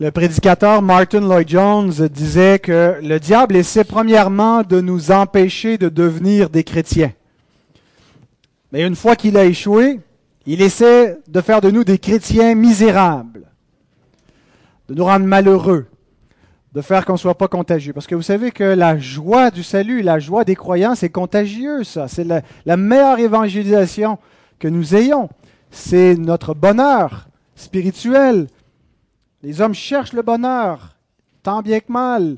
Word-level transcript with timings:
Le 0.00 0.10
prédicateur 0.10 0.80
Martin 0.80 1.20
Lloyd 1.20 1.46
Jones 1.46 1.92
disait 2.08 2.58
que 2.58 2.98
le 3.02 3.20
diable 3.20 3.54
essaie 3.54 3.84
premièrement 3.84 4.62
de 4.62 4.80
nous 4.80 5.10
empêcher 5.10 5.76
de 5.76 5.90
devenir 5.90 6.48
des 6.48 6.64
chrétiens. 6.64 7.12
Mais 8.72 8.86
une 8.86 8.96
fois 8.96 9.14
qu'il 9.14 9.36
a 9.36 9.44
échoué, 9.44 10.00
il 10.46 10.62
essaie 10.62 11.18
de 11.28 11.40
faire 11.42 11.60
de 11.60 11.70
nous 11.70 11.84
des 11.84 11.98
chrétiens 11.98 12.54
misérables, 12.54 13.42
de 14.88 14.94
nous 14.94 15.04
rendre 15.04 15.26
malheureux, 15.26 15.84
de 16.72 16.80
faire 16.80 17.04
qu'on 17.04 17.12
ne 17.12 17.18
soit 17.18 17.36
pas 17.36 17.48
contagieux. 17.48 17.92
Parce 17.92 18.06
que 18.06 18.14
vous 18.14 18.22
savez 18.22 18.52
que 18.52 18.64
la 18.64 18.96
joie 18.96 19.50
du 19.50 19.62
salut, 19.62 20.00
la 20.00 20.18
joie 20.18 20.44
des 20.44 20.56
croyants, 20.56 20.94
c'est 20.94 21.10
contagieux, 21.10 21.84
ça. 21.84 22.08
C'est 22.08 22.24
la, 22.24 22.76
meilleure 22.78 23.18
évangélisation 23.18 24.16
que 24.60 24.68
nous 24.68 24.94
ayons. 24.94 25.28
C'est 25.70 26.14
notre 26.14 26.54
bonheur 26.54 27.28
spirituel. 27.54 28.46
Les 29.42 29.60
hommes 29.60 29.74
cherchent 29.74 30.12
le 30.12 30.22
bonheur, 30.22 30.96
tant 31.42 31.62
bien 31.62 31.80
que 31.80 31.90
mal. 31.90 32.36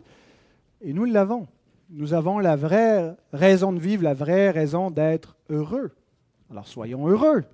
Et 0.80 0.92
nous 0.92 1.04
l'avons. 1.04 1.48
Nous 1.90 2.14
avons 2.14 2.38
la 2.38 2.56
vraie 2.56 3.16
raison 3.32 3.72
de 3.72 3.78
vivre, 3.78 4.02
la 4.04 4.14
vraie 4.14 4.50
raison 4.50 4.90
d'être 4.90 5.36
heureux. 5.50 5.92
Alors 6.50 6.66
soyons 6.66 7.06
heureux. 7.08 7.44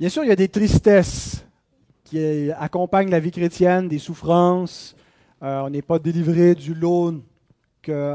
Bien 0.00 0.08
sûr, 0.08 0.24
il 0.24 0.28
y 0.28 0.32
a 0.32 0.36
des 0.36 0.48
tristesses 0.48 1.44
qui 2.04 2.50
accompagnent 2.52 3.10
la 3.10 3.20
vie 3.20 3.30
chrétienne, 3.30 3.88
des 3.88 3.98
souffrances. 3.98 4.96
Euh, 5.42 5.60
on 5.60 5.70
n'est 5.70 5.82
pas 5.82 5.98
délivré 5.98 6.54
du 6.54 6.74
lot 6.74 7.14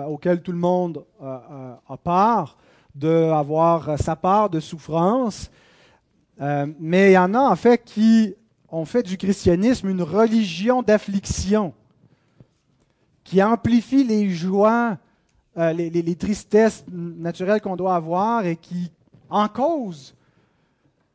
auquel 0.07 0.41
tout 0.41 0.51
le 0.51 0.57
monde 0.57 1.03
euh, 1.21 1.37
euh, 1.51 1.73
a 1.87 1.97
part, 1.97 2.57
d'avoir 2.93 3.99
sa 3.99 4.15
part 4.15 4.49
de 4.49 4.59
souffrance. 4.59 5.49
mais 6.39 7.11
il 7.11 7.13
y 7.13 7.17
en 7.17 7.33
a 7.33 7.39
en 7.39 7.55
fait 7.55 7.83
qui 7.83 8.35
ont 8.69 8.85
fait 8.85 9.03
du 9.03 9.17
christianisme 9.17 9.89
une 9.89 10.01
religion 10.01 10.81
d'affliction, 10.81 11.73
qui 13.23 13.41
amplifie 13.41 14.03
les 14.03 14.29
joies 14.29 14.97
euh, 15.57 15.73
les, 15.73 16.15
tristesses 16.15 16.85
naturelles 16.87 17.61
qu'on 17.61 17.75
doit 17.75 17.95
avoir 17.95 18.45
et 18.45 18.57
qui 18.57 18.91
en 19.27 19.47
cause. 19.47 20.13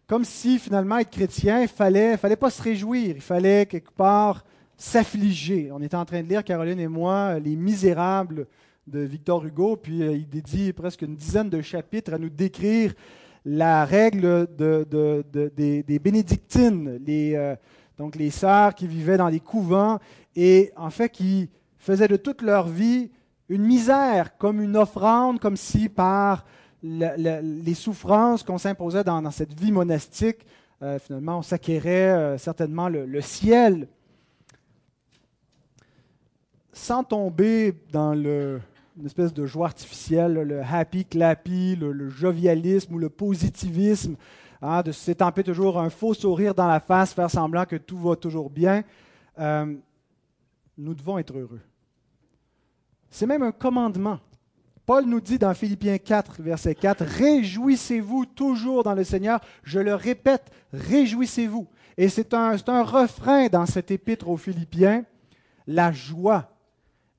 Comme 0.09 0.25
si 0.25 0.59
finalement 0.59 0.99
être 0.99 1.11
chrétien, 1.11 1.63
il 1.63 1.69
fallait, 1.69 2.17
fallait 2.17 2.35
pas 2.35 2.51
se 2.51 2.61
réjouir, 2.61 3.15
il 3.15 3.23
fallait 3.23 3.67
quelque 3.67 3.93
part 3.93 4.43
s'affliger. 4.77 5.71
On 5.71 5.81
était 5.81 5.97
en 5.97 6.05
train 6.05 6.25
de 6.25 6.29
lire, 6.29 6.43
Caroline 6.43 6.81
et 6.81 6.89
moi, 6.89 7.39
Les 7.39 7.55
Misérables 7.55 8.49
de 8.89 8.99
Victor 8.99 9.45
Hugo, 9.47 9.77
puis 9.77 10.03
euh, 10.03 10.17
il 10.17 10.29
dédie 10.29 10.73
presque 10.73 11.03
une 11.03 11.15
dizaine 11.15 11.49
de 11.49 11.63
chapitres 11.63 12.13
à 12.13 12.19
nous 12.19 12.29
décrire 12.29 12.95
la 13.45 13.85
règle 13.85 14.47
de, 14.57 14.87
des, 15.33 15.99
bénédictines, 15.99 17.01
les, 17.05 17.35
euh, 17.35 17.57
donc 17.99 18.17
les 18.17 18.31
sœurs 18.31 18.75
qui 18.75 18.87
vivaient 18.87 19.17
dans 19.17 19.29
les 19.29 19.41
couvents 19.41 19.99
et 20.37 20.73
en 20.77 20.91
fait 20.91 21.09
qui 21.09 21.51
faisaient 21.79 22.09
de 22.09 22.17
toute 22.17 22.43
leur 22.43 22.69
vie 22.69 23.11
une 23.49 23.63
misère 23.63 24.37
comme 24.39 24.61
une 24.61 24.77
offrande, 24.77 25.41
comme 25.41 25.57
si 25.57 25.89
par 25.89 26.45
les 26.83 27.75
souffrances 27.75 28.43
qu'on 28.43 28.59
s'imposait 28.59 29.05
dans, 29.05 29.31
cette 29.31 29.59
vie 29.59 29.71
monastique, 29.71 30.47
euh, 30.83 30.99
finalement, 30.99 31.39
on 31.39 31.43
s'acquérait 31.43 32.11
euh, 32.11 32.39
certainement 32.39 32.89
le, 32.89 33.21
ciel. 33.21 33.87
Sans 36.73 37.05
tomber 37.05 37.75
dans 37.93 38.15
le, 38.15 38.61
une 38.99 39.07
espèce 39.07 39.33
de 39.33 39.47
joie 39.47 39.67
artificielle, 39.67 40.35
le 40.35 40.63
happy 40.63 41.05
clappy, 41.05 41.77
le, 41.77 42.09
jovialisme 42.11 42.95
ou 42.95 42.99
le 42.99 43.09
positivisme, 43.09 44.17
hein, 44.61 44.83
de 44.83 44.93
s'étamper 44.93 45.43
toujours 45.43 45.79
un 45.79 45.91
faux 45.91 46.15
sourire 46.15 46.55
dans 46.55 46.69
la 46.69 46.81
face, 46.81 47.15
faire 47.15 47.31
semblant 47.31 47.65
que 47.65 47.77
tout 47.77 47.99
va 47.99 48.17
toujours 48.17 48.51
bien, 48.51 48.85
euh, 49.39 49.75
nous 50.77 50.95
devons 50.95 51.19
être 51.19 51.37
heureux. 51.37 51.61
C'est 53.11 53.27
même 53.27 53.43
un 53.43 53.53
commandement. 53.53 54.19
Paul 54.85 55.05
nous 55.05 55.21
dit 55.21 55.39
dans 55.39 55.55
Philippiens 55.55 55.99
4, 55.99 56.43
verset 56.43 56.75
4, 56.75 57.05
Réjouissez-vous 57.05 58.27
toujours 58.27 58.83
dans 58.83 58.95
le 58.95 59.05
Seigneur. 59.05 59.41
Je 59.63 59.79
le 59.79 59.95
répète, 59.95 60.51
réjouissez-vous. 60.73 61.69
Et 61.97 62.09
c'est 62.09 62.35
un, 62.35 62.57
un 62.67 62.83
refrain 62.83 63.47
dans 63.47 63.67
cet 63.67 63.91
épître 63.91 64.29
aux 64.29 64.37
Philippiens, 64.37 65.05
la 65.67 65.93
joie. 65.93 66.49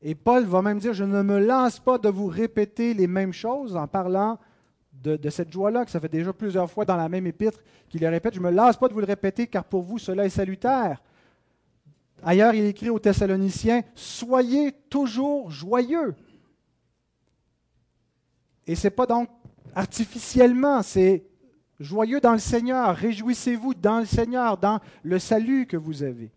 Et 0.05 0.15
Paul 0.15 0.43
va 0.43 0.61
même 0.61 0.79
dire, 0.79 0.93
je 0.93 1.05
ne 1.05 1.21
me 1.21 1.39
lance 1.39 1.79
pas 1.79 1.97
de 1.97 2.09
vous 2.09 2.27
répéter 2.27 2.93
les 2.93 3.07
mêmes 3.07 3.31
choses 3.31 3.77
en 3.77 3.87
parlant 3.87 4.37
de, 4.91 5.29
cette 5.29 5.51
joie-là, 5.51 5.85
que 5.85 5.91
ça 5.91 5.99
fait 5.99 6.09
déjà 6.09 6.33
plusieurs 6.33 6.69
fois 6.69 6.83
dans 6.83 6.97
la 6.97 7.07
même 7.07 7.25
épître 7.25 7.59
qu'il 7.89 8.01
le 8.01 8.09
répète. 8.09 8.33
Je 8.33 8.39
ne 8.39 8.45
me 8.45 8.51
lance 8.51 8.75
pas 8.75 8.89
de 8.89 8.93
vous 8.93 8.99
le 8.99 9.05
répéter, 9.05 9.47
car 9.47 9.63
pour 9.63 9.81
vous, 9.81 9.97
cela 9.97 10.25
est 10.25 10.29
salutaire. 10.29 11.01
Ailleurs, 12.21 12.53
il 12.53 12.65
écrit 12.65 12.89
aux 12.89 12.99
Thessaloniciens, 12.99 13.81
Soyez 13.95 14.73
toujours 14.89 15.49
joyeux. 15.49 16.15
Et 18.67 18.75
ce 18.75 18.87
n'est 18.87 18.91
pas 18.91 19.05
donc 19.05 19.29
artificiellement, 19.73 20.81
c'est 20.83 21.25
joyeux 21.79 22.19
dans 22.19 22.33
le 22.33 22.39
Seigneur, 22.39 22.93
réjouissez-vous 22.95 23.73
dans 23.73 23.99
le 23.99 24.05
Seigneur, 24.05 24.57
dans 24.57 24.79
le 25.01 25.19
salut 25.19 25.65
que 25.65 25.77
vous 25.77 26.03
avez. 26.03 26.31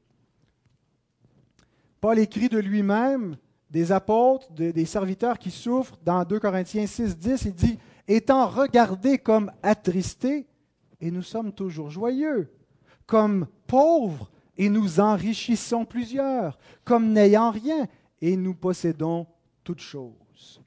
Paul 2.01 2.19
écrit 2.19 2.49
de 2.49 2.59
lui-même 2.59 3.37
des 3.71 3.93
apôtres, 3.93 4.53
des 4.53 4.85
serviteurs 4.85 5.39
qui 5.39 5.51
souffrent 5.51 5.99
dans 6.05 6.25
2 6.25 6.39
Corinthiens 6.39 6.87
6, 6.87 7.19
10, 7.19 7.45
il 7.47 7.55
dit, 7.55 7.79
étant 8.09 8.47
regardés 8.47 9.19
comme 9.19 9.51
attristés, 9.63 10.47
et 11.01 11.11
nous 11.11 11.23
sommes 11.23 11.53
toujours 11.53 11.91
joyeux, 11.91 12.51
comme 13.07 13.47
pauvres, 13.67 14.31
et 14.57 14.69
nous 14.69 15.01
enrichissons 15.01 15.85
plusieurs, 15.85 16.59
comme 16.85 17.13
n'ayant 17.13 17.51
rien, 17.51 17.87
et 18.21 18.37
nous 18.37 18.55
possédons 18.55 19.27
toutes 19.65 19.81
choses. 19.81 20.63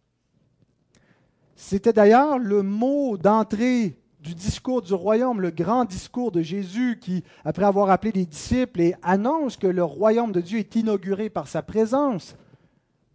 C'était 1.55 1.93
d'ailleurs 1.93 2.37
le 2.37 2.61
mot 2.63 3.17
d'entrée 3.17 3.97
du 4.19 4.35
discours 4.35 4.81
du 4.81 4.93
royaume, 4.93 5.41
le 5.41 5.51
grand 5.51 5.85
discours 5.85 6.31
de 6.31 6.41
Jésus 6.41 6.99
qui, 7.01 7.23
après 7.45 7.65
avoir 7.65 7.89
appelé 7.89 8.11
les 8.11 8.25
disciples, 8.25 8.81
et 8.81 8.95
annonce 9.01 9.57
que 9.57 9.67
le 9.67 9.83
royaume 9.83 10.31
de 10.31 10.41
Dieu 10.41 10.59
est 10.59 10.75
inauguré 10.75 11.29
par 11.29 11.47
sa 11.47 11.61
présence. 11.61 12.35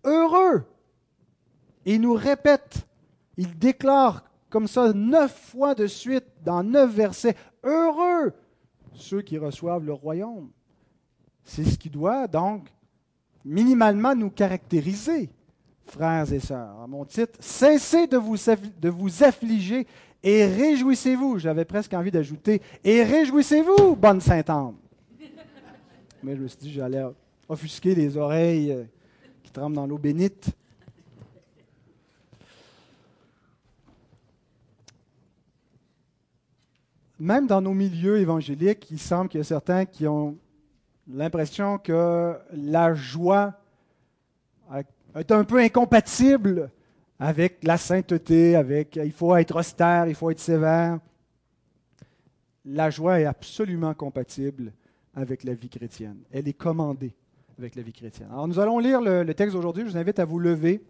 Heureux. 0.05 0.65
Il 1.87 2.01
nous 2.01 2.15
répète, 2.15 2.87
il 3.37 3.59
déclare 3.59 4.25
comme 4.49 4.69
ça 4.69 4.93
neuf 4.93 5.51
fois 5.51 5.75
de 5.75 5.87
suite 5.87 6.27
dans 6.45 6.63
neuf 6.63 6.95
versets, 6.95 7.35
heureux 7.63 8.33
ceux 8.95 9.23
qui 9.23 9.39
reçoivent 9.39 9.85
le 9.85 9.93
royaume. 9.93 10.51
C'est 11.43 11.65
ce 11.65 11.77
qui 11.77 11.91
doit 11.91 12.27
donc 12.27 12.69
minimalement 13.45 14.15
nous 14.15 14.31
caractériser, 14.31 15.29
frères 15.87 16.33
et 16.33 16.41
sœurs. 16.41 16.81
À 16.81 16.87
mon 16.87 17.05
titre, 17.05 17.39
cessez 17.41 18.07
de 18.07 18.17
vous, 18.17 18.37
de 18.81 18.89
vous 18.89 19.23
affliger 19.23 19.87
et 20.23 20.47
réjouissez-vous. 20.47 21.39
J'avais 21.39 21.65
presque 21.65 21.93
envie 21.93 22.11
d'ajouter 22.11 22.63
et 22.83 23.03
réjouissez-vous, 23.03 23.97
bonne 23.97 24.21
Sainte-Anne. 24.21 24.77
Mais 26.23 26.37
je 26.37 26.43
me 26.43 26.49
suis 26.49 26.59
dit, 26.59 26.73
j'allais 26.73 27.05
offusquer 27.49 27.95
les 27.95 28.17
oreilles 28.17 28.87
tremblent 29.55 29.77
dans 29.77 29.87
l'eau 29.87 29.99
bénite. 29.99 30.51
Même 37.21 37.47
dans 37.47 37.63
nos 37.63 37.73
milieux 37.73 38.19
évangéliques, 38.19 38.91
il 38.91 38.99
semble 38.99 39.29
qu'il 39.29 39.39
y 39.39 39.41
a 39.41 39.45
certains 39.45 39.87
qui 39.87 40.09
ont 40.09 40.37
l'impression 41.07 41.79
que 41.79 42.37
la 42.53 42.95
joie 42.95 43.55
est 45.15 45.31
un 45.31 45.45
peu 45.45 45.61
incompatible 45.61 46.71
avec 47.21 47.63
la 47.63 47.79
sainteté, 47.79 48.57
avec 48.57 48.97
il 48.97 49.13
faut 49.13 49.37
être 49.37 49.55
austère, 49.55 50.09
il 50.09 50.17
faut 50.17 50.31
être 50.31 50.41
sévère. 50.41 50.99
La 52.65 52.91
joie 52.91 53.21
est 53.21 53.27
absolument 53.27 53.95
compatible 53.95 54.73
avec 55.15 55.45
la 55.45 55.55
vie 55.55 55.69
chrétienne. 55.69 56.19
Elle 56.33 56.49
est 56.49 56.55
commandée 56.55 57.15
avec 57.59 57.75
la 57.75 57.83
vie 57.83 57.93
chrétienne. 57.93 58.29
Alors 58.31 58.49
nous 58.49 58.59
allons 58.59 58.79
lire 58.79 59.01
le, 59.01 59.33
texte 59.35 59.55
d'aujourd'hui. 59.55 59.85
Je 59.85 59.91
vous 59.91 59.97
invite 59.97 60.19
à 60.19 60.25
vous 60.25 60.39
lever. 60.39 60.83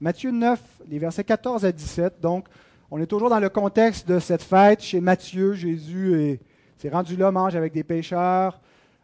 Matthieu 0.00 0.30
9, 0.30 0.60
les 0.88 0.98
versets 0.98 1.24
14 1.24 1.64
à 1.64 1.72
17. 1.72 2.20
Donc, 2.20 2.46
on 2.90 2.98
est 2.98 3.06
toujours 3.06 3.28
dans 3.28 3.38
le 3.38 3.48
contexte 3.50 4.08
de 4.08 4.18
cette 4.18 4.42
fête 4.42 4.82
chez 4.82 5.00
Matthieu. 5.00 5.52
Jésus 5.52 6.40
s'est 6.78 6.88
rendu 6.88 7.16
là, 7.16 7.30
mange 7.30 7.54
avec 7.54 7.72
des 7.72 7.84
pécheurs 7.84 8.60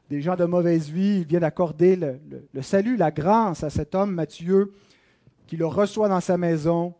des 0.08 0.20
gens 0.20 0.36
de 0.36 0.44
mauvaise 0.44 0.88
vie, 0.88 1.18
il 1.20 1.26
vient 1.26 1.40
d'accorder 1.40 1.96
le, 1.96 2.62
salut, 2.62 2.96
la 2.96 3.10
grâce 3.10 3.64
à 3.64 3.70
cet 3.70 3.94
homme, 3.94 4.12
Matthieu, 4.12 4.72
qui 5.46 5.56
le 5.56 5.66
reçoit 5.66 6.08
dans 6.08 6.20
sa 6.20 6.38
maison. 6.38 6.94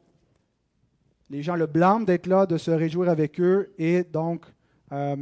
Les 1.30 1.42
gens 1.42 1.56
le 1.56 1.66
blâment 1.66 2.04
d'être 2.04 2.26
là, 2.26 2.46
de 2.46 2.56
se 2.56 2.70
réjouir 2.70 3.08
avec 3.08 3.40
eux, 3.40 3.72
et 3.78 4.04
donc 4.04 4.44
euh, 4.92 5.16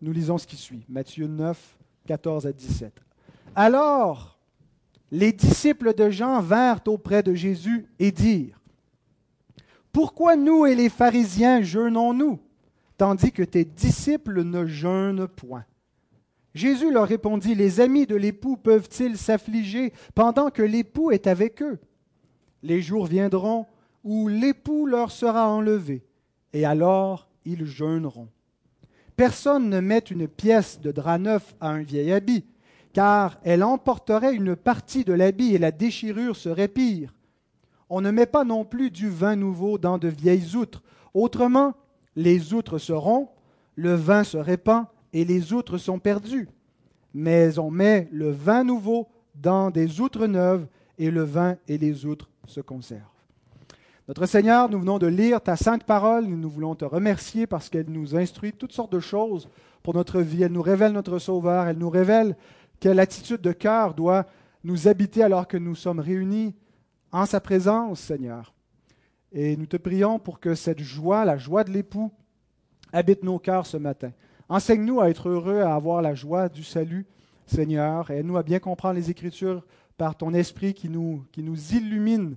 nous 0.00 0.12
lisons 0.12 0.38
ce 0.38 0.46
qui 0.46 0.56
suit. 0.56 0.84
Matthieu 0.88 1.26
9, 1.26 1.78
14 2.06 2.46
à 2.46 2.52
17. 2.52 2.92
Alors, 3.54 4.38
les 5.10 5.32
disciples 5.32 5.94
de 5.94 6.10
Jean 6.10 6.40
vinrent 6.40 6.82
auprès 6.86 7.22
de 7.22 7.34
Jésus 7.34 7.86
et 7.98 8.12
dirent, 8.12 8.60
Pourquoi 9.92 10.36
nous 10.36 10.66
et 10.66 10.74
les 10.74 10.88
pharisiens 10.88 11.62
jeûnons-nous, 11.62 12.38
tandis 12.96 13.32
que 13.32 13.42
tes 13.42 13.64
disciples 13.64 14.42
ne 14.42 14.66
jeûnent 14.66 15.26
point 15.28 15.64
Jésus 16.54 16.90
leur 16.90 17.06
répondit, 17.06 17.54
Les 17.54 17.80
amis 17.80 18.06
de 18.06 18.16
l'époux 18.16 18.56
peuvent-ils 18.56 19.16
s'affliger 19.16 19.92
pendant 20.14 20.50
que 20.50 20.62
l'époux 20.62 21.10
est 21.10 21.26
avec 21.26 21.62
eux? 21.62 21.78
Les 22.62 22.82
jours 22.82 23.06
viendront 23.06 23.66
où 24.04 24.28
l'époux 24.28 24.86
leur 24.86 25.10
sera 25.10 25.48
enlevé, 25.48 26.02
et 26.52 26.64
alors 26.64 27.28
ils 27.44 27.66
jeûneront. 27.66 28.28
Personne 29.16 29.68
ne 29.68 29.80
met 29.80 29.98
une 29.98 30.26
pièce 30.26 30.80
de 30.80 30.92
drap 30.92 31.18
neuf 31.18 31.54
à 31.60 31.70
un 31.70 31.82
vieil 31.82 32.12
habit, 32.12 32.44
car 32.92 33.38
elle 33.44 33.62
emporterait 33.62 34.34
une 34.34 34.56
partie 34.56 35.04
de 35.04 35.12
l'habit 35.12 35.54
et 35.54 35.58
la 35.58 35.70
déchirure 35.70 36.36
serait 36.36 36.68
pire. 36.68 37.14
On 37.88 38.00
ne 38.00 38.10
met 38.10 38.26
pas 38.26 38.44
non 38.44 38.64
plus 38.64 38.90
du 38.90 39.08
vin 39.08 39.36
nouveau 39.36 39.78
dans 39.78 39.98
de 39.98 40.08
vieilles 40.08 40.56
outres. 40.56 40.82
Autrement, 41.14 41.74
les 42.16 42.54
outres 42.54 42.78
seront, 42.78 43.28
le 43.74 43.94
vin 43.94 44.24
se 44.24 44.36
répand 44.36 44.84
et 45.12 45.24
les 45.24 45.52
outres 45.52 45.78
sont 45.78 45.98
perdues. 45.98 46.48
Mais 47.14 47.58
on 47.58 47.70
met 47.70 48.08
le 48.12 48.30
vin 48.30 48.62
nouveau 48.62 49.08
dans 49.34 49.70
des 49.70 50.00
outres 50.00 50.26
neuves 50.26 50.66
et 50.98 51.10
le 51.10 51.22
vin 51.22 51.56
et 51.66 51.78
les 51.78 52.06
outres 52.06 52.30
se 52.46 52.60
conservent. 52.60 53.02
Notre 54.06 54.26
Seigneur, 54.26 54.68
nous 54.68 54.80
venons 54.80 54.98
de 54.98 55.06
lire 55.06 55.40
ta 55.40 55.56
sainte 55.56 55.84
parole, 55.84 56.24
nous 56.24 56.50
voulons 56.50 56.74
te 56.74 56.84
remercier 56.84 57.46
parce 57.46 57.68
qu'elle 57.68 57.88
nous 57.88 58.16
instruit 58.16 58.52
toutes 58.52 58.72
sortes 58.72 58.92
de 58.92 59.00
choses 59.00 59.48
pour 59.82 59.94
notre 59.94 60.20
vie. 60.20 60.42
Elle 60.42 60.52
nous 60.52 60.62
révèle 60.62 60.92
notre 60.92 61.18
Sauveur, 61.18 61.66
elle 61.66 61.78
nous 61.78 61.90
révèle 61.90 62.36
quelle 62.80 62.98
attitude 62.98 63.42
de 63.42 63.52
cœur 63.52 63.94
doit 63.94 64.26
nous 64.64 64.88
habiter 64.88 65.22
alors 65.22 65.46
que 65.46 65.56
nous 65.56 65.74
sommes 65.74 66.00
réunis 66.00 66.54
en 67.12 67.26
sa 67.26 67.40
présence, 67.40 68.00
Seigneur. 68.00 68.54
Et 69.32 69.56
nous 69.56 69.66
te 69.66 69.76
prions 69.76 70.18
pour 70.18 70.40
que 70.40 70.54
cette 70.54 70.80
joie, 70.80 71.24
la 71.24 71.36
joie 71.36 71.62
de 71.62 71.70
l'époux, 71.70 72.10
habite 72.92 73.22
nos 73.22 73.38
cœurs 73.38 73.66
ce 73.66 73.76
matin. 73.76 74.12
Enseigne-nous 74.48 75.00
à 75.00 75.10
être 75.10 75.28
heureux, 75.28 75.60
à 75.60 75.74
avoir 75.74 76.02
la 76.02 76.14
joie 76.14 76.48
du 76.48 76.64
salut, 76.64 77.06
Seigneur. 77.46 78.10
Aide-nous 78.10 78.36
à 78.36 78.42
bien 78.42 78.58
comprendre 78.58 78.94
les 78.94 79.10
Écritures 79.10 79.64
par 79.96 80.16
ton 80.16 80.32
esprit 80.34 80.74
qui 80.74 80.88
nous, 80.88 81.24
illumine 81.36 82.36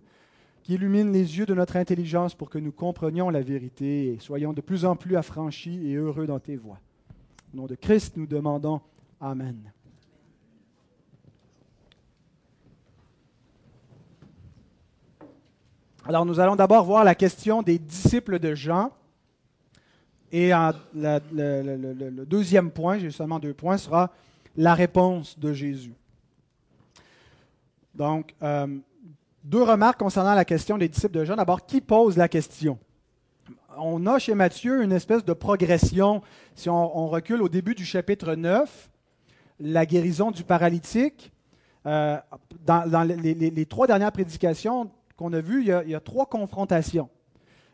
qui 0.64 0.76
illumine 0.76 1.12
les 1.12 1.38
yeux 1.38 1.46
de 1.46 1.54
notre 1.54 1.76
intelligence 1.76 2.36
pour 2.36 2.50
que 2.50 2.58
nous 2.58 2.72
comprenions 2.72 3.30
la 3.30 3.42
vérité 3.42 4.14
et 4.14 4.20
soyons 4.20 4.54
de 4.54 4.62
plus 4.62 4.86
en 4.86 4.96
plus 4.96 5.18
affranchis 5.18 5.90
et 5.90 5.96
heureux 5.96 6.26
dans 6.26 6.40
tes 6.40 6.56
voies. 6.56 6.80
Au 7.54 7.58
nom 7.58 7.66
de 7.66 7.76
Christ, 7.76 8.16
nous 8.16 8.28
demandons 8.28 8.80
Amen. 9.20 9.74
Alors 16.06 16.26
nous 16.26 16.42
allons 16.42 16.58
d'abord 16.58 16.84
voir 16.84 17.06
la 17.06 17.16
question 17.16 17.62
des 17.62 17.80
disciples 17.80 18.38
de 18.38 18.54
Jean. 18.54 18.92
Et 20.34 20.52
le, 20.94 22.26
deuxième 22.26 22.72
point, 22.72 22.98
j'ai 22.98 23.10
seulement 23.10 23.40
deux 23.40 23.54
points, 23.54 23.78
sera 23.78 24.12
la 24.58 24.74
réponse 24.74 25.40
de 25.40 25.54
Jésus. 25.54 25.94
Donc, 27.96 28.34
euh, 28.42 28.68
deux 29.44 29.64
remarques 29.64 30.00
concernant 30.00 30.34
la 30.34 30.44
question 30.44 30.78
des 30.78 30.90
disciples 30.90 31.14
de 31.14 31.24
Jean. 31.24 31.36
D'abord, 31.38 31.66
qui 31.66 31.80
pose 31.80 32.18
la 32.18 32.28
question? 32.28 32.80
On 33.78 34.06
a 34.06 34.20
chez 34.20 34.36
Matthieu 34.36 34.84
une 34.84 34.92
espèce 34.92 35.24
de 35.24 35.34
progression. 35.34 36.22
Si 36.56 36.70
on, 36.70 37.08
recule 37.08 37.42
au 37.42 37.50
début 37.50 37.76
du 37.76 37.86
chapitre 37.86 38.36
9, 38.36 38.90
la 39.60 39.86
guérison 39.86 40.32
du 40.32 40.44
paralytique, 40.44 41.32
euh, 41.86 42.18
dans, 42.66 43.04
les, 43.04 43.66
trois 43.68 43.88
dernières 43.88 44.12
prédications 44.12 44.92
qu'on 45.24 45.32
a 45.32 45.40
vues, 45.40 45.62
il 45.62 45.90
y 45.90 45.96
a, 45.96 46.00
trois 46.02 46.26
confrontations. 46.26 47.08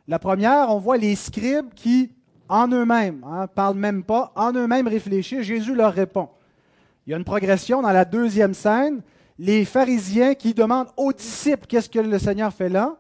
La 0.08 0.20
première, 0.20 0.70
on 0.70 0.78
voit 0.78 0.98
les 0.98 1.16
scribes 1.16 1.74
qui, 1.74 2.12
en 2.48 2.68
eux-mêmes, 2.68 3.22
ne 3.22 3.26
hein, 3.26 3.48
parlent 3.48 3.78
même 3.78 4.04
pas, 4.04 4.32
en 4.36 4.54
eux-mêmes 4.54 4.88
réfléchissent, 4.88 5.42
Jésus 5.42 5.74
leur 5.74 5.92
répond. 5.94 6.30
Il 7.06 7.10
y 7.10 7.14
a 7.16 7.18
une 7.18 7.24
progression 7.24 7.82
dans 7.82 7.92
la 7.92 8.06
deuxième 8.06 8.54
scène 8.54 9.02
les 9.40 9.66
pharisiens 9.66 10.36
qui 10.36 10.54
demandent 10.54 10.90
aux 10.96 11.12
disciples 11.12 11.66
qu'est-ce 11.66 11.90
que 11.90 11.98
le 11.98 12.20
Seigneur 12.20 12.54
fait 12.54 12.70
là. 12.70 12.98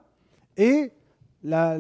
Et 0.58 0.92
la, 1.44 1.78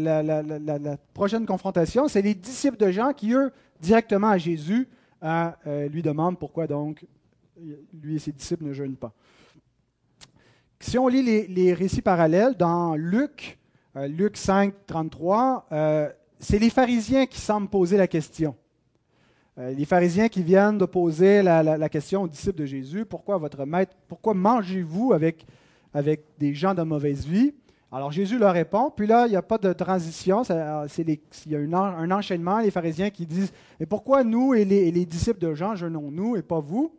prochaine 1.15 1.47
confrontation, 1.47 2.07
c'est 2.07 2.21
les 2.21 2.35
disciples 2.35 2.77
de 2.77 2.91
Jean 2.91 3.13
qui, 3.13 3.33
eux, 3.33 3.51
directement 3.81 4.29
à 4.29 4.37
Jésus, 4.37 4.87
euh, 5.23 5.87
lui 5.87 6.03
demandent 6.03 6.37
pourquoi 6.37 6.67
donc 6.67 7.03
lui 7.99 8.17
et 8.17 8.19
ses 8.19 8.31
disciples 8.31 8.65
ne 8.65 8.73
jeûnent 8.73 8.95
pas. 8.95 9.11
Si 10.81 10.97
on 10.97 11.09
lit 11.09 11.47
les, 11.49 11.73
récits 11.73 12.01
parallèles 12.01 12.55
dans 12.55 12.95
Luc, 12.95 13.59
euh, 13.97 14.07
Luc 14.07 14.37
5, 14.37 14.73
33, 14.87 15.67
euh, 15.73 16.09
c'est 16.39 16.57
les 16.57 16.69
pharisiens 16.69 17.25
qui 17.25 17.41
semblent 17.41 17.67
poser 17.67 17.97
la 17.97 18.07
question. 18.07 18.55
Euh, 19.57 19.71
les 19.71 19.83
pharisiens 19.83 20.29
qui 20.29 20.41
viennent 20.41 20.77
de 20.77 20.85
poser 20.85 21.43
la, 21.43 21.89
question 21.89 22.23
aux 22.23 22.27
disciples 22.29 22.59
de 22.59 22.65
Jésus, 22.65 23.03
pourquoi 23.03 23.37
votre 23.37 23.65
maître, 23.65 23.93
pourquoi 24.07 24.33
mangez-vous 24.33 25.11
avec, 25.11 25.45
des 26.39 26.53
gens 26.53 26.73
de 26.73 26.83
mauvaise 26.83 27.25
vie? 27.25 27.53
Alors 27.91 28.13
Jésus 28.13 28.37
leur 28.37 28.53
répond, 28.53 28.89
puis 28.89 29.05
là, 29.05 29.27
il 29.27 29.31
n'y 29.31 29.35
a 29.35 29.41
pas 29.41 29.57
de 29.57 29.73
transition, 29.73 30.43
il 30.43 31.19
y 31.47 31.55
a 31.55 31.79
un 31.79 32.11
enchaînement, 32.11 32.59
les 32.59 32.71
pharisiens 32.71 33.09
qui 33.09 33.25
disent, 33.25 33.51
mais 33.81 33.85
pourquoi 33.85 34.23
nous 34.23 34.53
et 34.53 34.63
les, 34.63 35.05
disciples 35.05 35.39
de 35.39 35.53
Jean 35.55 35.75
jeûnons-nous 35.75 36.37
et 36.37 36.41
pas 36.41 36.61
vous? 36.61 36.93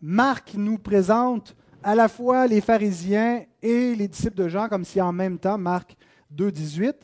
Marc 0.00 0.54
nous 0.54 0.78
présente 0.78 1.56
à 1.86 1.94
la 1.94 2.08
fois 2.08 2.48
les 2.48 2.60
pharisiens 2.60 3.44
et 3.62 3.94
les 3.94 4.08
disciples 4.08 4.36
de 4.36 4.48
Jean 4.48 4.68
comme 4.68 4.84
si 4.84 5.00
en 5.00 5.12
même 5.12 5.38
temps, 5.38 5.56
Marc 5.56 5.96
2, 6.32 6.50
18, 6.50 6.96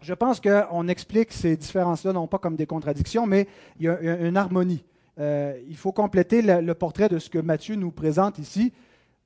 je 0.00 0.14
pense 0.14 0.40
qu'on 0.40 0.88
explique 0.88 1.30
ces 1.34 1.54
différences-là 1.54 2.14
non 2.14 2.26
pas 2.26 2.38
comme 2.38 2.56
des 2.56 2.64
contradictions, 2.64 3.26
mais 3.26 3.46
il 3.78 3.84
y 3.84 3.88
a 3.88 4.00
une 4.00 4.38
harmonie. 4.38 4.82
Euh, 5.18 5.54
il 5.68 5.76
faut 5.76 5.92
compléter 5.92 6.40
le, 6.40 6.72
portrait 6.72 7.10
de 7.10 7.18
ce 7.18 7.28
que 7.28 7.38
Matthieu 7.38 7.74
nous 7.74 7.90
présente 7.90 8.38
ici. 8.38 8.72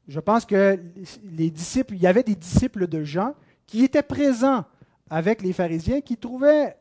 Je 0.08 0.18
pense 0.18 0.44
que 0.44 0.76
les 1.22 1.50
disciples, 1.50 1.94
il 1.94 2.02
y 2.02 2.08
avait 2.08 2.24
des 2.24 2.34
disciples 2.34 2.88
de 2.88 3.04
Jean 3.04 3.36
qui 3.68 3.84
étaient 3.84 4.02
présents 4.02 4.64
avec 5.08 5.40
les 5.40 5.52
pharisiens, 5.52 6.00
qui 6.00 6.16
trouvaient 6.16 6.76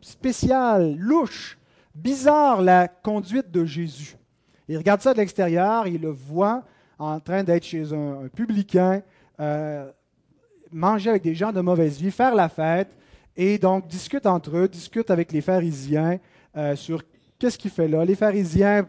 spécial, 0.00 0.94
louche, 0.96 1.58
bizarre 1.92 2.62
la 2.62 2.86
conduite 2.86 3.50
de 3.50 3.64
Jésus. 3.64 4.16
Ils 4.68 4.78
regardent 4.78 5.02
ça 5.02 5.12
de 5.12 5.18
l'extérieur, 5.18 5.88
ils 5.88 6.00
le 6.00 6.10
voient 6.10 6.62
en 6.98 7.20
train 7.20 7.42
d'être 7.42 7.64
chez 7.64 7.92
un, 7.92 8.28
publicain, 8.34 9.02
euh, 9.40 9.90
manger 10.72 11.10
avec 11.10 11.22
des 11.22 11.34
gens 11.34 11.52
de 11.52 11.60
mauvaise 11.60 11.98
vie, 11.98 12.10
faire 12.10 12.34
la 12.34 12.48
fête, 12.48 12.88
et 13.36 13.58
donc 13.58 13.86
discute 13.86 14.26
entre 14.26 14.56
eux, 14.56 14.68
discute 14.68 15.10
avec 15.10 15.32
les 15.32 15.40
pharisiens 15.40 16.18
euh, 16.56 16.76
sur 16.76 17.02
qu'est-ce 17.38 17.58
qu'il 17.58 17.70
fait 17.70 17.88
là. 17.88 18.04
Les 18.04 18.14
pharisiens 18.14 18.86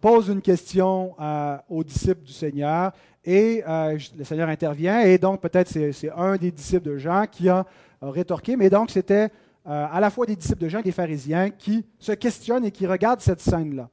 posent 0.00 0.28
une 0.28 0.42
question 0.42 1.14
euh, 1.20 1.56
aux 1.68 1.82
disciples 1.82 2.22
du 2.22 2.32
Seigneur, 2.32 2.92
et 3.24 3.62
le 3.66 4.24
Seigneur 4.24 4.50
intervient, 4.50 5.00
et 5.00 5.16
donc 5.16 5.40
peut-être 5.40 5.68
c'est 5.68 6.10
un 6.14 6.36
des 6.36 6.50
disciples 6.50 6.84
de 6.84 6.98
Jean 6.98 7.24
qui 7.26 7.48
a 7.48 7.64
rétorqué, 8.02 8.54
mais 8.54 8.68
donc 8.68 8.90
c'était 8.90 9.30
à 9.64 9.98
la 9.98 10.10
fois 10.10 10.26
des 10.26 10.36
disciples 10.36 10.60
de 10.60 10.68
Jean 10.68 10.80
et 10.80 10.82
des 10.82 10.92
pharisiens 10.92 11.48
qui 11.48 11.86
se 11.98 12.12
questionnent 12.12 12.66
et 12.66 12.70
qui 12.70 12.86
regardent 12.86 13.22
cette 13.22 13.40
scène-là. 13.40 13.88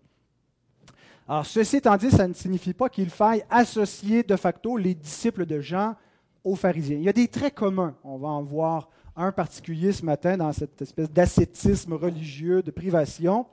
Alors, 1.27 1.45
ceci 1.45 1.77
étant 1.77 1.95
dit, 1.97 2.11
ça 2.11 2.27
ne 2.27 2.33
signifie 2.33 2.73
pas 2.73 2.89
qu'il 2.89 3.09
faille 3.09 3.43
associer 3.49 4.23
de 4.23 4.35
facto 4.35 4.77
les 4.77 4.93
disciples 4.93 5.45
de 5.45 5.59
Jean 5.59 5.95
aux 6.43 6.55
pharisiens. 6.55 6.97
Il 6.97 7.03
y 7.03 7.09
a 7.09 7.13
des 7.13 7.27
traits 7.27 7.55
communs. 7.55 7.95
On 8.03 8.17
va 8.17 8.29
en 8.29 8.41
voir 8.41 8.89
un 9.15 9.31
particulier 9.31 9.91
ce 9.91 10.05
matin 10.05 10.37
dans 10.37 10.51
cette 10.51 10.81
espèce 10.81 11.11
d'ascétisme 11.11 11.93
religieux, 11.93 12.61
de 12.61 12.71
privation. 12.71 13.45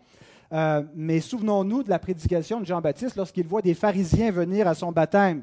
Euh, 0.52 0.82
mais 0.94 1.20
souvenons-nous 1.20 1.82
de 1.82 1.90
la 1.90 1.98
prédication 1.98 2.60
de 2.60 2.66
Jean-Baptiste 2.66 3.16
lorsqu'il 3.16 3.46
voit 3.46 3.60
des 3.60 3.74
pharisiens 3.74 4.30
venir 4.30 4.66
à 4.66 4.74
son 4.74 4.92
baptême. 4.92 5.42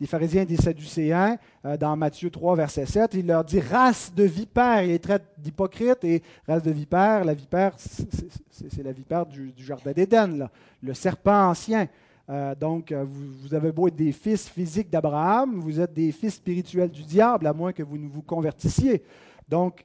Des 0.00 0.06
pharisiens 0.06 0.42
et 0.42 0.46
des 0.46 0.56
sadducéens, 0.56 1.36
euh, 1.66 1.76
dans 1.76 1.94
Matthieu 1.94 2.30
3, 2.30 2.56
verset 2.56 2.86
7, 2.86 3.12
il 3.12 3.26
leur 3.26 3.44
dit 3.44 3.60
race 3.60 4.10
de 4.14 4.24
vipères. 4.24 4.82
Il 4.82 4.88
les 4.88 4.98
traite 4.98 5.24
d'hypocrites 5.36 6.02
et 6.04 6.22
race 6.48 6.62
de 6.62 6.70
vipères. 6.70 7.22
La 7.22 7.34
vipère, 7.34 7.74
c'est 7.76 8.82
la 8.82 8.92
vipère 8.92 9.26
du, 9.26 9.52
du 9.52 9.62
jardin 9.62 9.92
d'Éden, 9.92 10.48
le 10.82 10.94
serpent 10.94 11.50
ancien. 11.50 11.86
Euh, 12.30 12.54
donc, 12.54 12.92
euh, 12.92 13.04
vous, 13.06 13.52
avez 13.54 13.72
beau 13.72 13.88
être 13.88 13.96
des 13.96 14.12
fils 14.12 14.48
physiques 14.48 14.88
d'Abraham, 14.88 15.60
vous 15.60 15.78
êtes 15.78 15.92
des 15.92 16.12
fils 16.12 16.36
spirituels 16.36 16.90
du 16.90 17.02
diable, 17.02 17.46
à 17.46 17.52
moins 17.52 17.74
que 17.74 17.82
vous 17.82 17.98
ne 17.98 18.08
vous 18.08 18.22
convertissiez. 18.22 19.02
Donc, 19.50 19.84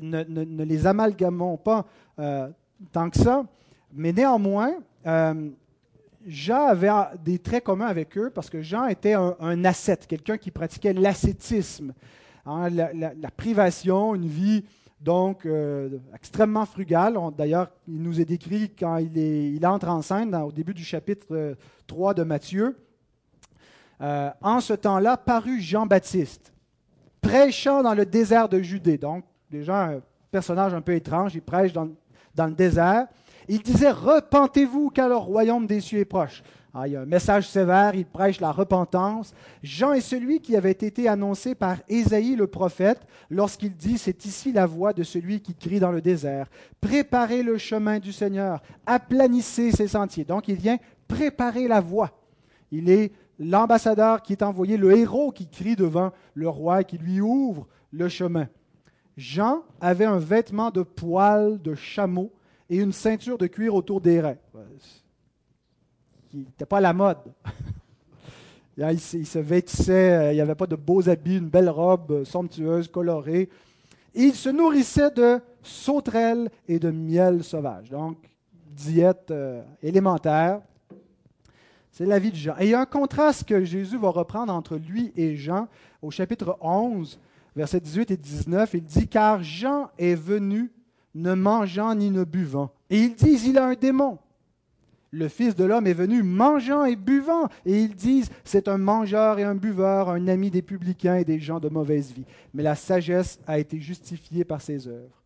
ne, 0.00 0.64
les 0.64 0.86
amalgamons 0.88 1.56
pas 1.56 1.86
tant 2.90 3.10
que 3.10 3.18
ça. 3.18 3.44
Mais 3.92 4.12
néanmoins, 4.12 4.72
Jean 6.26 6.66
avait 6.66 6.90
des 7.24 7.38
traits 7.38 7.64
communs 7.64 7.86
avec 7.86 8.16
eux 8.16 8.30
parce 8.30 8.50
que 8.50 8.62
Jean 8.62 8.86
était 8.86 9.14
un, 9.14 9.64
ascète, 9.64 10.06
quelqu'un 10.06 10.38
qui 10.38 10.50
pratiquait 10.50 10.92
l'ascétisme, 10.92 11.92
hein, 12.46 12.68
la, 12.70 13.30
privation, 13.36 14.14
une 14.14 14.26
vie 14.26 14.64
donc 15.00 15.46
euh, 15.46 15.98
extrêmement 16.14 16.64
frugal. 16.64 17.18
D'ailleurs, 17.36 17.70
il 17.88 18.00
nous 18.00 18.20
est 18.20 18.24
décrit 18.24 18.70
quand 18.70 18.98
il, 18.98 19.66
entre 19.66 19.88
en 19.88 20.02
scène 20.02 20.34
au 20.34 20.52
début 20.52 20.74
du 20.74 20.84
chapitre 20.84 21.56
3 21.86 22.10
euh, 22.10 22.14
de 22.14 22.22
Matthieu. 22.22 22.76
Euh, 24.00 24.30
en 24.40 24.60
ce 24.60 24.72
temps-là, 24.72 25.16
parut 25.16 25.60
Jean-Baptiste, 25.60 26.52
prêchant 27.20 27.82
dans 27.82 27.94
le 27.94 28.06
désert 28.06 28.48
de 28.48 28.60
Judée. 28.60 28.98
Donc, 28.98 29.24
déjà 29.50 29.84
un 29.84 30.00
personnage 30.30 30.74
un 30.74 30.80
peu 30.80 30.94
étrange, 30.94 31.34
il 31.34 31.42
prêche 31.42 31.72
dans, 31.72 31.88
le 32.36 32.54
désert. 32.54 33.06
Il 33.48 33.62
disait 33.62 33.90
Repentez-vous, 33.90 34.90
car 34.90 35.08
le 35.08 35.16
royaume 35.16 35.66
des 35.66 35.80
cieux 35.80 36.00
est 36.00 36.04
proche. 36.04 36.42
Ah, 36.74 36.88
il 36.88 36.94
y 36.94 36.96
a 36.96 37.02
un 37.02 37.06
message 37.06 37.48
sévère, 37.48 37.94
il 37.94 38.06
prêche 38.06 38.40
la 38.40 38.50
repentance. 38.50 39.34
Jean 39.62 39.92
est 39.92 40.00
celui 40.00 40.40
qui 40.40 40.56
avait 40.56 40.70
été 40.70 41.06
annoncé 41.06 41.54
par 41.54 41.76
Ésaïe 41.86 42.34
le 42.34 42.46
prophète 42.46 43.02
lorsqu'il 43.28 43.76
dit 43.76 43.98
C'est 43.98 44.24
ici 44.24 44.52
la 44.52 44.64
voix 44.64 44.94
de 44.94 45.02
celui 45.02 45.42
qui 45.42 45.54
crie 45.54 45.80
dans 45.80 45.92
le 45.92 46.00
désert. 46.00 46.48
Préparez 46.80 47.42
le 47.42 47.58
chemin 47.58 47.98
du 47.98 48.10
Seigneur, 48.10 48.62
aplanissez 48.86 49.70
ses 49.70 49.88
sentiers. 49.88 50.24
Donc 50.24 50.48
il 50.48 50.54
vient 50.54 50.78
préparer 51.08 51.68
la 51.68 51.82
voie. 51.82 52.18
Il 52.70 52.88
est 52.88 53.12
l'ambassadeur 53.38 54.22
qui 54.22 54.32
est 54.32 54.42
envoyé, 54.42 54.78
le 54.78 54.96
héros 54.96 55.30
qui 55.30 55.48
crie 55.48 55.76
devant 55.76 56.12
le 56.32 56.48
roi 56.48 56.80
et 56.80 56.84
qui 56.86 56.96
lui 56.96 57.20
ouvre 57.20 57.66
le 57.90 58.08
chemin. 58.08 58.48
Jean 59.18 59.62
avait 59.78 60.06
un 60.06 60.18
vêtement 60.18 60.70
de 60.70 60.82
poil 60.82 61.60
de 61.60 61.74
chameau 61.74 62.32
et 62.72 62.76
une 62.76 62.92
ceinture 62.92 63.36
de 63.36 63.46
cuir 63.46 63.74
autour 63.74 64.00
des 64.00 64.18
reins 64.18 64.38
qui 66.30 66.38
n'était 66.38 66.64
pas 66.64 66.78
à 66.78 66.80
la 66.80 66.94
mode. 66.94 67.18
il, 68.78 68.98
se 68.98 69.38
vêtissait, 69.38 70.12
euh, 70.12 70.32
il 70.32 70.36
n'y 70.36 70.40
avait 70.40 70.54
pas 70.54 70.66
de 70.66 70.76
beaux 70.76 71.06
habits, 71.06 71.36
une 71.36 71.50
belle 71.50 71.68
robe 71.68 72.10
euh, 72.10 72.24
somptueuse, 72.24 72.88
colorée. 72.88 73.50
il 74.14 74.34
se 74.34 74.48
nourrissait 74.48 75.10
de 75.10 75.38
sauterelles 75.62 76.50
et 76.66 76.78
de 76.78 76.90
miel 76.90 77.44
sauvage. 77.44 77.90
Donc, 77.90 78.16
diète 78.70 79.30
euh, 79.30 79.62
élémentaire. 79.82 80.62
C'est 81.90 82.06
la 82.06 82.18
vie 82.18 82.30
de 82.30 82.36
Jean. 82.36 82.54
Et 82.58 82.64
il 82.64 82.70
y 82.70 82.74
a 82.74 82.80
un 82.80 82.86
contraste 82.86 83.44
que 83.44 83.62
Jésus 83.66 83.98
va 83.98 84.08
reprendre 84.08 84.50
entre 84.50 84.76
lui 84.76 85.12
et 85.14 85.36
Jean 85.36 85.68
au 86.00 86.10
chapitre 86.10 86.56
11, 86.62 87.20
versets 87.54 87.80
18 87.80 88.12
et 88.12 88.16
19. 88.16 88.70
Il 88.72 88.82
dit, 88.82 89.08
car 89.08 89.42
Jean 89.42 89.90
est 89.98 90.14
venu 90.14 90.72
ne 91.14 91.34
mangeant 91.34 91.94
ni 91.94 92.10
ne 92.10 92.24
buvant. 92.24 92.70
Et 92.90 92.98
ils 92.98 93.14
disent, 93.14 93.46
il 93.46 93.58
a 93.58 93.66
un 93.66 93.74
démon 93.74 94.18
le 95.12 95.28
Fils 95.28 95.54
de 95.54 95.64
l'homme 95.64 95.86
est 95.86 95.92
venu 95.92 96.22
mangeant 96.22 96.84
et 96.84 96.96
buvant. 96.96 97.48
Et 97.66 97.82
ils 97.82 97.94
disent, 97.94 98.30
c'est 98.44 98.66
un 98.66 98.78
mangeur 98.78 99.38
et 99.38 99.44
un 99.44 99.54
buveur, 99.54 100.08
un 100.08 100.26
ami 100.26 100.50
des 100.50 100.62
publicains 100.62 101.16
et 101.16 101.24
des 101.24 101.38
gens 101.38 101.60
de 101.60 101.68
mauvaise 101.68 102.12
vie. 102.12 102.24
Mais 102.54 102.62
la 102.62 102.74
sagesse 102.74 103.38
a 103.46 103.58
été 103.58 103.78
justifiée 103.78 104.44
par 104.44 104.62
ses 104.62 104.88
œuvres. 104.88 105.22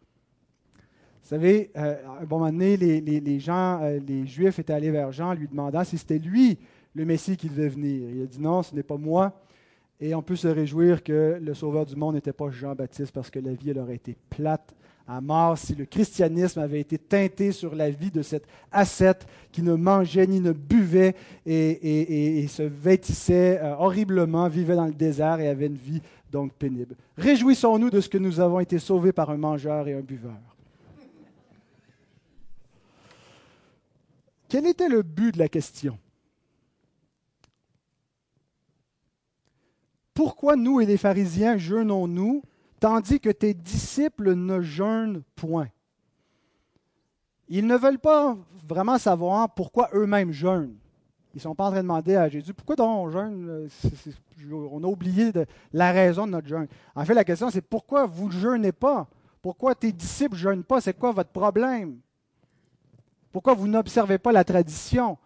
Vous 1.23 1.31
savez, 1.31 1.71
euh, 1.77 1.97
à 2.07 2.23
un 2.23 2.25
bon 2.25 2.39
moment 2.39 2.51
donné, 2.51 2.77
les, 2.77 3.41
gens, 3.41 3.81
euh, 3.83 4.01
les 4.07 4.27
Juifs 4.27 4.59
étaient 4.59 4.73
allés 4.73 4.91
vers 4.91 5.13
Jean 5.13 5.35
lui 5.35 5.49
demandant 5.49 5.83
si 5.85 5.99
c'était 5.99 6.19
lui 6.19 6.59
le 6.95 7.05
Messie 7.05 7.37
qui 7.37 7.49
devait 7.49 7.69
venir. 7.69 8.11
Il 8.11 8.23
a 8.23 8.27
dit 8.27 8.41
non, 8.41 8.63
ce 8.63 8.75
n'est 8.75 8.83
pas 8.83 8.97
moi. 8.97 9.41
Et 10.01 10.15
on 10.15 10.23
peut 10.23 10.37
se 10.37 10.49
réjouir 10.49 11.03
que 11.03 11.39
le 11.41 11.55
Sauveur 11.55 11.87
du 11.87 11.97
monde 11.97 12.17
n'était 12.17 12.33
pas 12.33 12.51
Jean-Baptiste 12.51 13.13
parce 13.13 13.31
que 13.31 13.39
la 13.39 13.55
vie 13.55 13.71
elle 13.71 13.79
aurait 13.79 13.95
été 13.95 14.17
plate 14.31 14.75
à 15.09 15.21
mort 15.21 15.57
si 15.57 15.75
le 15.75 15.85
christianisme 15.85 16.61
avait 16.61 16.81
été 16.81 16.99
teinté 16.99 17.53
sur 17.53 17.75
la 17.75 17.91
vie 17.91 18.11
de 18.11 18.23
cet 18.23 18.45
ascète 18.73 19.27
qui 19.53 19.63
ne 19.63 19.75
mangeait 19.75 20.27
ni 20.27 20.41
ne 20.41 20.53
buvait 20.53 21.15
et, 21.45 22.47
se 22.49 22.63
vêtissait 22.63 23.61
euh, 23.63 23.77
horriblement, 23.77 24.49
vivait 24.49 24.77
dans 24.77 24.87
le 24.87 24.95
désert 24.95 25.41
et 25.41 25.49
avait 25.49 25.67
une 25.67 25.77
vie 25.77 26.03
donc 26.33 26.53
pénible. 26.55 26.97
Réjouissons-nous 27.17 27.91
de 27.91 28.01
ce 28.01 28.09
que 28.09 28.19
nous 28.19 28.41
avons 28.41 28.61
été 28.61 28.79
sauvés 28.79 29.13
par 29.13 29.31
un 29.31 29.37
mangeur 29.37 29.87
et 29.89 29.95
un 29.95 30.01
buveur. 30.01 30.35
Quel 34.49 34.67
était 34.67 34.89
le 34.89 35.03
but 35.03 35.33
de 35.33 35.39
la 35.39 35.49
question? 35.49 35.99
Pourquoi 40.15 40.57
nous 40.57 40.81
et 40.81 40.87
les 40.87 40.97
pharisiens 40.97 41.59
jeûnons-nous 41.59 42.43
tandis 42.81 43.21
que 43.21 43.31
tes 43.31 43.55
disciples 43.55 44.35
ne 44.35 44.61
jeûnent 44.61 45.23
point. 45.35 45.69
Ils 47.49 47.67
ne 47.67 47.77
veulent 47.77 47.99
pas 47.99 48.37
vraiment 48.67 48.99
savoir 48.99 49.55
pourquoi 49.55 49.89
eux-mêmes 49.95 50.33
jeûnent. 50.33 50.75
Ils 51.35 51.39
ne 51.39 51.43
sont 51.43 51.55
pas 51.55 51.67
en 51.67 51.71
train 51.71 51.77
de 51.79 51.83
demander 51.83 52.17
à 52.17 52.29
Jésus 52.29 52.55
pourquoi 52.55 52.77
donc 52.77 52.89
on 52.89 53.11
jeûne? 53.11 53.69
On 54.51 54.83
a 54.83 54.87
oublié 54.87 55.33
la 55.73 55.93
raison 55.93 56.27
de 56.27 56.33
notre 56.33 56.49
jeûne. 56.49 56.67
En 56.95 57.05
fait, 57.05 57.15
la 57.15 57.25
question, 57.25 57.51
c'est 57.51 57.61
pourquoi 57.61 58.07
vous 58.07 58.29
ne 58.29 58.33
jeûnez 58.33 58.73
pas? 58.73 59.07
Pourquoi 59.43 59.75
tes 59.75 59.93
disciples 59.93 60.35
ne 60.35 60.41
jeûnent 60.41 60.65
pas? 60.65 60.81
C'est 60.81 60.99
quoi 60.99 61.13
votre 61.13 61.31
problème? 61.31 61.99
Pourquoi 63.31 63.55
vous 63.55 63.69
n'observez 63.69 64.19
pas 64.19 64.33
la 64.33 64.45
tradition? 64.45 65.19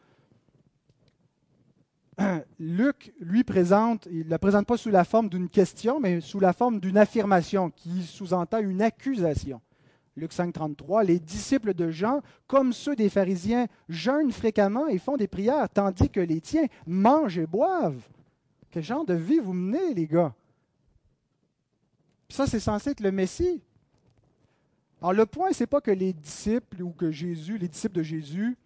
Luc, 2.58 3.12
lui, 3.20 3.44
présente, 3.44 4.08
il 4.10 4.26
ne 4.26 4.30
la 4.30 4.38
présente 4.38 4.66
pas 4.66 4.76
sous 4.76 4.90
la 4.90 5.04
forme 5.04 5.28
d'une 5.28 5.48
question, 5.48 6.00
mais 6.00 6.20
sous 6.20 6.40
la 6.40 6.52
forme 6.52 6.80
d'une 6.80 6.98
affirmation 6.98 7.70
qui 7.70 8.02
sous-entend 8.02 8.58
une 8.58 8.82
accusation. 8.82 9.60
Luc 10.16 10.32
5, 10.32 10.52
33, 10.52 11.04
les 11.04 11.18
disciples 11.18 11.72
de 11.72 11.90
Jean, 11.90 12.20
comme 12.46 12.72
ceux 12.72 12.96
des 12.96 13.08
pharisiens, 13.08 13.66
jeûnent 13.88 14.32
fréquemment 14.32 14.88
et 14.88 14.98
font 14.98 15.16
des 15.16 15.28
prières, 15.28 15.68
tandis 15.68 16.10
que 16.10 16.20
les 16.20 16.40
tiens 16.40 16.66
mangent 16.86 17.38
et 17.38 17.46
boivent. 17.46 18.08
Quel 18.70 18.82
genre 18.82 19.04
de 19.04 19.14
vie 19.14 19.38
vous 19.38 19.52
menez, 19.52 19.94
les 19.94 20.06
gars? 20.06 20.34
ça, 22.28 22.46
c'est 22.46 22.60
censé 22.60 22.90
être 22.90 23.00
le 23.00 23.10
Messie. 23.10 23.60
Alors, 25.00 25.12
le 25.12 25.26
point, 25.26 25.52
ce 25.52 25.62
n'est 25.62 25.66
pas 25.66 25.80
que 25.80 25.90
les 25.90 26.12
disciples 26.12 26.82
ou 26.82 26.90
que 26.90 27.10
Jésus, 27.10 27.58
les 27.58 27.68
disciples 27.68 27.96
de 27.96 28.02
Jésus, 28.02 28.56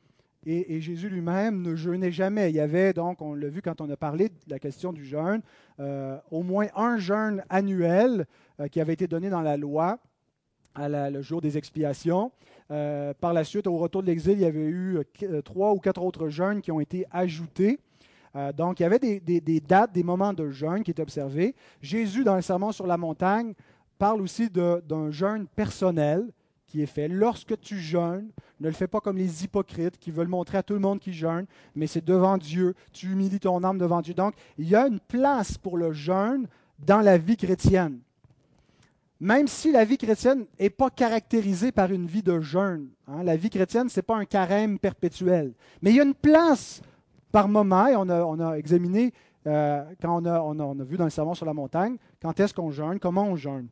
et, 0.46 0.80
Jésus 0.80 1.08
lui-même 1.08 1.62
ne 1.62 1.74
jeûnait 1.74 2.12
jamais. 2.12 2.50
Il 2.50 2.56
y 2.56 2.60
avait 2.60 2.92
donc, 2.92 3.22
on 3.22 3.34
l'a 3.34 3.48
vu 3.48 3.62
quand 3.62 3.80
on 3.80 3.88
a 3.90 3.96
parlé 3.96 4.28
de 4.28 4.34
la 4.48 4.58
question 4.58 4.92
du 4.92 5.04
jeûne, 5.04 5.40
euh, 5.80 6.18
au 6.30 6.42
moins 6.42 6.66
un 6.76 6.98
jeûne 6.98 7.42
annuel 7.48 8.26
euh, 8.60 8.68
qui 8.68 8.80
avait 8.80 8.92
été 8.92 9.06
donné 9.06 9.30
dans 9.30 9.40
la 9.40 9.56
loi 9.56 9.98
à 10.74 10.88
le 10.88 11.22
jour 11.22 11.40
des 11.40 11.56
expiations. 11.56 12.32
Euh, 12.70 13.14
par 13.20 13.32
la 13.32 13.44
suite, 13.44 13.66
au 13.68 13.76
retour 13.78 14.02
de 14.02 14.08
l'exil, 14.08 14.32
il 14.32 14.40
y 14.40 14.44
avait 14.44 14.66
eu 14.66 14.98
trois 15.44 15.72
ou 15.72 15.78
quatre 15.78 16.02
autres 16.02 16.28
jeûnes 16.28 16.60
qui 16.60 16.72
ont 16.72 16.80
été 16.80 17.06
ajoutés. 17.12 17.78
donc, 18.56 18.80
il 18.80 18.82
y 18.82 18.86
avait 18.86 18.98
des, 18.98 19.20
des, 19.20 19.60
dates, 19.60 19.92
des 19.92 20.02
moments 20.02 20.32
de 20.32 20.50
jeûne 20.50 20.82
qui 20.82 20.90
étaient 20.90 21.02
observés. 21.02 21.54
Jésus, 21.80 22.24
dans 22.24 22.34
le 22.34 22.42
Sermon 22.42 22.72
sur 22.72 22.88
la 22.88 22.96
montagne, 22.96 23.54
parle 23.98 24.20
aussi 24.20 24.50
d'un 24.50 25.10
jeûne 25.12 25.46
personnel 25.46 26.26
qui 26.74 26.82
est 26.82 26.86
fait. 26.86 27.06
Lorsque 27.06 27.60
tu 27.60 27.78
jeûnes, 27.78 28.30
ne 28.58 28.66
le 28.66 28.74
fais 28.74 28.88
pas 28.88 29.00
comme 29.00 29.16
les 29.16 29.44
hypocrites 29.44 29.96
qui 29.96 30.10
veulent 30.10 30.26
montrer 30.26 30.58
à 30.58 30.64
tout 30.64 30.74
le 30.74 30.80
monde 30.80 30.98
qu'ils 30.98 31.14
jeûnent, 31.14 31.46
mais 31.76 31.86
c'est 31.86 32.04
devant 32.04 32.36
Dieu. 32.36 32.74
Tu 32.92 33.12
humilies 33.12 33.38
ton 33.38 33.62
âme 33.62 33.78
devant 33.78 34.00
Dieu. 34.00 34.12
Donc, 34.12 34.34
il 34.58 34.68
y 34.68 34.74
a 34.74 34.88
une 34.88 34.98
place 34.98 35.56
pour 35.56 35.78
le 35.78 35.92
jeûne 35.92 36.48
dans 36.80 37.00
la 37.00 37.16
vie 37.16 37.36
chrétienne. 37.36 38.00
Même 39.20 39.46
si 39.46 39.70
la 39.70 39.84
vie 39.84 39.98
chrétienne 39.98 40.46
n'est 40.58 40.68
pas 40.68 40.90
caractérisée 40.90 41.70
par 41.70 41.92
une 41.92 42.08
vie 42.08 42.24
de 42.24 42.40
jeûne. 42.40 42.88
Hein. 43.06 43.22
la 43.22 43.36
vie 43.36 43.50
chrétienne, 43.50 43.88
ce 43.88 44.00
n'est 44.00 44.02
pas 44.02 44.16
un 44.16 44.24
carême 44.24 44.80
perpétuel. 44.80 45.52
Mais 45.80 45.90
il 45.90 45.96
y 45.96 46.00
a 46.00 46.04
une 46.04 46.12
place 46.12 46.82
par 47.30 47.46
moment, 47.46 47.86
et 47.86 47.94
on 47.94 48.10
a, 48.40 48.58
examiné, 48.58 49.12
euh, 49.46 49.84
quand 50.02 50.20
on 50.20 50.24
a, 50.24 50.40
on 50.40 50.80
a 50.80 50.84
vu 50.84 50.96
dans 50.96 51.04
le 51.04 51.10
Sermon 51.10 51.34
sur 51.34 51.46
la 51.46 51.54
montagne, 51.54 51.98
quand 52.20 52.40
est-ce 52.40 52.52
qu'on 52.52 52.72
jeûne, 52.72 52.98
comment 52.98 53.26
on 53.26 53.36
jeûne. 53.36 53.68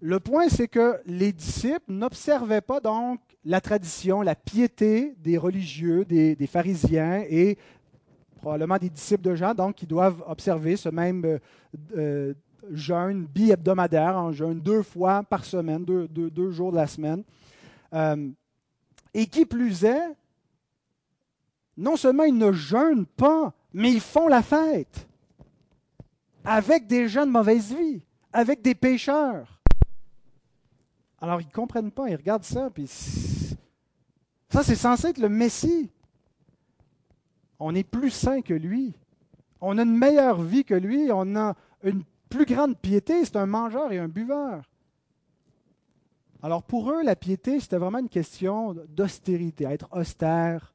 Le 0.00 0.20
point, 0.20 0.48
c'est 0.48 0.68
que 0.68 1.00
les 1.06 1.32
disciples 1.32 1.90
n'observaient 1.92 2.60
pas 2.60 2.80
donc 2.80 3.20
la 3.44 3.60
tradition, 3.60 4.20
la 4.20 4.34
piété 4.34 5.14
des 5.18 5.38
religieux, 5.38 6.04
des, 6.04 6.46
pharisiens 6.46 7.24
et 7.28 7.56
probablement 8.36 8.76
des 8.76 8.90
disciples 8.90 9.22
de 9.22 9.34
Jean, 9.34 9.54
donc 9.54 9.76
qui 9.76 9.86
doivent 9.86 10.22
observer 10.26 10.76
ce 10.76 10.90
même 10.90 11.24
euh, 11.24 11.38
euh, 11.96 12.34
jeûne 12.72 13.26
bi-hebdomadaire, 13.26 14.18
en 14.18 14.32
jeûne 14.32 14.60
deux 14.60 14.82
fois 14.82 15.22
par 15.22 15.44
semaine, 15.44 15.84
deux, 15.84 16.50
jours 16.50 16.72
de 16.72 16.76
la 16.76 16.86
semaine. 16.86 17.22
Euh, 17.94 18.28
et 19.14 19.26
qui 19.26 19.46
plus 19.46 19.84
est, 19.84 20.14
non 21.76 21.96
seulement 21.96 22.24
ils 22.24 22.36
ne 22.36 22.52
jeûnent 22.52 23.06
pas, 23.06 23.54
mais 23.72 23.92
ils 23.92 24.00
font 24.00 24.28
la 24.28 24.42
fête 24.42 25.06
avec 26.44 26.86
des 26.86 27.08
gens 27.08 27.26
de 27.26 27.30
mauvaise 27.30 27.72
vie, 27.74 28.02
avec 28.32 28.60
des 28.60 28.74
pécheurs. 28.74 29.55
Alors, 31.20 31.40
ils 31.40 31.46
ne 31.46 31.52
comprennent 31.52 31.90
pas, 31.90 32.08
ils 32.08 32.16
regardent 32.16 32.44
ça, 32.44 32.70
puis 32.70 32.86
ça, 32.86 34.62
c'est 34.62 34.74
censé 34.74 35.08
être 35.08 35.18
le 35.18 35.28
Messie. 35.28 35.90
On 37.58 37.74
est 37.74 37.84
plus 37.84 38.10
saint 38.10 38.42
que 38.42 38.54
lui. 38.54 38.94
On 39.60 39.78
a 39.78 39.82
une 39.82 39.96
meilleure 39.96 40.42
vie 40.42 40.64
que 40.64 40.74
lui. 40.74 41.08
On 41.10 41.36
a 41.36 41.54
une 41.82 42.04
plus 42.28 42.44
grande 42.44 42.78
piété. 42.78 43.24
C'est 43.24 43.36
un 43.36 43.46
mangeur 43.46 43.92
et 43.92 43.98
un 43.98 44.08
buveur. 44.08 44.62
Alors, 46.42 46.62
pour 46.62 46.90
eux, 46.92 47.02
la 47.02 47.16
piété, 47.16 47.60
c'était 47.60 47.78
vraiment 47.78 47.98
une 47.98 48.08
question 48.08 48.74
d'austérité, 48.88 49.64
être 49.64 49.88
austère, 49.92 50.74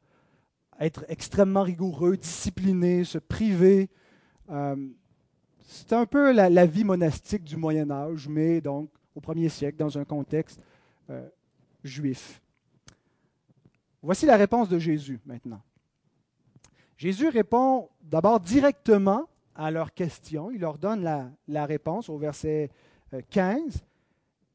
être 0.80 1.06
extrêmement 1.08 1.62
rigoureux, 1.62 2.18
discipliné, 2.18 3.04
se 3.04 3.20
priver. 3.20 3.90
Euh, 4.50 4.76
c'est 5.62 5.94
un 5.94 6.06
peu 6.06 6.34
la, 6.34 6.66
vie 6.66 6.84
monastique 6.84 7.44
du 7.44 7.56
Moyen 7.56 7.90
Âge, 7.92 8.28
mais 8.28 8.60
donc 8.60 8.90
au 9.22 9.24
premier 9.24 9.50
siècle 9.50 9.78
dans 9.78 10.00
un 10.00 10.04
contexte 10.04 10.60
euh, 11.12 11.30
juif. 11.84 12.42
Voici 14.02 14.26
la 14.26 14.36
réponse 14.36 14.68
de 14.68 14.80
Jésus 14.80 15.20
maintenant. 15.28 15.62
Jésus 16.98 17.30
répond 17.30 17.90
d'abord 18.02 18.40
directement 18.40 19.30
à 19.54 19.70
leurs 19.70 19.94
questions. 19.94 20.50
Il 20.50 20.62
leur 20.62 20.80
donne 20.80 21.04
la, 21.48 21.66
réponse 21.68 22.10
au 22.10 22.18
verset 22.18 22.72
15. 23.30 23.62
Euh, 23.62 23.80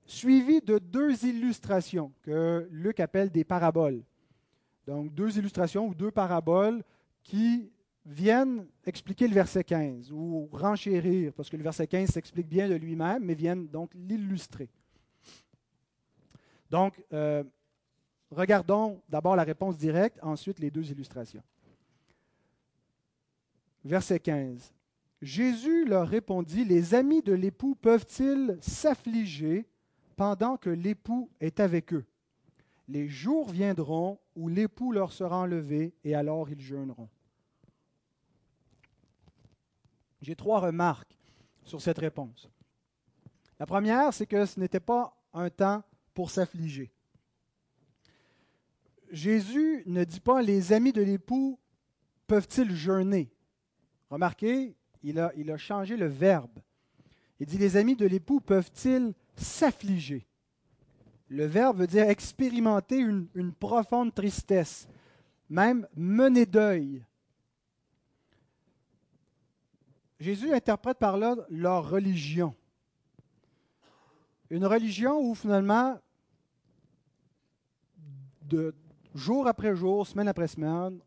suivi 0.04 0.60
de 0.60 0.78
deux 0.78 1.24
illustrations 1.24 2.12
que 2.22 2.66
Luc 2.72 2.98
appelle 2.98 3.30
des 3.30 3.44
paraboles. 3.44 4.02
Donc 4.88 5.14
deux 5.14 5.38
illustrations 5.38 5.86
ou 5.86 5.94
deux 5.94 6.10
paraboles 6.10 6.82
qui 7.22 7.70
viennent 8.06 8.66
expliquer 8.84 9.26
le 9.26 9.34
verset 9.34 9.64
15 9.64 10.12
ou 10.12 10.48
renchérir, 10.52 11.32
parce 11.32 11.50
que 11.50 11.56
le 11.56 11.64
verset 11.64 11.86
15 11.86 12.08
s'explique 12.10 12.48
bien 12.48 12.68
de 12.68 12.74
lui-même, 12.74 13.24
mais 13.24 13.34
viennent 13.34 13.66
donc 13.66 13.90
l'illustrer. 13.94 14.68
Donc, 16.70 17.02
euh, 17.12 17.42
regardons 18.30 19.02
d'abord 19.08 19.36
la 19.36 19.42
réponse 19.42 19.76
directe, 19.76 20.18
ensuite 20.22 20.60
les 20.60 20.70
deux 20.70 20.90
illustrations. 20.90 21.42
Verset 23.84 24.20
15. 24.20 24.72
Jésus 25.22 25.84
leur 25.84 26.08
répondit, 26.08 26.64
Les 26.64 26.94
amis 26.94 27.22
de 27.22 27.32
l'époux 27.32 27.74
peuvent-ils 27.74 28.58
s'affliger 28.60 29.66
pendant 30.16 30.56
que 30.56 30.70
l'époux 30.70 31.30
est 31.40 31.60
avec 31.60 31.92
eux? 31.92 32.04
Les 32.88 33.08
jours 33.08 33.48
viendront 33.50 34.18
où 34.36 34.48
l'époux 34.48 34.92
leur 34.92 35.12
sera 35.12 35.38
enlevé, 35.38 35.94
et 36.04 36.14
alors 36.14 36.50
ils 36.50 36.60
jeûneront. 36.60 37.08
J'ai 40.20 40.36
trois 40.36 40.60
remarques 40.60 41.16
sur 41.64 41.80
cette 41.80 41.98
réponse. 41.98 42.48
La 43.58 43.66
première, 43.66 44.12
c'est 44.12 44.26
que 44.26 44.44
ce 44.46 44.60
n'était 44.60 44.80
pas 44.80 45.16
un 45.32 45.50
temps 45.50 45.82
pour 46.14 46.30
s'affliger. 46.30 46.90
Jésus 49.10 49.82
ne 49.86 50.04
dit 50.04 50.20
pas 50.20 50.42
les 50.42 50.72
amis 50.72 50.92
de 50.92 51.02
l'époux 51.02 51.58
peuvent-ils 52.26 52.74
jeûner? 52.74 53.30
Remarquez, 54.10 54.76
il 55.02 55.20
a, 55.20 55.56
changé 55.56 55.96
le 55.96 56.06
verbe. 56.06 56.58
Il 57.38 57.46
dit 57.46 57.58
les 57.58 57.76
amis 57.76 57.96
de 57.96 58.06
l'époux 58.06 58.40
peuvent-ils 58.40 59.14
s'affliger? 59.36 60.26
Le 61.28 61.44
verbe 61.44 61.78
veut 61.78 61.86
dire 61.86 62.08
expérimenter 62.08 62.98
une, 62.98 63.28
une 63.34 63.52
profonde 63.52 64.14
tristesse, 64.14 64.88
même 65.48 65.86
mener 65.96 66.46
deuil, 66.46 67.04
Jésus 70.26 70.52
interprète 70.52 70.98
par 70.98 71.16
là 71.16 71.36
leur 71.48 71.88
religion. 71.88 72.52
Une 74.50 74.66
religion 74.66 75.20
où 75.20 75.36
finalement, 75.36 76.00
de 78.42 78.74
jour 79.14 79.46
après 79.46 79.76
jour, 79.76 80.04
semaine 80.04 80.26
après 80.26 80.48
semaine, 80.48 80.98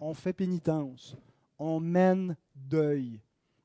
on 0.00 0.12
fait 0.12 0.32
pénitence, 0.32 1.16
on 1.56 1.78
mène 1.78 2.36
deuil, 2.56 3.20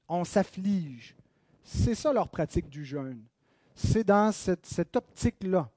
on 0.07 0.23
s'afflige. 0.23 1.15
C'est 1.63 1.95
ça 1.95 2.13
leur 2.13 2.29
pratique 2.29 2.69
du 2.69 2.85
jeûne. 2.85 3.23
C'est 3.73 4.03
dans 4.03 4.31
cette, 4.31 4.67
cette 4.67 4.95
optique-là. 4.95 5.71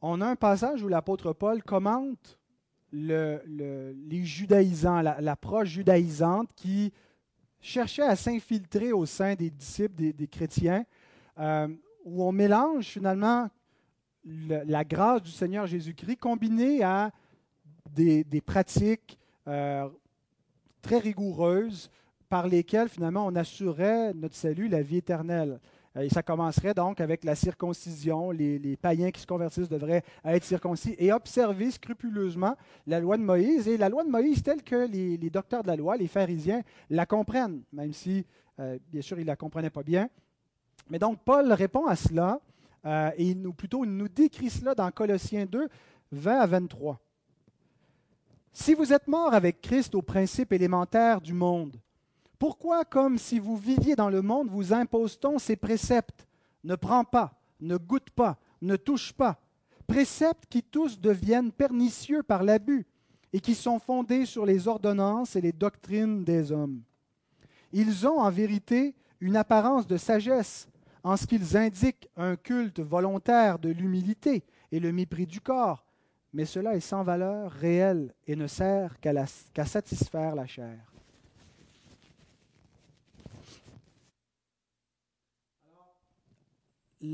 On 0.00 0.22
a 0.22 0.28
un 0.28 0.36
passage 0.36 0.82
où 0.82 0.88
l'apôtre 0.88 1.34
Paul 1.34 1.62
commente 1.62 2.38
les 2.92 4.24
judaïsants, 4.24 5.02
l'approche 5.02 5.68
judaïsante 5.68 6.50
qui 6.54 6.92
cherchait 7.60 8.02
à 8.02 8.16
s'infiltrer 8.16 8.92
au 8.92 9.06
sein 9.06 9.34
des 9.34 9.50
disciples, 9.50 10.12
des, 10.12 10.28
chrétiens, 10.28 10.84
euh, 11.38 11.68
où 12.04 12.22
on 12.22 12.32
mélange 12.32 12.86
finalement 12.86 13.48
la 14.24 14.84
grâce 14.84 15.22
du 15.22 15.30
Seigneur 15.30 15.66
Jésus-Christ 15.66 16.16
combinée 16.16 16.82
à 16.82 17.10
des, 17.94 18.24
pratiques 18.44 19.18
euh, 19.46 19.88
très 20.82 20.98
rigoureuses 20.98 21.90
par 22.28 22.48
lesquelles 22.48 22.88
finalement 22.88 23.26
on 23.26 23.34
assurait 23.36 24.12
notre 24.14 24.34
salut, 24.34 24.68
la 24.68 24.82
vie 24.82 24.98
éternelle. 24.98 25.60
Euh, 25.96 26.02
et 26.02 26.08
ça 26.08 26.22
commencerait 26.22 26.74
donc 26.74 27.00
avec 27.00 27.24
la 27.24 27.34
circoncision. 27.34 28.30
Les, 28.30 28.76
païens 28.76 29.10
qui 29.10 29.20
se 29.20 29.26
convertissent 29.26 29.68
devraient 29.68 30.02
être 30.24 30.44
circoncis 30.44 30.94
et 30.98 31.12
observer 31.12 31.70
scrupuleusement 31.70 32.56
la 32.86 33.00
loi 33.00 33.16
de 33.16 33.22
Moïse. 33.22 33.68
Et 33.68 33.76
la 33.76 33.88
loi 33.88 34.04
de 34.04 34.10
Moïse 34.10 34.42
telle 34.42 34.62
que 34.62 34.86
les, 34.86 35.30
docteurs 35.30 35.62
de 35.62 35.68
la 35.68 35.76
loi, 35.76 35.96
les 35.96 36.08
pharisiens, 36.08 36.62
la 36.90 37.06
comprennent, 37.06 37.62
même 37.72 37.92
si, 37.92 38.24
euh, 38.60 38.78
bien 38.92 39.02
sûr, 39.02 39.18
ils 39.18 39.22
ne 39.22 39.26
la 39.26 39.36
comprenaient 39.36 39.70
pas 39.70 39.82
bien. 39.82 40.08
Mais 40.90 40.98
donc, 40.98 41.18
Paul 41.24 41.52
répond 41.52 41.86
à 41.86 41.96
cela, 41.96 42.40
euh, 42.84 43.10
et 43.16 43.34
nous, 43.34 43.52
plutôt, 43.52 43.84
il 43.84 43.96
nous 43.96 44.08
décrit 44.08 44.50
cela 44.50 44.74
dans 44.74 44.90
Colossiens 44.90 45.46
2, 45.46 45.68
20 46.12 46.38
à 46.38 46.46
23. 46.46 47.00
Si 48.52 48.74
vous 48.74 48.92
êtes 48.92 49.08
mort 49.08 49.34
avec 49.34 49.60
Christ 49.60 49.94
au 49.94 50.02
principe 50.02 50.52
élémentaire 50.52 51.20
du 51.20 51.34
monde, 51.34 51.76
pourquoi, 52.38 52.84
comme 52.84 53.18
si 53.18 53.38
vous 53.38 53.56
viviez 53.56 53.96
dans 53.96 54.10
le 54.10 54.22
monde, 54.22 54.48
vous 54.50 54.72
impose-t-on 54.72 55.38
ces 55.38 55.56
préceptes? 55.56 56.26
Ne 56.64 56.74
prends 56.76 57.04
pas, 57.04 57.40
ne 57.60 57.76
goûte 57.76 58.10
pas, 58.10 58.38
ne 58.60 58.76
touche 58.76 59.12
pas. 59.12 59.40
Préceptes 59.86 60.46
qui 60.48 60.62
tous 60.62 61.00
deviennent 61.00 61.52
pernicieux 61.52 62.22
par 62.22 62.42
l'abus 62.42 62.86
et 63.32 63.40
qui 63.40 63.54
sont 63.54 63.78
fondés 63.78 64.26
sur 64.26 64.44
les 64.44 64.68
ordonnances 64.68 65.36
et 65.36 65.40
les 65.40 65.52
doctrines 65.52 66.24
des 66.24 66.52
hommes. 66.52 66.82
Ils 67.72 68.06
ont 68.06 68.18
en 68.18 68.30
vérité 68.30 68.94
une 69.20 69.36
apparence 69.36 69.86
de 69.86 69.96
sagesse 69.96 70.68
en 71.02 71.16
ce 71.16 71.26
qu'ils 71.26 71.56
indiquent 71.56 72.08
un 72.16 72.36
culte 72.36 72.80
volontaire 72.80 73.58
de 73.58 73.70
l'humilité 73.70 74.44
et 74.72 74.80
le 74.80 74.92
mépris 74.92 75.26
du 75.26 75.40
corps, 75.40 75.84
mais 76.32 76.44
cela 76.44 76.74
est 76.74 76.80
sans 76.80 77.02
valeur 77.02 77.50
réelle 77.52 78.12
et 78.26 78.36
ne 78.36 78.46
sert 78.46 78.98
qu'à 79.00 79.66
satisfaire 79.66 80.34
la 80.34 80.46
chair. 80.46 80.95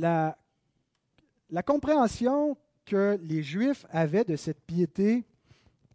La, 0.00 1.62
compréhension 1.64 2.56
que 2.84 3.18
les 3.22 3.42
Juifs 3.42 3.86
avaient 3.90 4.24
de 4.24 4.36
cette 4.36 4.60
piété, 4.60 5.24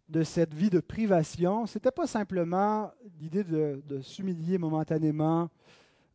de 0.08 0.22
cette 0.22 0.54
vie 0.54 0.70
de 0.70 0.80
privation, 0.80 1.66
ce 1.66 1.78
n'était 1.78 1.90
pas 1.90 2.06
simplement 2.06 2.90
l'idée 3.20 3.44
de, 3.44 4.00
s'humilier 4.02 4.58
momentanément 4.58 5.50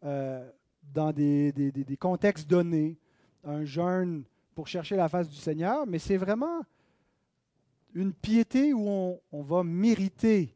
euh, 0.04 0.50
dans 0.94 1.12
des, 1.12 1.54
contextes 2.00 2.50
donnés, 2.50 2.98
un 3.44 3.64
jeûne 3.66 4.24
pour 4.56 4.68
chercher 4.68 4.96
la 4.96 5.10
face 5.10 5.30
du 5.30 5.36
Seigneur, 5.36 5.86
mais 5.86 6.00
c'est 6.00 6.18
vraiment 6.18 6.62
une 7.94 8.14
piété 8.14 8.74
où 8.74 9.20
on, 9.32 9.42
va 9.44 9.64
mériter 9.64 10.56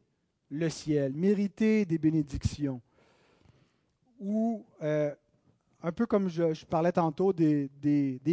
le 0.50 0.68
ciel, 0.68 1.12
mériter 1.12 1.84
des 1.84 1.98
bénédictions, 1.98 2.80
où 4.18 4.64
euh, 4.82 5.14
un 5.82 5.92
peu 5.92 6.06
comme 6.06 6.28
je, 6.28 6.64
parlais 6.66 6.92
tantôt 6.92 7.32
des, 7.32 7.70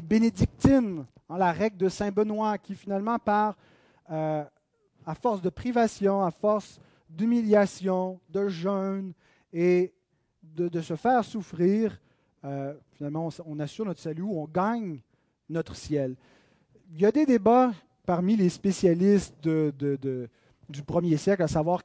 bénédictines, 0.03 1.05
en 1.27 1.37
la 1.37 1.51
règle 1.51 1.77
de 1.77 1.89
Saint 1.89 2.11
Benoît, 2.11 2.57
qui 2.57 2.75
finalement 2.75 3.19
par, 3.19 3.55
euh, 4.11 4.43
à 5.05 5.15
force 5.15 5.41
de 5.41 5.49
privation, 5.49 6.23
à 6.23 6.31
force 6.31 6.79
d'humiliation, 7.09 8.19
de 8.29 8.47
jeûne 8.47 9.13
et 9.53 9.93
de, 10.43 10.81
se 10.81 10.95
faire 10.95 11.23
souffrir, 11.23 11.99
euh, 12.43 12.73
finalement 12.93 13.29
on, 13.45 13.59
assure 13.59 13.85
notre 13.85 13.99
salut, 13.99 14.23
on 14.23 14.45
gagne 14.45 15.01
notre 15.49 15.75
ciel. 15.75 16.15
Il 16.91 17.01
y 17.01 17.05
a 17.05 17.11
des 17.11 17.25
débats 17.25 17.71
parmi 18.05 18.35
les 18.35 18.49
spécialistes 18.49 19.35
du 19.43 20.83
premier 20.85 21.17
siècle 21.17 21.43
à 21.43 21.47
savoir 21.47 21.81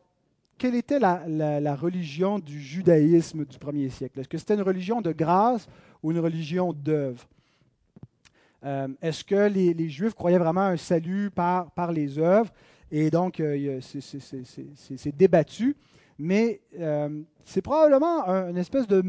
quelle 0.60 0.74
était 0.74 0.98
la, 0.98 1.74
religion 1.74 2.38
du 2.38 2.60
judaïsme 2.60 3.46
du 3.46 3.58
premier 3.58 3.88
siècle? 3.88 4.20
Est-ce 4.20 4.28
que 4.28 4.36
c'était 4.36 4.54
une 4.54 4.62
religion 4.62 5.00
de 5.00 5.10
grâce 5.10 5.66
ou 6.02 6.12
une 6.12 6.18
religion 6.18 6.74
d'œuvre? 6.74 7.26
Euh, 8.66 8.88
Est-ce 9.00 9.24
que 9.24 9.48
les, 9.48 9.88
Juifs 9.88 10.12
croyaient 10.12 10.38
vraiment 10.38 10.60
un 10.60 10.76
salut 10.76 11.30
par, 11.30 11.92
les 11.92 12.18
œuvres? 12.18 12.52
Et 12.92 13.10
donc, 13.10 13.40
euh, 13.40 13.80
c'est 13.80 15.16
débattu. 15.16 15.76
Mais 16.18 16.60
euh, 16.78 17.22
c'est 17.46 17.62
probablement 17.62 18.28
une 18.28 18.58
espèce 18.58 18.86
de 18.86 19.02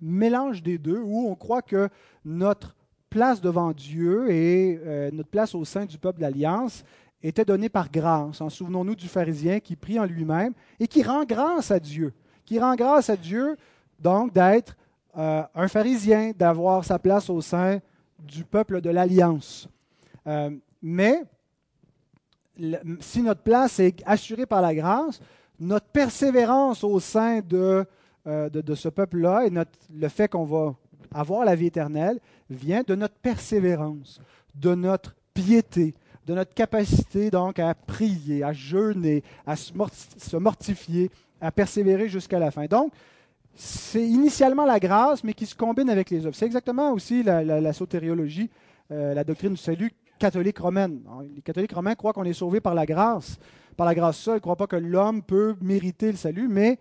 mélange 0.00 0.62
des 0.62 0.78
deux 0.78 1.00
où 1.00 1.28
on 1.28 1.34
croit 1.34 1.60
que 1.60 1.90
notre 2.24 2.74
place 3.10 3.42
devant 3.42 3.72
Dieu 3.72 4.30
et 4.30 4.80
notre 5.12 5.28
place 5.28 5.54
au 5.54 5.66
sein 5.66 5.84
du 5.84 5.98
peuple 5.98 6.20
d'Alliance 6.20 6.82
était 7.24 7.44
donné 7.44 7.68
par 7.68 7.90
grâce. 7.90 8.40
En 8.40 8.50
souvenons-nous 8.50 8.94
du 8.94 9.08
pharisien 9.08 9.58
qui 9.58 9.76
prie 9.76 9.98
en 9.98 10.04
lui-même 10.04 10.52
et 10.78 10.86
qui 10.86 11.02
rend 11.02 11.24
grâce 11.24 11.70
à 11.70 11.80
Dieu. 11.80 12.12
Qui 12.44 12.60
rend 12.60 12.76
grâce 12.76 13.08
à 13.08 13.16
Dieu, 13.16 13.56
donc, 13.98 14.32
d'être 14.32 14.76
euh, 15.16 15.42
un 15.54 15.68
pharisien, 15.68 16.32
d'avoir 16.36 16.84
sa 16.84 16.98
place 16.98 17.30
au 17.30 17.40
sein 17.40 17.80
du 18.18 18.44
peuple 18.44 18.80
de 18.80 18.90
l'Alliance. 18.90 19.68
Euh, 20.26 20.50
mais 20.82 21.22
si 23.00 23.22
notre 23.22 23.40
place 23.40 23.80
est 23.80 24.02
assurée 24.06 24.46
par 24.46 24.60
la 24.60 24.74
grâce, 24.74 25.20
notre 25.58 25.86
persévérance 25.86 26.84
au 26.84 27.00
sein 27.00 27.40
de, 27.40 27.86
euh, 28.26 28.48
de, 28.50 28.74
ce 28.74 28.88
peuple-là 28.88 29.46
et 29.46 29.50
le 29.50 30.08
fait 30.08 30.28
qu'on 30.28 30.44
va 30.44 30.74
avoir 31.12 31.44
la 31.44 31.54
vie 31.54 31.66
éternelle 31.66 32.20
vient 32.50 32.82
de 32.86 32.94
notre 32.94 33.14
persévérance, 33.14 34.20
de 34.54 34.74
notre 34.74 35.14
piété, 35.32 35.94
de 36.26 36.34
notre 36.34 36.54
capacité 36.54 37.30
donc 37.30 37.58
à 37.58 37.74
prier, 37.74 38.42
à 38.42 38.52
jeûner, 38.52 39.22
à 39.46 39.56
se 39.56 40.36
mortifier, 40.36 41.10
à 41.40 41.50
persévérer 41.52 42.08
jusqu'à 42.08 42.38
la 42.38 42.50
fin. 42.50 42.66
Donc, 42.66 42.92
c'est 43.54 44.02
initialement 44.02 44.64
la 44.64 44.80
grâce, 44.80 45.22
mais 45.22 45.32
qui 45.32 45.46
se 45.46 45.54
combine 45.54 45.88
avec 45.88 46.10
les 46.10 46.26
œuvres. 46.26 46.34
C'est 46.34 46.46
exactement 46.46 46.92
aussi 46.92 47.22
la, 47.22 47.72
sotériologie, 47.72 48.50
euh, 48.90 49.14
la 49.14 49.24
doctrine 49.24 49.52
du 49.52 49.56
salut 49.56 49.92
catholique 50.18 50.58
romaine. 50.58 51.00
Les 51.34 51.42
catholiques 51.42 51.72
romains 51.72 51.94
croient 51.94 52.12
qu'on 52.12 52.24
est 52.24 52.32
sauvé 52.32 52.60
par 52.60 52.74
la 52.74 52.86
grâce, 52.86 53.38
par 53.76 53.86
la 53.86 53.94
grâce 53.94 54.18
seule. 54.18 54.34
Ils 54.34 54.36
ne 54.36 54.40
croient 54.40 54.56
pas 54.56 54.66
que 54.66 54.76
l'homme 54.76 55.22
peut 55.22 55.54
mériter 55.60 56.10
le 56.10 56.16
salut, 56.16 56.48
mais 56.48 56.78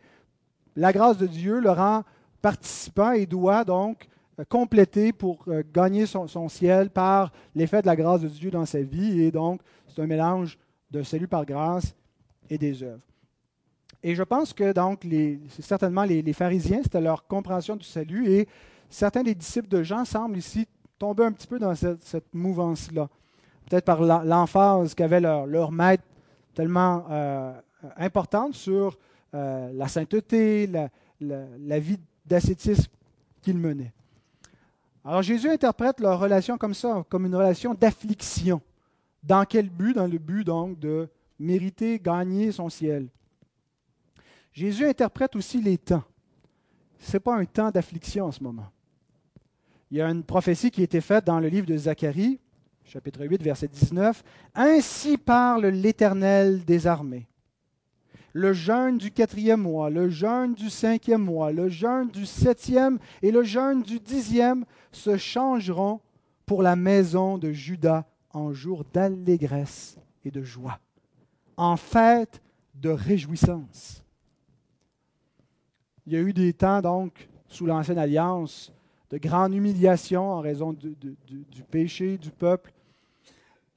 la 0.75 0.91
grâce 0.91 1.17
de 1.17 1.27
Dieu 1.27 1.59
le 1.59 1.69
rend 1.69 2.03
participant 2.41 3.11
et 3.11 3.25
doit 3.25 3.63
donc 3.63 4.07
euh, 4.39 4.43
compléter 4.45 5.13
pour 5.13 5.43
euh, 5.47 5.61
gagner 5.71 6.07
son, 6.07 6.49
ciel 6.49 6.89
par 6.89 7.31
l'effet 7.53 7.81
de 7.81 7.87
la 7.87 7.95
grâce 7.95 8.21
de 8.21 8.27
Dieu 8.27 8.49
dans 8.49 8.65
sa 8.65 8.81
vie. 8.81 9.21
Et 9.21 9.31
donc, 9.31 9.61
c'est 9.87 10.01
un 10.01 10.07
mélange 10.07 10.57
de 10.89 11.03
salut 11.03 11.27
par 11.27 11.45
grâce 11.45 11.93
et 12.49 12.57
des 12.57 12.81
œuvres. 12.81 13.03
Et 14.01 14.15
je 14.15 14.23
pense 14.23 14.51
que 14.51 14.73
donc, 14.73 15.05
c'est 15.49 15.61
certainement 15.61 16.03
les, 16.03 16.33
pharisiens, 16.33 16.81
c'était 16.81 16.99
leur 16.99 17.27
compréhension 17.27 17.75
du 17.75 17.85
salut, 17.85 18.27
et 18.27 18.47
certains 18.89 19.23
des 19.23 19.35
disciples 19.35 19.69
de 19.69 19.81
Jean 19.81 20.03
semblent 20.03 20.37
ici 20.37 20.67
tomber 20.99 21.23
un 21.23 21.31
petit 21.31 21.47
peu 21.47 21.59
dans 21.59 21.73
cette, 21.73 22.33
mouvance-là. 22.33 23.07
Peut-être 23.69 23.85
par 23.85 24.01
l'emphase 24.01 24.93
qu'avait 24.93 25.21
leur, 25.21 25.45
leur, 25.45 25.71
maître 25.71 26.03
tellement 26.53 27.05
euh, 27.09 27.53
importante 27.95 28.55
sur 28.55 28.97
la 29.31 29.87
sainteté, 29.87 30.67
la, 30.67 30.89
la 31.21 31.79
vie 31.79 31.97
d'ascétisme 32.25 32.91
qu'ils 33.41 33.57
menaient. 33.57 33.93
Alors 35.05 35.21
Jésus 35.21 35.49
interprète 35.49 35.99
leur 35.99 36.19
relation 36.19 36.57
comme 36.57 36.73
ça, 36.73 37.03
comme 37.09 37.25
une 37.25 37.35
relation 37.35 37.73
d'affliction. 37.73 38.61
Dans 39.21 39.45
quel 39.45 39.69
but? 39.69 39.95
Dans 39.95 40.07
le 40.07 40.17
but 40.17 40.43
donc 40.43 40.79
de 40.79 41.09
mériter, 41.39 41.99
gagner 41.99 42.51
son 42.51 42.69
ciel. 42.69 43.09
Jésus 44.53 44.85
interprète 44.85 45.35
aussi 45.35 45.61
les 45.61 45.77
temps. 45.77 46.03
Ce 46.99 47.13
n'est 47.13 47.19
pas 47.19 47.35
un 47.35 47.45
temps 47.45 47.71
d'affliction 47.71 48.25
en 48.25 48.31
ce 48.31 48.41
moment. 48.41 48.69
Il 49.91 49.97
y 49.97 50.01
a 50.01 50.09
une 50.09 50.23
prophétie 50.23 50.71
qui 50.71 50.81
a 50.81 50.85
été 50.85 51.01
faite 51.01 51.25
dans 51.25 51.39
le 51.39 51.47
livre 51.49 51.67
de 51.67 51.75
Zacharie, 51.75 52.39
chapitre 52.85 53.25
8, 53.25 53.43
verset 53.43 53.67
19. 53.67 54.23
Ainsi 54.55 55.17
parle 55.17 55.67
l'Éternel 55.67 56.63
des 56.63 56.87
armées. 56.87 57.27
Le 58.33 58.51
jeûne 58.51 58.97
du 58.97 59.11
quatrième 59.11 59.61
mois, 59.61 59.91
le 59.91 60.09
jeûne 60.09 60.55
du 60.55 60.69
cinquième 60.69 61.23
mois, 61.23 61.51
le 61.51 61.69
jeûne 61.69 62.09
du 62.09 62.25
septième 62.25 62.97
et 63.21 63.31
le 63.31 63.43
jeûne 63.43 63.83
du 63.83 63.99
dixième 63.99 64.65
se 64.91 65.17
changeront 65.17 66.01
pour 66.45 66.63
la 66.63 66.75
maison 66.75 67.37
de 67.37 67.51
Judas 67.51 68.05
en 68.31 68.51
jour 68.51 68.83
d'allégresse 68.91 69.97
et 70.25 70.31
de 70.31 70.41
joie, 70.41 70.79
en 71.57 71.77
fête 71.77 72.41
de 72.73 72.89
réjouissance. 72.89 74.03
Il 76.05 76.13
y 76.13 76.15
a 76.15 76.19
eu 76.19 76.33
des 76.33 76.53
temps, 76.53 76.81
donc, 76.81 77.29
sous 77.47 77.65
l'Ancienne 77.65 77.99
Alliance, 77.99 78.73
de 79.09 79.17
grande 79.19 79.53
humiliation 79.53 80.31
en 80.31 80.39
raison 80.41 80.73
du, 80.73 80.95
péché 81.69 82.17
du 82.17 82.31
peuple. 82.31 82.73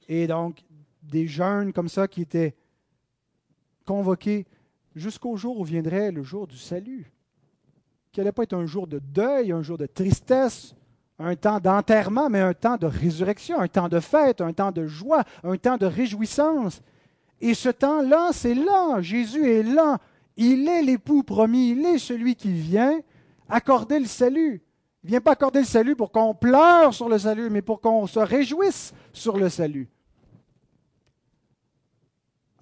Et 0.09 0.25
donc, 0.25 0.63
des 1.03 1.27
jeunes 1.27 1.71
comme 1.71 1.87
ça 1.87 2.07
qui 2.07 2.21
étaient 2.21 2.55
convoqués 3.87 4.45
jusqu'au 4.95 5.37
jour 5.37 5.59
où 5.59 5.63
viendrait 5.63 6.11
le 6.11 6.21
jour 6.21 6.45
du 6.45 6.57
salut. 6.57 7.11
Qui 8.11 8.19
n'allait 8.19 8.31
pas 8.31 8.43
être 8.43 8.53
un 8.53 8.65
jour 8.65 8.85
de 8.85 8.99
deuil, 8.99 9.51
un 9.51 9.63
jour 9.63 9.77
de 9.77 9.85
tristesse, 9.85 10.75
un 11.19 11.35
temps 11.35 11.59
d'enterrement, 11.59 12.29
mais 12.29 12.41
un 12.41 12.53
temps 12.53 12.77
de 12.77 12.85
résurrection, 12.85 13.59
un 13.59 13.67
temps 13.67 13.89
de 13.89 13.99
fête, 13.99 14.41
un 14.41 14.53
temps 14.53 14.71
de 14.71 14.85
joie, 14.85 15.23
un 15.43 15.57
temps 15.57 15.77
de 15.77 15.85
réjouissance. 15.85 16.81
Et 17.39 17.53
ce 17.53 17.69
temps-là, 17.69 18.29
c'est 18.33 18.53
là. 18.53 19.01
Jésus 19.01 19.49
est 19.49 19.63
là. 19.63 19.97
Il 20.35 20.67
est 20.67 20.83
l'époux 20.83 21.23
promis, 21.23 21.71
il 21.71 21.85
est 21.85 21.97
celui 21.97 22.35
qui 22.35 22.51
vient 22.51 22.99
accorder 23.49 23.99
le 23.99 24.05
salut. 24.05 24.61
Il 25.03 25.07
ne 25.07 25.09
vient 25.09 25.21
pas 25.21 25.31
accorder 25.31 25.59
le 25.59 25.65
salut 25.65 25.95
pour 25.95 26.11
qu'on 26.11 26.35
pleure 26.35 26.93
sur 26.93 27.09
le 27.09 27.17
salut, 27.17 27.49
mais 27.49 27.61
pour 27.61 27.81
qu'on 27.81 28.05
se 28.05 28.19
réjouisse 28.19 28.93
sur 29.13 29.37
le 29.37 29.49
salut. 29.49 29.89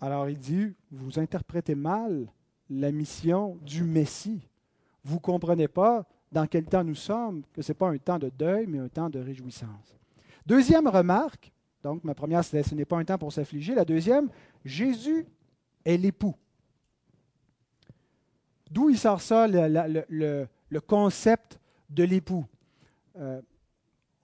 Alors 0.06 0.30
il 0.30 0.38
dit, 0.38 0.72
vous 0.92 1.18
interprétez 1.18 1.74
mal 1.74 2.28
la 2.70 2.92
mission 2.92 3.58
du 3.64 3.84
Messie. 3.84 4.48
Vous 5.04 5.16
ne 5.16 5.20
comprenez 5.20 5.68
pas 5.68 6.06
dans 6.32 6.46
quel 6.46 6.66
temps 6.66 6.84
nous 6.84 6.94
sommes, 6.94 7.42
que 7.52 7.64
ce 7.64 7.72
n'est 7.72 7.76
pas 7.76 7.90
un 7.90 7.98
temps 7.98 8.20
de 8.20 8.30
deuil, 8.30 8.68
mais 8.68 8.78
un 8.78 8.88
temps 8.88 9.10
de 9.10 9.18
réjouissance. 9.18 9.98
Deuxième 10.46 10.88
remarque, 10.88 11.52
donc 11.82 12.04
ma 12.04 12.14
première, 12.14 12.46
ce 12.46 12.76
n'est 12.76 12.86
pas 12.86 12.98
un 12.98 13.04
temps 13.04 13.18
pour 13.18 13.34
s'affliger. 13.34 13.74
La 13.74 13.84
deuxième, 13.84 14.30
Jésus 14.64 15.26
est 15.84 15.98
l'époux. 15.98 16.36
D'où 18.70 18.92
il 18.92 19.00
sort 19.00 19.22
ça, 19.22 19.48
le, 19.48 20.80
concept 20.82 21.60
de 21.90 22.04
l'époux? 22.04 22.46
Euh, 23.18 23.42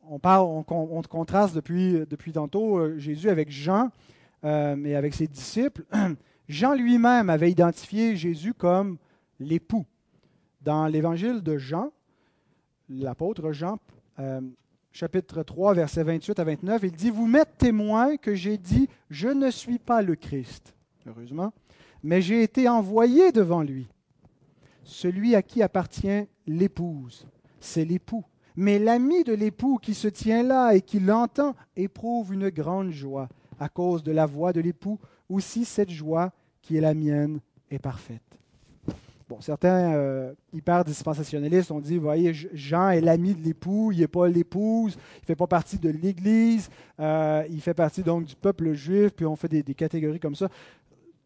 on, 0.04 0.20
parle, 0.20 0.46
on, 0.48 1.02
contraste 1.02 1.56
depuis, 1.56 2.06
depuis 2.08 2.34
tantôt 2.34 2.78
euh, 2.78 3.00
Jésus 3.00 3.32
avec 3.32 3.50
Jean 3.50 3.90
euh, 4.44 4.84
et 4.84 4.96
avec 4.96 5.14
ses 5.14 5.28
disciples. 5.28 5.84
Jean 6.48 6.74
lui-même 6.74 7.30
avait 7.30 7.52
identifié 7.52 8.16
Jésus 8.16 8.54
comme 8.54 8.98
l'époux. 9.40 9.86
Dans 10.62 10.88
l'évangile 10.88 11.42
de 11.42 11.58
Jean, 11.58 11.92
l'apôtre 12.90 13.52
Jean, 13.52 13.80
chapitre 14.92 15.44
3, 15.44 15.74
versets 15.74 16.04
28 16.04 16.40
à 16.40 16.44
29, 16.44 16.82
il 16.84 16.92
dit, 16.92 17.10
Vous 17.10 17.26
m'êtes 17.26 17.58
témoin 17.58 18.18
que 18.18 18.36
j'ai 18.36 18.58
dit, 18.58 18.90
je 19.10 19.30
ne 19.30 19.50
suis 19.50 19.80
pas 19.80 20.02
le 20.02 20.16
Christ, 20.16 20.76
heureusement, 21.08 21.54
mais 22.04 22.22
j'ai 22.22 22.44
été 22.44 22.68
envoyé 22.68 23.32
devant 23.32 23.62
lui. 23.62 23.88
Celui 24.84 25.36
à 25.36 25.42
qui 25.42 25.62
appartient 25.62 26.28
l'épouse, 26.48 27.26
c'est 27.60 27.86
l'époux. 27.86 28.26
Mais 28.56 28.80
l'ami 28.80 29.24
de 29.24 29.34
l'époux 29.34 29.78
qui 29.78 29.94
se 29.94 30.08
tient 30.08 30.44
là 30.44 30.74
et 30.74 30.82
qui 30.82 31.00
l'entend 31.00 31.56
éprouve 31.78 32.34
une 32.34 32.50
grande 32.50 32.92
joie 32.92 33.30
à 33.62 33.70
cause 33.70 34.02
de 34.02 34.12
la 34.12 34.26
voix 34.26 34.52
de 34.52 34.60
l'époux. 34.60 35.00
Aussi 35.30 35.66
cette 35.66 35.92
joie 35.92 36.34
qui 36.62 36.78
est 36.78 36.82
la 36.82 36.96
mienne 36.96 37.40
est 37.70 37.80
parfaite. 37.80 38.24
Bon, 39.30 39.40
certains 39.40 39.94
euh, 39.94 40.34
hyper 40.52 40.84
dispensationalistes 40.84 41.72
ont 41.72 41.80
dit, 41.80 41.98
voyez, 41.98 42.34
Jean 42.34 42.90
est 42.90 43.00
l'ami 43.00 43.34
de 43.34 43.42
l'époux, 43.42 43.92
il 43.94 44.00
n'est 44.00 44.08
pas 44.08 44.28
l'épouse, 44.28 44.96
il 44.96 45.22
ne 45.22 45.26
fait 45.28 45.36
pas 45.36 45.48
partie 45.48 45.78
de 45.78 45.90
l'Église, 45.90 46.70
euh, 47.00 47.46
il 47.50 47.62
fait 47.62 47.76
partie 47.76 48.04
donc 48.04 48.26
du 48.26 48.36
peuple 48.36 48.74
juif, 48.74 49.12
puis 49.16 49.26
on 49.26 49.36
fait 49.38 49.48
des, 49.48 49.64
catégories 49.76 50.20
comme 50.20 50.36
ça. 50.36 50.50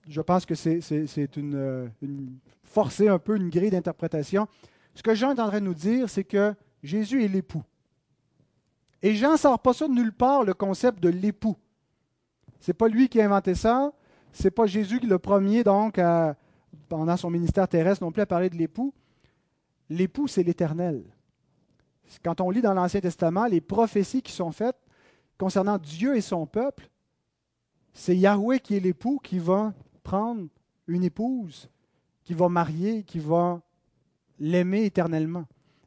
Je 0.08 0.22
pense 0.22 0.46
que 0.46 0.54
c'est 0.54 1.38
une, 1.38 1.56
euh, 1.56 1.88
une, 2.04 2.38
forcer 2.64 3.08
un 3.08 3.18
peu 3.18 3.38
une 3.38 3.50
grille 3.50 3.72
d'interprétation. 3.72 4.48
Ce 4.94 5.02
que 5.02 5.16
Jean 5.16 5.34
est 5.34 5.40
en 5.40 5.48
train 5.48 5.62
de 5.62 5.66
nous 5.66 5.74
dire, 5.74 6.10
c'est 6.10 6.26
que 6.26 6.54
Jésus 6.84 7.24
est 7.24 7.30
l'époux. 7.30 7.64
Et 9.02 9.16
Jean 9.16 9.32
ne 9.32 9.38
sort 9.38 9.60
pas 9.60 9.74
ça 9.74 9.88
de 9.88 9.94
nulle 9.94 10.14
part, 10.14 10.44
le 10.44 10.54
concept 10.54 11.00
de 11.02 11.10
l'époux. 11.10 11.56
Ce 12.66 12.72
n'est 12.72 12.74
pas 12.74 12.88
lui 12.88 13.10
qui 13.10 13.22
a 13.22 13.26
inventé 13.26 13.54
ça. 13.54 13.94
Ce 14.34 14.46
n'est 14.46 14.52
pas 14.52 14.66
Jésus 14.66 15.00
qui 15.00 15.06
le 15.06 15.20
premier, 15.20 15.64
donc, 15.64 16.02
pendant 16.90 17.16
son 17.16 17.30
ministère 17.30 17.68
terrestre, 17.68 18.04
non 18.04 18.12
plus 18.12 18.24
à 18.24 18.26
parler 18.26 18.50
de 18.50 18.56
l'époux. 18.56 18.92
L'époux, 19.88 20.28
c'est 20.28 20.42
l'éternel. 20.42 21.04
Quand 22.24 22.42
on 22.42 22.50
lit 22.50 22.64
dans 22.64 22.74
l'Ancien 22.74 23.02
Testament 23.02 23.46
les 23.46 23.62
prophéties 23.62 24.24
qui 24.24 24.32
sont 24.32 24.52
faites 24.52 24.78
concernant 25.38 25.78
Dieu 25.78 26.16
et 26.16 26.22
son 26.22 26.48
peuple, 26.48 26.90
c'est 27.94 28.18
Yahweh 28.18 28.60
qui 28.60 28.76
est 28.76 28.80
l'époux 28.80 29.20
qui 29.24 29.38
va 29.38 29.72
prendre 30.02 30.48
une 30.88 31.04
épouse 31.04 31.70
qui 32.24 32.34
va 32.34 32.50
marier, 32.50 33.04
qui 33.04 33.20
va 33.20 33.62
l'aimer 34.40 34.86
éternellement. 34.86 35.46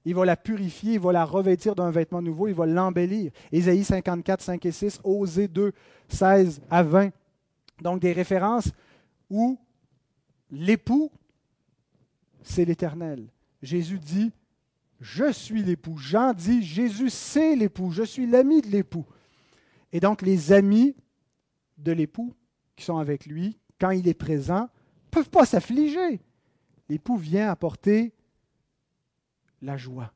Il 0.08 0.14
va 0.14 0.24
la 0.24 0.36
purifier, 0.36 0.94
il 0.94 1.00
va 1.00 1.12
la 1.12 1.26
revêtir 1.26 1.74
d'un 1.74 1.90
vêtement 1.90 2.22
nouveau, 2.22 2.48
il 2.48 2.54
va 2.54 2.64
l'embellir. 2.64 3.30
Ésaïe 3.52 3.84
54, 3.84 4.40
5 4.40 4.64
et 4.64 4.72
6, 4.72 5.00
Osée 5.04 5.48
2, 5.48 5.70
16 6.08 6.62
à 6.70 6.82
20. 6.82 7.10
Donc 7.82 8.00
des 8.00 8.14
références 8.14 8.70
où 9.28 9.58
l'époux, 10.50 11.12
c'est 12.40 12.64
l'éternel. 12.64 13.28
Jésus 13.60 13.98
dit, 13.98 14.32
je 14.98 15.30
suis 15.30 15.62
l'époux. 15.62 15.98
Jean 15.98 16.32
dit, 16.32 16.62
Jésus, 16.62 17.10
c'est 17.10 17.54
l'époux. 17.54 17.90
Je 17.90 18.04
suis 18.04 18.26
l'ami 18.26 18.62
de 18.62 18.68
l'époux. 18.68 19.04
Et 19.92 20.00
donc 20.00 20.22
les 20.22 20.52
amis 20.52 20.96
de 21.76 21.92
l'époux 21.92 22.32
qui 22.76 22.84
sont 22.86 22.96
avec 22.96 23.26
lui, 23.26 23.58
quand 23.78 23.90
il 23.90 24.08
est 24.08 24.14
présent, 24.14 24.62
ne 24.62 25.10
peuvent 25.10 25.28
pas 25.28 25.44
s'affliger 25.44 26.22
l'époux 26.88 27.16
vient 27.16 27.50
apporter 27.50 28.12
la 29.62 29.76
joie. 29.76 30.12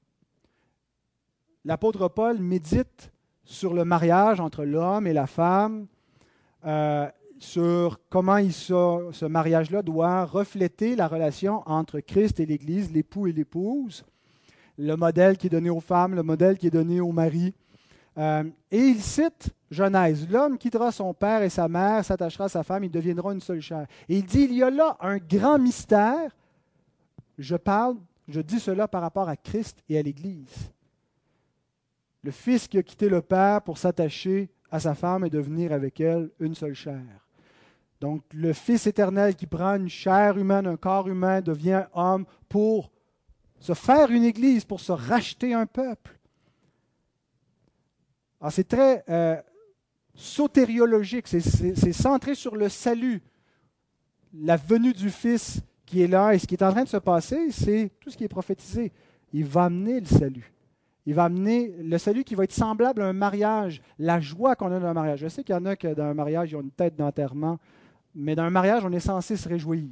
L'apôtre 1.65 2.09
Paul 2.09 2.39
médite 2.39 3.13
sur 3.45 3.75
le 3.75 3.85
mariage 3.85 4.41
entre 4.41 4.65
l'homme 4.65 5.07
et 5.07 5.13
la 5.13 5.27
femme, 5.27 5.87
euh, 6.65 7.09
sur 7.39 8.01
comment 8.09 8.39
ce 8.51 9.25
mariage-là 9.25 9.83
doit 9.83 10.25
refléter 10.25 10.95
la 10.95 11.09
relation 11.09 11.63
entre 11.67 12.01
Christ 12.01 12.39
et 12.41 12.47
l'Église, 12.47 12.93
l'époux 12.93 13.27
et 13.27 13.33
l'épouse, 13.33 14.05
le 14.79 14.95
modèle 14.95 15.37
qui 15.37 15.49
est 15.49 15.51
donné 15.51 15.71
aux 15.71 15.81
femmes, 15.81 16.15
le 16.15 16.23
modèle 16.23 16.57
qui 16.57 16.69
est 16.69 16.71
donné 16.71 17.01
aux 17.01 17.13
maris. 17.13 17.55
Euh, 18.19 18.45
et 18.71 18.79
il 18.79 19.01
cite 19.01 19.51
Genèse, 19.71 20.29
l'homme 20.31 20.59
quittera 20.59 20.93
son 20.93 21.15
père 21.15 21.43
et 21.43 21.49
sa 21.49 21.67
mère, 21.67 22.05
s'attachera 22.05 22.45
à 22.45 22.49
sa 22.49 22.63
femme, 22.63 22.85
il 22.85 22.91
deviendra 22.91 23.33
une 23.33 23.41
seule 23.41 23.61
chair. 23.61 23.87
Et 24.09 24.19
il 24.19 24.25
dit, 24.25 24.43
il 24.43 24.55
y 24.55 24.63
a 24.63 24.71
là 24.71 24.97
un 25.01 25.17
grand 25.17 25.59
mystère 25.59 26.31
je 27.39 27.57
parle 27.57 27.97
je 28.29 28.41
dis 28.41 28.61
cela 28.61 28.89
par 28.89 29.03
rapport 29.03 29.29
à 29.29 29.37
Christ 29.37 29.83
et 29.89 29.99
à 29.99 30.03
l'Église. 30.03 30.71
Le 32.23 32.31
Fils 32.31 32.69
qui 32.69 32.79
a 32.79 32.83
quitté 32.83 33.09
le 33.09 33.21
Père 33.21 33.63
pour 33.63 33.79
s'attacher 33.79 34.51
à 34.71 34.79
sa 34.81 34.95
femme 34.95 35.25
et 35.25 35.31
devenir 35.31 35.73
avec 35.73 36.01
elle 36.01 36.31
une 36.39 36.55
seule 36.55 36.75
chair. 36.75 37.03
Donc 38.01 38.23
le 38.33 38.53
Fils 38.53 38.87
éternel 38.87 39.35
qui 39.35 39.47
prend 39.47 39.77
une 39.77 39.89
chair 39.89 40.39
humaine, 40.39 40.67
un 40.67 40.77
corps 40.77 41.09
humain, 41.09 41.41
devient 41.41 41.85
homme 41.95 42.25
pour 42.49 42.91
se 43.59 43.75
faire 43.75 44.11
une 44.11 44.25
Église, 44.25 44.65
pour 44.65 44.81
se 44.81 44.93
racheter 44.93 45.55
un 45.55 45.67
peuple. 45.67 46.19
c'est 48.51 48.67
très 48.67 49.05
euh, 49.09 49.41
sotériologique, 50.15 51.29
c'est 51.29 51.93
centré 51.93 52.35
sur 52.35 52.57
le 52.57 52.69
salut, 52.69 53.23
la 54.35 54.57
venue 54.57 54.93
du 54.93 55.11
Fils 55.11 55.63
qui 55.93 56.03
est 56.03 56.09
là 56.09 56.33
et 56.33 56.39
ce 56.39 56.47
qui 56.47 56.55
est 56.55 56.63
en 56.63 56.71
train 56.71 56.85
de 56.85 56.89
se 56.89 56.97
passer, 56.97 57.51
c'est 57.51 57.91
tout 58.01 58.09
ce 58.09 58.17
qui 58.17 58.25
est 58.25 58.29
prophétisé. 58.29 58.91
Il 59.35 59.45
va 59.45 59.65
amener 59.65 60.01
le 60.01 60.07
salut. 60.07 60.51
Il 61.05 61.15
va 61.15 61.25
amener 61.25 61.69
le 61.83 61.99
salut 61.99 62.25
qui 62.25 62.35
va 62.35 62.45
être 62.45 62.53
semblable 62.53 63.03
à 63.03 63.07
un 63.09 63.13
mariage, 63.13 63.83
la 63.99 64.19
joie 64.19 64.57
qu'on 64.57 64.73
a 64.73 64.81
dans 64.81 64.87
un 64.87 64.95
mariage. 64.95 65.19
Je 65.19 65.29
sais 65.29 65.45
qu'il 65.45 65.55
y 65.55 65.59
en 65.59 65.67
a 65.67 65.77
qui, 65.77 65.87
dans 65.95 66.05
un 66.05 66.15
mariage, 66.15 66.53
ils 66.53 66.57
ont 66.57 66.63
une 66.63 66.71
tête 66.71 66.97
d'enterrement, 66.97 67.59
mais 68.15 68.35
dans 68.35 68.45
un 68.45 68.51
mariage, 68.51 68.85
on 68.87 68.93
est 68.93 69.01
censé 69.01 69.37
se 69.37 69.47
réjouir. 69.47 69.91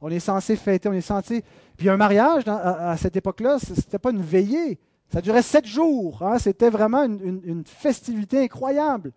On 0.00 0.08
est 0.08 0.20
censé 0.20 0.54
fêter, 0.54 0.88
on 0.88 0.92
est 0.92 1.00
censé. 1.00 1.42
Puis 1.76 1.88
un 1.88 1.96
mariage, 1.96 2.44
à, 2.46 2.96
cette 2.96 3.16
époque-là, 3.16 3.58
ce 3.58 3.72
n'était 3.72 3.98
pas 3.98 4.12
une 4.12 4.22
veillée. 4.22 4.78
Ça 5.12 5.20
durait 5.20 5.42
sept 5.42 5.66
jours. 5.66 6.22
Hein. 6.22 6.38
C'était 6.38 6.70
vraiment 6.70 7.02
une 7.04 7.64
festivité 7.66 8.44
incroyable. 8.44 9.12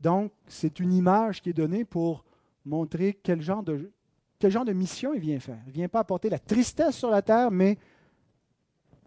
Donc, 0.00 0.30
c'est 0.46 0.78
une 0.78 0.92
image 0.92 1.42
qui 1.42 1.50
est 1.50 1.54
donnée 1.54 1.84
pour 1.84 2.24
montrer 2.64 3.18
quel 3.20 3.42
genre 3.42 3.62
de, 3.62 3.90
quel 4.38 4.50
genre 4.50 4.64
de 4.64 4.72
mission 4.72 5.14
il 5.14 5.20
vient 5.20 5.40
faire? 5.40 5.58
Il 5.66 5.68
ne 5.68 5.74
vient 5.74 5.88
pas 5.88 6.00
apporter 6.00 6.28
la 6.28 6.38
tristesse 6.38 6.96
sur 6.96 7.10
la 7.10 7.22
terre, 7.22 7.50
mais 7.50 7.78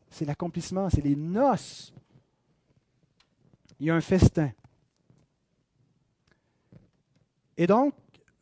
c'est 0.10 0.26
l'accomplissement, 0.26 0.90
c'est 0.90 1.04
les 1.04 1.16
noces. 1.16 1.94
Il 3.80 3.88
y 3.88 3.90
a 3.90 3.96
un 3.96 4.02
festin. 4.02 4.52
Et 7.56 7.68
donc, 7.68 7.94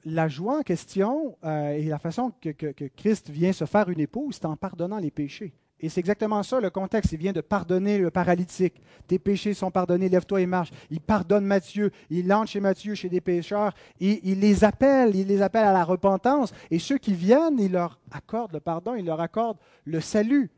la 0.05 0.27
joie 0.27 0.59
en 0.59 0.63
question 0.63 1.37
euh, 1.43 1.71
et 1.71 1.83
la 1.83 1.99
façon 1.99 2.31
que, 2.41 2.49
que, 2.49 2.85
Christ 2.85 3.29
vient 3.29 3.51
se 3.51 3.65
faire 3.65 3.89
une 3.89 3.99
épouse, 3.99 4.35
c'est 4.35 4.45
en 4.45 4.55
pardonnant 4.55 4.99
les 4.99 5.11
péchés. 5.11 5.53
Et 5.79 5.89
c'est 5.89 5.99
exactement 5.99 6.41
ça 6.41 6.59
le 6.59 6.69
contexte. 6.69 7.11
Il 7.11 7.19
vient 7.19 7.33
de 7.33 7.41
pardonner 7.41 7.99
le 7.99 8.09
paralytique. 8.09 8.81
Tes 9.07 9.19
péchés 9.19 9.53
sont 9.53 9.69
pardonnés, 9.69 10.09
lève-toi 10.09 10.41
et 10.41 10.45
marche. 10.47 10.71
Il 10.89 10.99
pardonne 10.99 11.45
Matthieu. 11.45 11.91
Il 12.09 12.31
entre 12.33 12.49
chez 12.49 12.59
Matthieu, 12.59 12.95
chez 12.95 13.09
des 13.09 13.21
pécheurs. 13.21 13.73
Et 13.99 14.19
il 14.23 14.39
les 14.39 14.63
appelle, 14.63 15.15
il 15.15 15.27
les 15.27 15.41
appelle 15.41 15.65
à 15.65 15.73
la 15.73 15.83
repentance. 15.83 16.51
Et 16.71 16.79
ceux 16.79 16.97
qui 16.97 17.13
viennent, 17.13 17.59
il 17.59 17.73
leur 17.73 17.99
accorde 18.11 18.53
le 18.53 18.59
pardon, 18.59 18.95
il 18.95 19.05
leur 19.05 19.21
accorde 19.21 19.57
le 19.85 20.01
salut. 20.01 20.49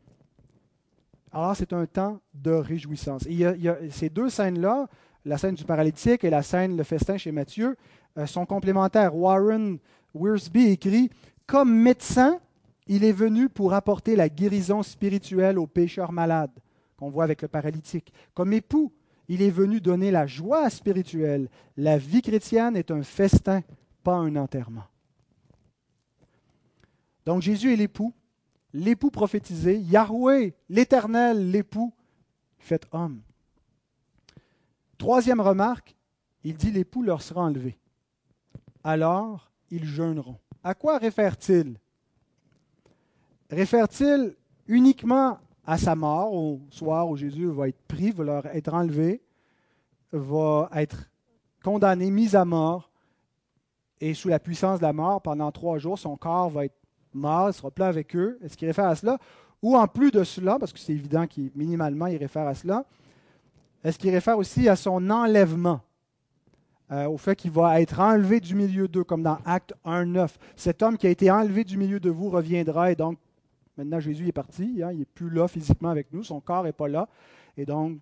Alors 1.32 1.54
c'est 1.54 1.72
un 1.72 1.86
temps 1.86 2.20
de 2.34 2.50
réjouissance. 2.50 3.22
il 3.28 3.38
y 3.38 3.44
a, 3.44 3.76
ces 3.90 4.08
deux 4.08 4.30
scènes-là, 4.30 4.88
la 5.24 5.38
scène 5.38 5.54
du 5.54 5.64
paralytique 5.64 6.24
et 6.24 6.30
la 6.30 6.42
scène, 6.42 6.76
le 6.76 6.82
festin 6.82 7.18
chez 7.18 7.30
Matthieu, 7.30 7.76
euh, 8.18 8.26
sont 8.26 8.46
complémentaires. 8.46 9.14
Warren 9.14 9.78
Wiersbe 10.14 10.56
écrit 10.56 11.10
Comme 11.46 11.72
médecin, 11.72 12.40
il 12.90 13.04
est 13.04 13.12
venu 13.12 13.48
pour 13.48 13.72
apporter 13.72 14.16
la 14.16 14.28
guérison 14.28 14.82
spirituelle 14.82 15.60
aux 15.60 15.68
pécheurs 15.68 16.10
malades, 16.10 16.50
qu'on 16.96 17.08
voit 17.08 17.22
avec 17.22 17.40
le 17.40 17.46
paralytique. 17.46 18.12
Comme 18.34 18.52
époux, 18.52 18.92
il 19.28 19.42
est 19.42 19.50
venu 19.50 19.80
donner 19.80 20.10
la 20.10 20.26
joie 20.26 20.68
spirituelle. 20.70 21.48
La 21.76 21.98
vie 21.98 22.20
chrétienne 22.20 22.76
est 22.76 22.90
un 22.90 23.04
festin, 23.04 23.62
pas 24.02 24.16
un 24.16 24.34
enterrement. 24.34 24.88
Donc 27.24 27.42
Jésus 27.42 27.72
est 27.72 27.76
l'époux, 27.76 28.12
l'époux 28.72 29.12
prophétisé, 29.12 29.78
Yahweh, 29.78 30.52
l'Éternel, 30.68 31.48
l'époux, 31.48 31.94
fait 32.58 32.88
homme. 32.90 33.22
Troisième 34.98 35.40
remarque, 35.40 35.94
il 36.42 36.56
dit 36.56 36.72
l'époux 36.72 37.04
leur 37.04 37.22
sera 37.22 37.42
enlevé. 37.42 37.78
Alors 38.82 39.52
ils 39.70 39.86
jeûneront. 39.86 40.40
À 40.64 40.74
quoi 40.74 40.98
réfère-t-il? 40.98 41.78
Réfère-t-il 43.50 44.34
uniquement 44.66 45.38
à 45.66 45.78
sa 45.78 45.94
mort, 45.94 46.32
au 46.32 46.60
soir 46.70 47.08
où 47.08 47.16
Jésus 47.16 47.46
va 47.46 47.68
être 47.68 47.80
pris, 47.86 48.10
va 48.10 48.24
leur 48.24 48.46
être 48.46 48.72
enlevé, 48.72 49.20
va 50.12 50.68
être 50.74 51.10
condamné, 51.62 52.10
mis 52.10 52.34
à 52.34 52.44
mort, 52.44 52.90
et 54.00 54.14
sous 54.14 54.28
la 54.28 54.38
puissance 54.38 54.78
de 54.78 54.84
la 54.84 54.92
mort, 54.92 55.20
pendant 55.20 55.52
trois 55.52 55.78
jours, 55.78 55.98
son 55.98 56.16
corps 56.16 56.50
va 56.50 56.64
être 56.64 56.78
mort, 57.12 57.50
il 57.50 57.52
sera 57.52 57.70
plein 57.70 57.86
avec 57.86 58.16
eux? 58.16 58.38
Est-ce 58.42 58.56
qu'il 58.56 58.68
réfère 58.68 58.86
à 58.86 58.96
cela? 58.96 59.18
Ou 59.62 59.76
en 59.76 59.86
plus 59.86 60.10
de 60.10 60.24
cela, 60.24 60.58
parce 60.58 60.72
que 60.72 60.78
c'est 60.78 60.92
évident 60.92 61.26
qu'il 61.26 61.50
minimalement 61.54 62.06
il 62.06 62.16
réfère 62.16 62.46
à 62.46 62.54
cela, 62.54 62.86
est-ce 63.84 63.98
qu'il 63.98 64.10
réfère 64.10 64.38
aussi 64.38 64.68
à 64.68 64.76
son 64.76 65.10
enlèvement? 65.10 65.80
Euh, 66.92 67.06
au 67.06 67.18
fait 67.18 67.36
qu'il 67.36 67.52
va 67.52 67.80
être 67.80 68.00
enlevé 68.00 68.40
du 68.40 68.56
milieu 68.56 68.88
d'eux, 68.88 69.04
comme 69.04 69.22
dans 69.22 69.38
Acte 69.44 69.74
1.9. 69.84 70.28
Cet 70.56 70.82
homme 70.82 70.98
qui 70.98 71.06
a 71.06 71.10
été 71.10 71.30
enlevé 71.30 71.62
du 71.62 71.76
milieu 71.76 72.00
de 72.00 72.10
vous 72.10 72.30
reviendra, 72.30 72.90
et 72.90 72.96
donc 72.96 73.16
Maintenant, 73.80 73.98
Jésus 73.98 74.28
est 74.28 74.32
parti, 74.32 74.82
hein, 74.82 74.92
il 74.92 74.98
n'est 74.98 75.04
plus 75.06 75.30
là 75.30 75.48
physiquement 75.48 75.88
avec 75.88 76.12
nous, 76.12 76.22
son 76.22 76.38
corps 76.38 76.64
n'est 76.64 76.72
pas 76.74 76.86
là. 76.86 77.08
Et 77.56 77.64
donc, 77.64 77.98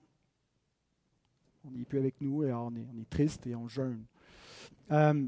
on 1.65 1.71
n'est 1.71 1.85
plus 1.85 2.01
avec 2.01 2.21
nous 2.21 2.43
et 2.43 2.53
on 2.53 2.73
est, 2.75 3.09
triste 3.09 3.47
et 3.47 3.55
on 3.55 3.69
jeûne. 3.69 4.03
Euh, 4.91 5.25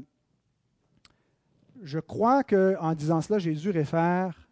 je 1.81 1.99
crois 1.99 2.43
qu'en 2.43 2.93
disant 2.95 3.21
cela, 3.21 3.39
Jésus 3.39 3.69
réfère 3.69 4.49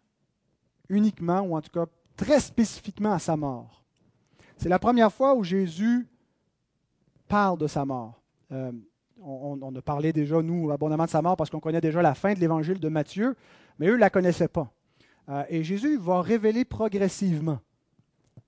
uniquement, 0.88 1.42
ou 1.42 1.54
en 1.54 1.60
tout 1.60 1.70
cas 1.70 1.84
très 2.16 2.40
spécifiquement 2.40 3.12
à 3.12 3.18
sa 3.18 3.36
mort. 3.36 3.84
C'est 4.56 4.70
la 4.70 4.78
première 4.78 5.12
fois 5.12 5.34
où 5.34 5.44
Jésus 5.44 6.08
parle 7.28 7.58
de 7.58 7.66
sa 7.66 7.84
mort. 7.84 8.22
Euh, 8.52 8.72
on, 9.20 9.58
on, 9.60 9.76
a 9.76 9.82
parlé 9.82 10.14
déjà, 10.14 10.40
nous, 10.40 10.70
abondamment 10.70 11.04
de 11.04 11.10
sa 11.10 11.20
mort 11.20 11.36
parce 11.36 11.50
qu'on 11.50 11.60
connaît 11.60 11.82
déjà 11.82 12.00
la 12.00 12.14
fin 12.14 12.32
de 12.32 12.40
l'évangile 12.40 12.80
de 12.80 12.88
Matthieu, 12.88 13.36
mais 13.78 13.88
eux 13.88 13.96
ne 13.96 13.98
la 13.98 14.08
connaissaient 14.08 14.48
pas. 14.48 14.72
Euh, 15.30 15.44
et 15.48 15.62
Jésus 15.62 15.96
va 15.96 16.22
révéler 16.22 16.64
progressivement 16.64 17.58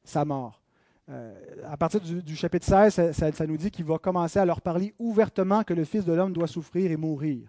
sa 0.05 0.25
mort. 0.25 0.61
Euh, 1.09 1.35
à 1.68 1.77
partir 1.77 2.01
du, 2.01 2.37
chapitre 2.37 2.66
16, 2.66 3.12
ça, 3.12 3.47
nous 3.47 3.57
dit 3.57 3.71
qu'il 3.71 3.85
va 3.85 3.99
commencer 3.99 4.38
à 4.38 4.45
leur 4.45 4.61
parler 4.61 4.95
ouvertement 4.99 5.62
que 5.62 5.75
le 5.75 5.85
Fils 5.85 6.05
de 6.05 6.12
l'homme 6.12 6.33
doit 6.33 6.47
souffrir 6.47 6.90
et 6.90 6.97
mourir. 6.97 7.49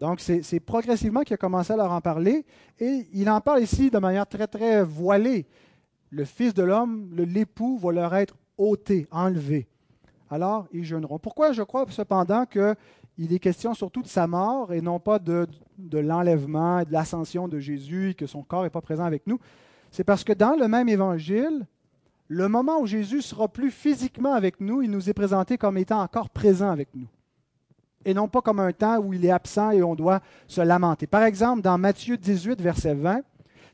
Donc 0.00 0.20
c'est 0.20 0.60
progressivement 0.60 1.22
qu'il 1.22 1.34
a 1.34 1.38
commencé 1.38 1.72
à 1.72 1.76
leur 1.76 1.92
en 1.92 2.00
parler, 2.00 2.44
et 2.80 3.06
il 3.12 3.30
en 3.30 3.40
parle 3.40 3.62
ici 3.62 3.90
de 3.90 3.98
manière 3.98 4.26
très 4.26 4.46
très 4.46 4.82
voilée. 4.82 5.46
Le 6.10 6.24
Fils 6.24 6.52
de 6.52 6.62
l'homme, 6.62 7.10
l'époux, 7.14 7.78
va 7.78 7.92
leur 7.92 8.14
être 8.14 8.36
ôté, 8.58 9.06
enlevé. 9.10 9.66
Alors 10.30 10.66
ils 10.72 10.84
jeûneront. 10.84 11.18
Pourquoi 11.18 11.52
je 11.52 11.62
crois 11.62 11.86
cependant 11.90 12.44
que 12.44 12.74
il 13.16 13.32
est 13.32 13.38
question 13.38 13.72
surtout 13.72 14.02
de 14.02 14.08
sa 14.08 14.26
mort 14.26 14.72
et 14.72 14.80
non 14.80 14.98
pas 14.98 15.18
de, 15.18 15.46
l'enlèvement 15.92 16.80
et 16.80 16.84
de 16.84 16.92
l'ascension 16.92 17.48
de 17.48 17.58
Jésus 17.58 18.10
et 18.10 18.14
que 18.14 18.26
son 18.26 18.42
corps 18.42 18.62
n'est 18.62 18.70
pas 18.70 18.80
présent 18.80 19.04
avec 19.04 19.26
nous. 19.26 19.38
C'est 19.90 20.04
parce 20.04 20.24
que 20.24 20.32
dans 20.32 20.56
le 20.56 20.68
même 20.68 20.88
évangile, 20.88 21.66
le 22.28 22.48
moment 22.48 22.80
où 22.80 22.86
Jésus 22.86 23.22
sera 23.22 23.48
plus 23.48 23.70
physiquement 23.70 24.34
avec 24.34 24.60
nous, 24.60 24.82
il 24.82 24.90
nous 24.90 25.08
est 25.08 25.14
présenté 25.14 25.58
comme 25.58 25.76
étant 25.76 26.00
encore 26.00 26.30
présent 26.30 26.70
avec 26.70 26.88
nous. 26.94 27.06
Et 28.04 28.14
non 28.14 28.28
pas 28.28 28.42
comme 28.42 28.60
un 28.60 28.72
temps 28.72 28.98
où 28.98 29.12
il 29.12 29.24
est 29.24 29.30
absent 29.30 29.70
et 29.70 29.82
on 29.82 29.94
doit 29.94 30.20
se 30.46 30.60
lamenter. 30.60 31.06
Par 31.06 31.22
exemple, 31.22 31.62
dans 31.62 31.78
Matthieu 31.78 32.16
18, 32.16 32.60
verset 32.60 32.94
20, 32.94 33.22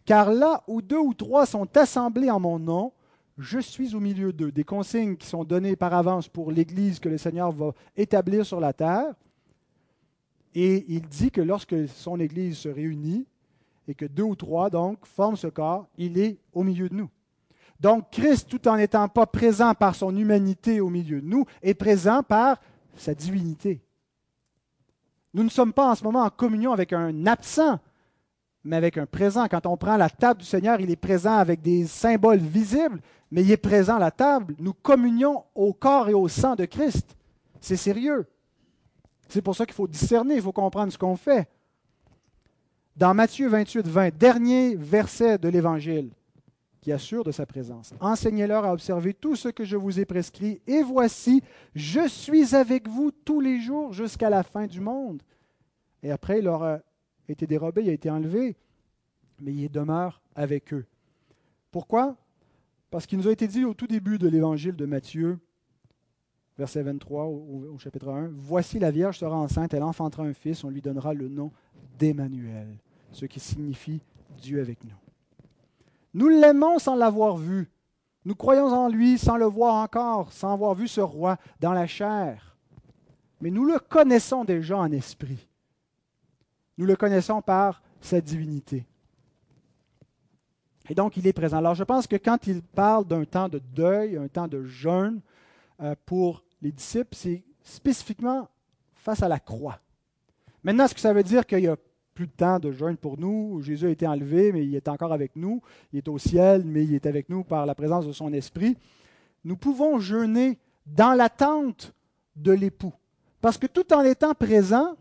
Car 0.04 0.32
là 0.32 0.62
où 0.66 0.82
deux 0.82 0.98
ou 0.98 1.14
trois 1.14 1.46
sont 1.46 1.68
assemblés 1.76 2.30
en 2.30 2.40
mon 2.40 2.58
nom, 2.58 2.92
je 3.38 3.58
suis 3.58 3.94
au 3.94 4.00
milieu 4.00 4.32
d'eux. 4.32 4.52
Des 4.52 4.64
consignes 4.64 5.16
qui 5.16 5.26
sont 5.26 5.44
données 5.44 5.76
par 5.76 5.94
avance 5.94 6.28
pour 6.28 6.52
l'Église 6.52 7.00
que 7.00 7.08
le 7.08 7.18
Seigneur 7.18 7.52
va 7.52 7.72
établir 7.96 8.44
sur 8.44 8.60
la 8.60 8.72
terre. 8.72 9.14
Et 10.54 10.84
il 10.88 11.02
dit 11.02 11.30
que 11.30 11.40
lorsque 11.40 11.88
son 11.88 12.18
Église 12.18 12.58
se 12.58 12.68
réunit 12.68 13.26
et 13.86 13.94
que 13.94 14.04
deux 14.04 14.24
ou 14.24 14.34
trois, 14.34 14.70
donc, 14.70 15.04
forment 15.06 15.36
ce 15.36 15.46
corps, 15.46 15.86
il 15.96 16.18
est 16.18 16.38
au 16.52 16.62
milieu 16.62 16.88
de 16.88 16.94
nous. 16.94 17.10
Donc 17.80 18.10
Christ, 18.10 18.48
tout 18.48 18.68
en 18.68 18.76
n'étant 18.76 19.08
pas 19.08 19.26
présent 19.26 19.74
par 19.74 19.94
son 19.94 20.14
humanité 20.14 20.80
au 20.80 20.90
milieu 20.90 21.20
de 21.20 21.26
nous, 21.26 21.46
est 21.62 21.74
présent 21.74 22.22
par 22.22 22.60
sa 22.94 23.14
divinité. 23.14 23.80
Nous 25.32 25.44
ne 25.44 25.48
sommes 25.48 25.72
pas 25.72 25.90
en 25.90 25.94
ce 25.94 26.04
moment 26.04 26.22
en 26.22 26.30
communion 26.30 26.72
avec 26.72 26.92
un 26.92 27.26
absent, 27.26 27.78
mais 28.64 28.76
avec 28.76 28.98
un 28.98 29.06
présent. 29.06 29.46
Quand 29.48 29.64
on 29.66 29.76
prend 29.76 29.96
la 29.96 30.10
table 30.10 30.40
du 30.40 30.46
Seigneur, 30.46 30.80
il 30.80 30.90
est 30.90 30.96
présent 30.96 31.36
avec 31.36 31.62
des 31.62 31.86
symboles 31.86 32.38
visibles, 32.38 33.00
mais 33.30 33.42
il 33.42 33.50
est 33.50 33.56
présent 33.56 33.96
à 33.96 34.00
la 34.00 34.10
table. 34.10 34.54
Nous 34.58 34.74
communions 34.74 35.44
au 35.54 35.72
corps 35.72 36.08
et 36.08 36.14
au 36.14 36.28
sang 36.28 36.56
de 36.56 36.66
Christ. 36.66 37.16
C'est 37.60 37.76
sérieux. 37.76 38.26
C'est 39.30 39.42
pour 39.42 39.54
ça 39.54 39.64
qu'il 39.64 39.74
faut 39.74 39.86
discerner, 39.86 40.36
il 40.36 40.42
faut 40.42 40.52
comprendre 40.52 40.92
ce 40.92 40.98
qu'on 40.98 41.16
fait. 41.16 41.48
Dans 42.96 43.14
Matthieu 43.14 43.48
28, 43.48 43.86
20, 43.86 44.16
dernier 44.16 44.74
verset 44.74 45.38
de 45.38 45.48
l'Évangile 45.48 46.10
qui 46.80 46.92
assure 46.92 47.24
de 47.24 47.30
sa 47.30 47.46
présence. 47.46 47.92
Enseignez-leur 48.00 48.64
à 48.64 48.72
observer 48.72 49.14
tout 49.14 49.36
ce 49.36 49.48
que 49.48 49.64
je 49.64 49.76
vous 49.76 50.00
ai 50.00 50.04
prescrit, 50.04 50.60
et 50.66 50.82
voici, 50.82 51.42
je 51.74 52.08
suis 52.08 52.54
avec 52.54 52.88
vous 52.88 53.10
tous 53.10 53.40
les 53.40 53.60
jours 53.60 53.92
jusqu'à 53.92 54.30
la 54.30 54.42
fin 54.42 54.66
du 54.66 54.80
monde. 54.80 55.22
Et 56.02 56.10
après, 56.10 56.38
il 56.38 56.44
leur 56.44 56.62
a 56.62 56.80
été 57.28 57.46
dérobé, 57.46 57.82
il 57.82 57.90
a 57.90 57.92
été 57.92 58.10
enlevé, 58.10 58.56
mais 59.40 59.52
il 59.52 59.70
demeure 59.70 60.22
avec 60.34 60.72
eux. 60.72 60.86
Pourquoi? 61.70 62.16
Parce 62.90 63.06
qu'il 63.06 63.18
nous 63.18 63.28
a 63.28 63.32
été 63.32 63.46
dit 63.46 63.64
au 63.64 63.74
tout 63.74 63.86
début 63.86 64.18
de 64.18 64.28
l'évangile 64.28 64.74
de 64.74 64.86
Matthieu, 64.86 65.38
verset 66.60 66.82
23 66.82 67.24
au, 67.24 67.78
chapitre 67.78 68.10
1, 68.10 68.32
Voici 68.34 68.78
la 68.78 68.90
Vierge 68.90 69.18
sera 69.18 69.34
enceinte, 69.34 69.72
elle 69.72 69.82
enfantera 69.82 70.24
un 70.24 70.34
fils, 70.34 70.62
on 70.62 70.68
lui 70.68 70.82
donnera 70.82 71.14
le 71.14 71.26
nom 71.26 71.50
d'Emmanuel, 71.98 72.76
ce 73.12 73.24
qui 73.24 73.40
signifie 73.40 74.02
Dieu 74.42 74.60
avec 74.60 74.84
nous. 74.84 74.96
Nous 76.12 76.28
l'aimons 76.28 76.78
sans 76.78 76.96
l'avoir 76.96 77.38
vu. 77.38 77.70
Nous 78.26 78.34
croyons 78.34 78.66
en 78.66 78.88
lui 78.88 79.16
sans 79.16 79.38
le 79.38 79.46
voir 79.46 79.76
encore, 79.76 80.32
sans 80.34 80.52
avoir 80.52 80.74
vu 80.74 80.86
ce 80.86 81.00
roi 81.00 81.38
dans 81.60 81.72
la 81.72 81.86
chair. 81.86 82.58
Mais 83.40 83.50
nous 83.50 83.64
le 83.64 83.78
connaissons 83.78 84.44
déjà 84.44 84.76
en 84.76 84.92
esprit. 84.92 85.48
Nous 86.76 86.84
le 86.84 86.94
connaissons 86.94 87.40
par 87.40 87.82
sa 88.02 88.20
divinité. 88.20 88.86
Et 90.90 90.94
donc, 90.94 91.16
il 91.16 91.26
est 91.26 91.32
présent. 91.32 91.56
Alors, 91.56 91.74
je 91.74 91.84
pense 91.84 92.06
que 92.06 92.16
quand 92.16 92.46
il 92.46 92.60
parle 92.60 93.06
d'un 93.06 93.24
temps 93.24 93.48
de 93.48 93.60
deuil, 93.60 94.18
un 94.18 94.28
temps 94.28 94.48
de 94.48 94.64
jeûne 94.64 95.20
euh, 95.80 95.94
pour 96.04 96.42
les 96.62 96.72
disciples, 96.72 97.14
c'est 97.14 97.42
spécifiquement 97.62 98.48
face 98.94 99.22
à 99.22 99.28
la 99.28 99.40
croix. 99.40 99.80
Maintenant, 100.62 100.84
est-ce 100.84 100.94
que 100.94 101.00
ça 101.00 101.12
veut 101.12 101.22
dire 101.22 101.46
qu'il 101.46 101.60
y 101.60 101.68
a 101.68 101.76
plus 102.14 102.26
de 102.26 102.32
temps 102.32 102.58
de 102.58 102.70
jeûne 102.70 102.98
pour 102.98 103.18
nous. 103.18 103.62
Jésus 103.62 103.86
a 103.86 103.88
été 103.90 104.06
enlevé, 104.06 104.52
mais 104.52 104.66
il 104.66 104.74
est 104.74 104.88
encore 104.88 105.12
avec 105.12 105.36
nous. 105.36 105.62
Il 105.90 105.98
est 105.98 106.08
au 106.08 106.18
ciel, 106.18 106.64
mais 106.66 106.84
il 106.84 106.94
est 106.94 107.06
avec 107.06 107.30
nous 107.30 107.44
par 107.44 107.64
la 107.64 107.74
présence 107.74 108.06
de 108.06 108.12
son 108.12 108.32
esprit? 108.34 108.76
Nous 109.42 109.56
pouvons 109.56 109.98
jeûner 110.00 110.58
dans 110.84 111.14
l'attente 111.14 111.94
de 112.36 112.52
l'époux. 112.52 112.92
Parce 113.40 113.56
que 113.56 113.66
tout 113.66 113.90
en 113.94 114.02
étant 114.02 114.34
présent, 114.34 114.96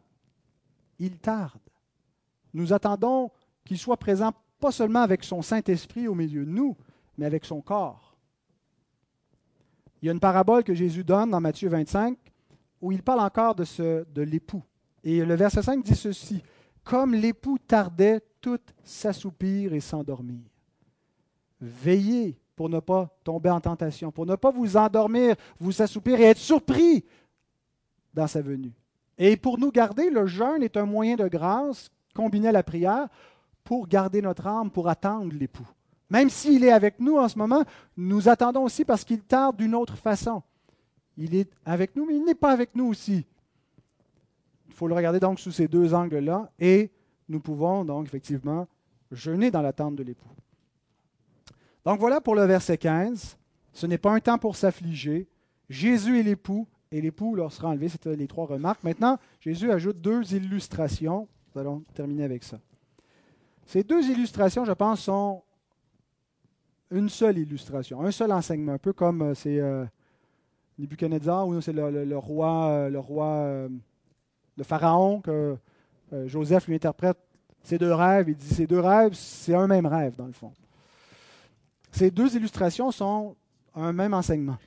il 0.97 1.17
tarde. 1.17 1.59
Nous 2.53 2.71
attendons 2.71 3.31
qu'il 3.65 3.77
soit 3.77 3.97
présent 3.97 4.31
pas 4.59 4.71
seulement 4.71 5.01
avec 5.01 5.25
son 5.25 5.41
Saint-Esprit 5.41 6.07
au 6.07 6.15
milieu 6.15 6.45
de 6.45 6.51
nous, 6.51 6.77
mais 7.17 7.25
avec 7.25 7.43
son 7.43 7.59
corps. 7.59 8.08
Il 10.01 10.05
y 10.05 10.09
a 10.09 10.11
une 10.11 10.19
parabole 10.19 10.63
que 10.63 10.73
Jésus 10.73 11.03
donne 11.03 11.31
dans 11.31 11.41
Matthieu 11.41 11.69
25 11.69 12.17
où 12.81 12.91
il 12.91 13.03
parle 13.03 13.19
encore 13.19 13.55
de, 13.55 14.21
l'époux. 14.21 14.63
Et 15.03 15.23
le 15.25 15.35
verset 15.35 15.61
5 15.61 15.83
dit 15.83 15.95
ceci 15.95 16.41
comme 16.83 17.13
l'époux 17.13 17.59
tardait, 17.59 18.21
tout 18.41 18.59
s'assoupir 18.83 19.73
et 19.73 19.79
s'endormir. 19.79 20.39
Veillez 21.61 22.39
pour 22.55 22.69
ne 22.69 22.79
pas 22.79 23.15
tomber 23.23 23.49
en 23.49 23.59
tentation, 23.59 24.11
pour 24.11 24.25
ne 24.25 24.35
pas 24.35 24.49
vous 24.49 24.75
endormir, 24.75 25.35
vous 25.59 25.81
assoupir 25.81 26.19
et 26.19 26.23
être 26.23 26.39
surpris 26.39 27.05
dans 28.13 28.27
sa 28.27 28.41
venue. 28.41 28.73
Et 29.17 29.37
pour 29.37 29.59
nous 29.59 29.71
garder, 29.71 30.09
le 30.09 30.25
jeûne 30.25 30.63
est 30.63 30.77
un 30.77 30.85
moyen 30.85 31.15
de 31.15 31.27
grâce 31.27 31.89
combiné 32.15 32.47
à 32.47 32.53
la 32.53 32.63
prière 32.63 33.07
pour 33.63 33.87
garder 33.87 34.21
notre 34.21 34.47
âme, 34.47 34.71
pour 34.71 34.87
attendre 34.87 35.33
l'époux. 35.33 35.69
Même 36.09 36.29
s'il 36.29 36.63
est 36.63 36.71
avec 36.71 36.99
nous 36.99 37.17
en 37.17 37.27
ce 37.27 37.37
moment, 37.37 37.63
nous 37.95 38.29
attendons 38.29 38.63
aussi 38.63 38.83
parce 38.83 39.03
qu'il 39.03 39.21
tarde 39.21 39.57
d'une 39.57 39.75
autre 39.75 39.95
façon. 39.95 40.41
Il 41.17 41.35
est 41.35 41.51
avec 41.65 41.95
nous, 41.95 42.05
mais 42.05 42.15
il 42.15 42.23
n'est 42.23 42.35
pas 42.35 42.51
avec 42.51 42.75
nous 42.75 42.85
aussi. 42.85 43.25
Il 44.67 44.73
faut 44.73 44.87
le 44.87 44.95
regarder 44.95 45.19
donc 45.19 45.39
sous 45.39 45.51
ces 45.51 45.67
deux 45.67 45.93
angles-là 45.93 46.51
et 46.59 46.89
nous 47.27 47.39
pouvons 47.39 47.85
donc 47.85 48.07
effectivement 48.07 48.67
jeûner 49.11 49.51
dans 49.51 49.61
l'attente 49.61 49.95
de 49.95 50.03
l'époux. 50.03 50.29
Donc 51.85 51.99
voilà 51.99 52.21
pour 52.21 52.35
le 52.35 52.43
verset 52.43 52.77
15. 52.77 53.37
Ce 53.73 53.85
n'est 53.85 53.97
pas 53.97 54.11
un 54.11 54.19
temps 54.19 54.37
pour 54.37 54.55
s'affliger. 54.55 55.27
Jésus 55.69 56.19
est 56.19 56.23
l'époux 56.23 56.67
et 56.91 57.01
l'époux 57.01 57.35
leur 57.35 57.51
sera 57.51 57.69
enlevé. 57.69 57.89
C'était 57.89 58.15
les 58.15 58.27
trois 58.27 58.45
remarques. 58.45 58.83
Maintenant, 58.83 59.17
Jésus 59.39 59.71
ajoute 59.71 60.01
deux 60.01 60.33
illustrations. 60.33 61.27
Nous 61.53 61.61
allons 61.61 61.83
terminer 61.93 62.23
avec 62.23 62.43
ça. 62.43 62.59
Ces 63.65 63.83
deux 63.83 64.03
illustrations, 64.09 64.65
je 64.65 64.71
pense, 64.71 65.01
sont 65.01 65.43
une 66.91 67.09
seule 67.09 67.37
illustration, 67.37 68.01
un 68.01 68.11
seul 68.11 68.31
enseignement, 68.31 68.73
un 68.73 68.77
peu 68.77 68.93
comme 68.93 69.21
euh, 69.21 69.33
c'est 69.33 69.59
euh, 69.59 69.85
ou 70.77 71.61
c'est 71.61 71.73
le, 71.73 72.17
roi, 72.17 72.67
euh, 72.69 72.89
le 72.89 72.99
roi 72.99 73.25
euh, 73.25 73.69
le 74.55 74.63
pharaon, 74.63 75.21
que 75.21 75.57
euh, 76.13 76.27
Joseph 76.27 76.67
lui 76.67 76.75
interprète 76.75 77.17
ces 77.63 77.77
deux 77.77 77.93
rêves. 77.93 78.29
Il 78.29 78.35
dit 78.35 78.53
ces 78.53 78.67
deux 78.67 78.79
rêves, 78.79 79.13
c'est 79.13 79.55
un 79.55 79.67
même 79.67 79.85
rêve, 79.85 80.15
dans 80.15 80.27
le 80.27 80.33
fond. 80.33 80.51
Ces 81.91 82.11
deux 82.11 82.35
illustrations 82.35 82.91
sont 82.91 83.35
un 83.75 83.93
même 83.93 84.13
enseignement. 84.13 84.57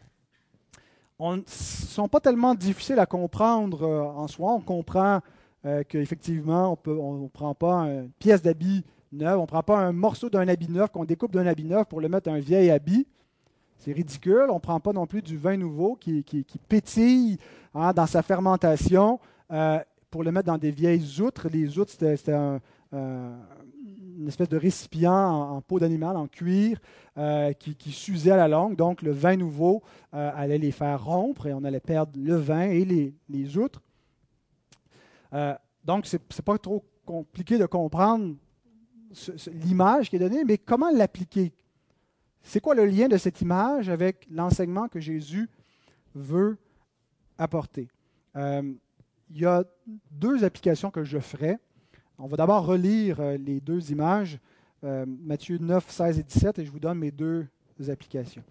On 1.18 1.36
ne 1.36 1.42
sont 1.46 2.08
pas 2.08 2.20
tellement 2.20 2.54
difficiles 2.54 2.98
à 2.98 3.06
comprendre 3.06 3.82
euh, 3.82 4.02
en 4.02 4.26
soi. 4.26 4.54
On 4.54 4.60
comprend 4.60 5.20
euh, 5.64 5.84
qu'effectivement, 5.88 6.76
on 6.86 7.18
ne 7.18 7.28
prend 7.28 7.54
pas 7.54 7.82
une 7.82 8.10
pièce 8.18 8.42
d'habit 8.42 8.84
on 9.12 9.40
ne 9.42 9.46
prend 9.46 9.62
pas 9.62 9.78
un 9.78 9.92
morceau 9.92 10.30
d'un 10.30 10.48
habit 10.48 10.68
neuf 10.70 10.90
qu'on 10.90 11.04
découpe 11.04 11.32
d'un 11.32 11.46
habit 11.46 11.64
neuf 11.64 11.86
pour 11.86 12.00
le 12.00 12.08
mettre 12.08 12.30
un 12.30 12.38
vieil 12.38 12.70
habit. 12.70 13.06
C'est 13.78 13.92
ridicule. 13.92 14.46
On 14.48 14.54
ne 14.54 14.60
prend 14.60 14.80
pas 14.80 14.92
non 14.92 15.06
plus 15.06 15.22
du 15.22 15.36
vin 15.36 15.56
nouveau 15.56 15.96
qui, 15.96 16.24
pétille 16.68 17.38
hein, 17.74 17.92
dans 17.92 18.06
sa 18.06 18.22
fermentation 18.22 19.20
euh, 19.50 19.80
pour 20.10 20.22
le 20.22 20.32
mettre 20.32 20.46
dans 20.46 20.58
des 20.58 20.70
vieilles 20.70 21.20
outres. 21.20 21.48
Les 21.48 21.78
outres, 21.78 21.90
c'était 21.90 22.16
une 22.92 24.28
espèce 24.28 24.48
de 24.48 24.56
récipient 24.56 25.12
en, 25.12 25.60
peau 25.60 25.78
d'animal, 25.78 26.16
en 26.16 26.26
cuir, 26.26 26.78
euh, 27.18 27.52
qui, 27.52 27.92
s'usait 27.92 28.30
à 28.30 28.36
la 28.36 28.48
longue. 28.48 28.76
Donc, 28.76 29.02
le 29.02 29.10
vin 29.10 29.36
nouveau 29.36 29.82
euh, 30.14 30.30
allait 30.34 30.58
les 30.58 30.70
faire 30.70 31.04
rompre 31.04 31.46
et 31.46 31.52
on 31.52 31.64
allait 31.64 31.80
perdre 31.80 32.12
le 32.16 32.36
vin 32.36 32.62
et 32.62 32.84
les, 32.84 33.58
outres. 33.58 33.82
donc, 35.84 36.06
ce 36.06 36.16
n'est 36.16 36.42
pas 36.44 36.56
trop 36.56 36.84
compliqué 37.04 37.58
de 37.58 37.66
comprendre 37.66 38.36
l'image 39.52 40.10
qui 40.10 40.16
est 40.16 40.18
donnée, 40.18 40.44
mais 40.44 40.58
comment 40.58 40.90
l'appliquer? 40.90 41.52
C'est 42.42 42.60
quoi 42.60 42.74
le 42.74 42.86
lien 42.86 43.08
de 43.08 43.16
cette 43.16 43.40
image 43.40 43.88
avec 43.88 44.26
l'enseignement 44.30 44.88
que 44.88 45.00
Jésus 45.00 45.48
veut 46.14 46.56
apporter? 47.38 47.88
Il 48.34 49.40
y 49.40 49.46
a 49.46 49.64
deux 50.10 50.44
applications 50.44 50.90
que 50.90 51.04
je 51.04 51.18
ferai. 51.18 51.56
On 52.18 52.26
va 52.26 52.36
d'abord 52.36 52.66
relire 52.66 53.20
euh, 53.20 53.36
les 53.38 53.60
deux 53.60 53.90
images, 53.90 54.38
euh, 54.84 55.06
Matthieu 55.06 55.58
9, 55.58 55.90
16 55.90 56.18
et 56.18 56.22
17, 56.22 56.58
et 56.58 56.64
je 56.64 56.70
vous 56.70 56.78
donne 56.78 56.98
mes 56.98 57.10
deux 57.10 57.48
applications. 57.88 58.44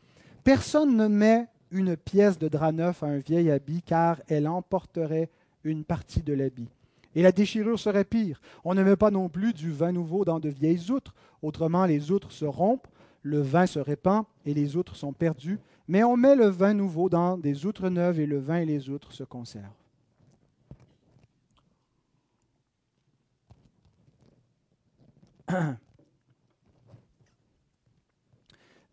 Personne 0.44 0.98
ne 0.98 1.08
met 1.08 1.48
une 1.70 1.96
pièce 1.96 2.38
de 2.38 2.48
drap 2.48 2.72
neuf 2.72 3.04
à 3.04 3.06
un 3.06 3.20
vieil 3.20 3.52
habit, 3.52 3.84
car 3.84 4.22
elle 4.28 4.48
emporterait 4.48 5.30
une 5.64 5.86
partie 5.86 6.24
de 6.24 6.34
l'habit. 6.34 6.68
Et 7.16 7.22
la 7.22 7.32
déchirure 7.32 7.80
serait 7.80 8.06
pire. 8.06 8.42
On 8.64 8.74
ne 8.74 8.84
met 8.84 8.96
pas 8.96 9.12
non 9.12 9.30
plus 9.30 9.54
du 9.54 9.72
vin 9.72 9.92
nouveau 9.92 10.26
dans 10.26 10.40
de 10.40 10.50
vieilles 10.50 10.92
outres, 10.92 11.14
autrement 11.42 11.86
les 11.86 12.12
outres 12.12 12.32
se 12.32 12.46
rompent, 12.46 12.88
le 13.22 13.42
vin 13.42 13.66
se 13.66 13.80
répand 13.80 14.26
et 14.46 14.54
les 14.54 14.76
outres 14.78 14.96
sont 14.96 15.14
perdues. 15.14 15.60
Mais 15.88 16.04
on 16.04 16.16
met 16.16 16.36
le 16.36 16.48
vin 16.48 16.74
nouveau 16.74 17.10
dans 17.10 17.38
des 17.38 17.66
outres 17.66 17.90
neuves 17.90 18.20
et 18.20 18.26
le 18.26 18.40
vin 18.40 18.58
et 18.58 18.66
les 18.66 18.90
outres 18.90 19.12
se 19.12 19.24
conservent. 19.24 19.68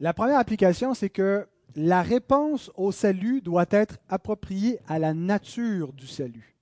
La 0.00 0.14
première 0.14 0.38
application, 0.38 0.94
c'est 0.94 1.10
que 1.10 1.46
la 1.74 2.02
réponse 2.02 2.70
au 2.76 2.92
salut 2.92 3.40
doit 3.40 3.66
être 3.70 3.98
appropriée 4.08 4.78
à 4.86 4.98
la 4.98 5.14
nature 5.14 5.92
du 5.92 6.06
salut. 6.06 6.57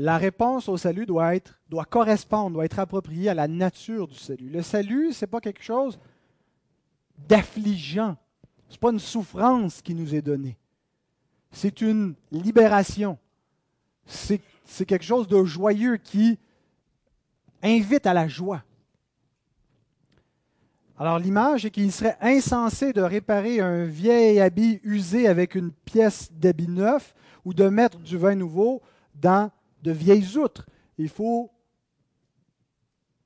La 0.00 0.16
réponse 0.16 0.68
au 0.68 0.76
salut 0.76 1.06
doit, 1.06 1.34
être, 1.34 1.58
doit 1.68 1.84
correspondre, 1.84 2.52
doit 2.52 2.64
être 2.64 2.78
appropriée 2.78 3.30
à 3.30 3.34
la 3.34 3.48
nature 3.48 4.06
du 4.06 4.14
salut. 4.14 4.48
Le 4.48 4.62
salut, 4.62 5.12
ce 5.12 5.24
n'est 5.24 5.28
pas 5.28 5.40
quelque 5.40 5.62
chose 5.62 5.98
d'affligeant. 7.28 8.16
Ce 8.68 8.74
n'est 8.74 8.78
pas 8.78 8.92
une 8.92 9.00
souffrance 9.00 9.82
qui 9.82 9.96
nous 9.96 10.14
est 10.14 10.22
donnée. 10.22 10.56
C'est 11.50 11.80
une 11.80 12.14
libération. 12.30 13.18
C'est 14.06 14.40
quelque 14.86 15.04
chose 15.04 15.26
de 15.26 15.42
joyeux 15.42 15.96
qui 15.96 16.38
invite 17.60 18.06
à 18.06 18.14
la 18.14 18.28
joie. 18.28 18.62
Alors 20.96 21.18
l'image 21.18 21.64
est 21.64 21.70
qu'il 21.72 21.90
serait 21.90 22.18
insensé 22.20 22.92
de 22.92 23.02
réparer 23.02 23.58
un 23.58 23.84
vieil 23.84 24.38
habit 24.38 24.78
usé 24.84 25.26
avec 25.26 25.56
une 25.56 25.72
pièce 25.72 26.30
d'habit 26.32 26.68
neuf 26.68 27.16
ou 27.44 27.52
de 27.52 27.68
mettre 27.68 27.98
du 27.98 28.16
vin 28.16 28.36
nouveau 28.36 28.80
dans 29.16 29.50
de 29.82 29.92
vieilles 29.92 30.36
outres. 30.36 30.66
Il 30.96 31.08
faut 31.08 31.50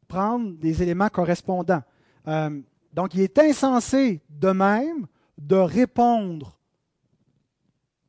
prendre 0.08 0.52
des 0.52 0.82
éléments 0.82 1.08
correspondants. 1.08 1.82
Euh, 2.28 2.60
donc 2.92 3.14
il 3.14 3.20
est 3.20 3.38
insensé 3.38 4.20
de 4.28 4.50
même 4.50 5.06
de 5.38 5.56
répondre 5.56 6.58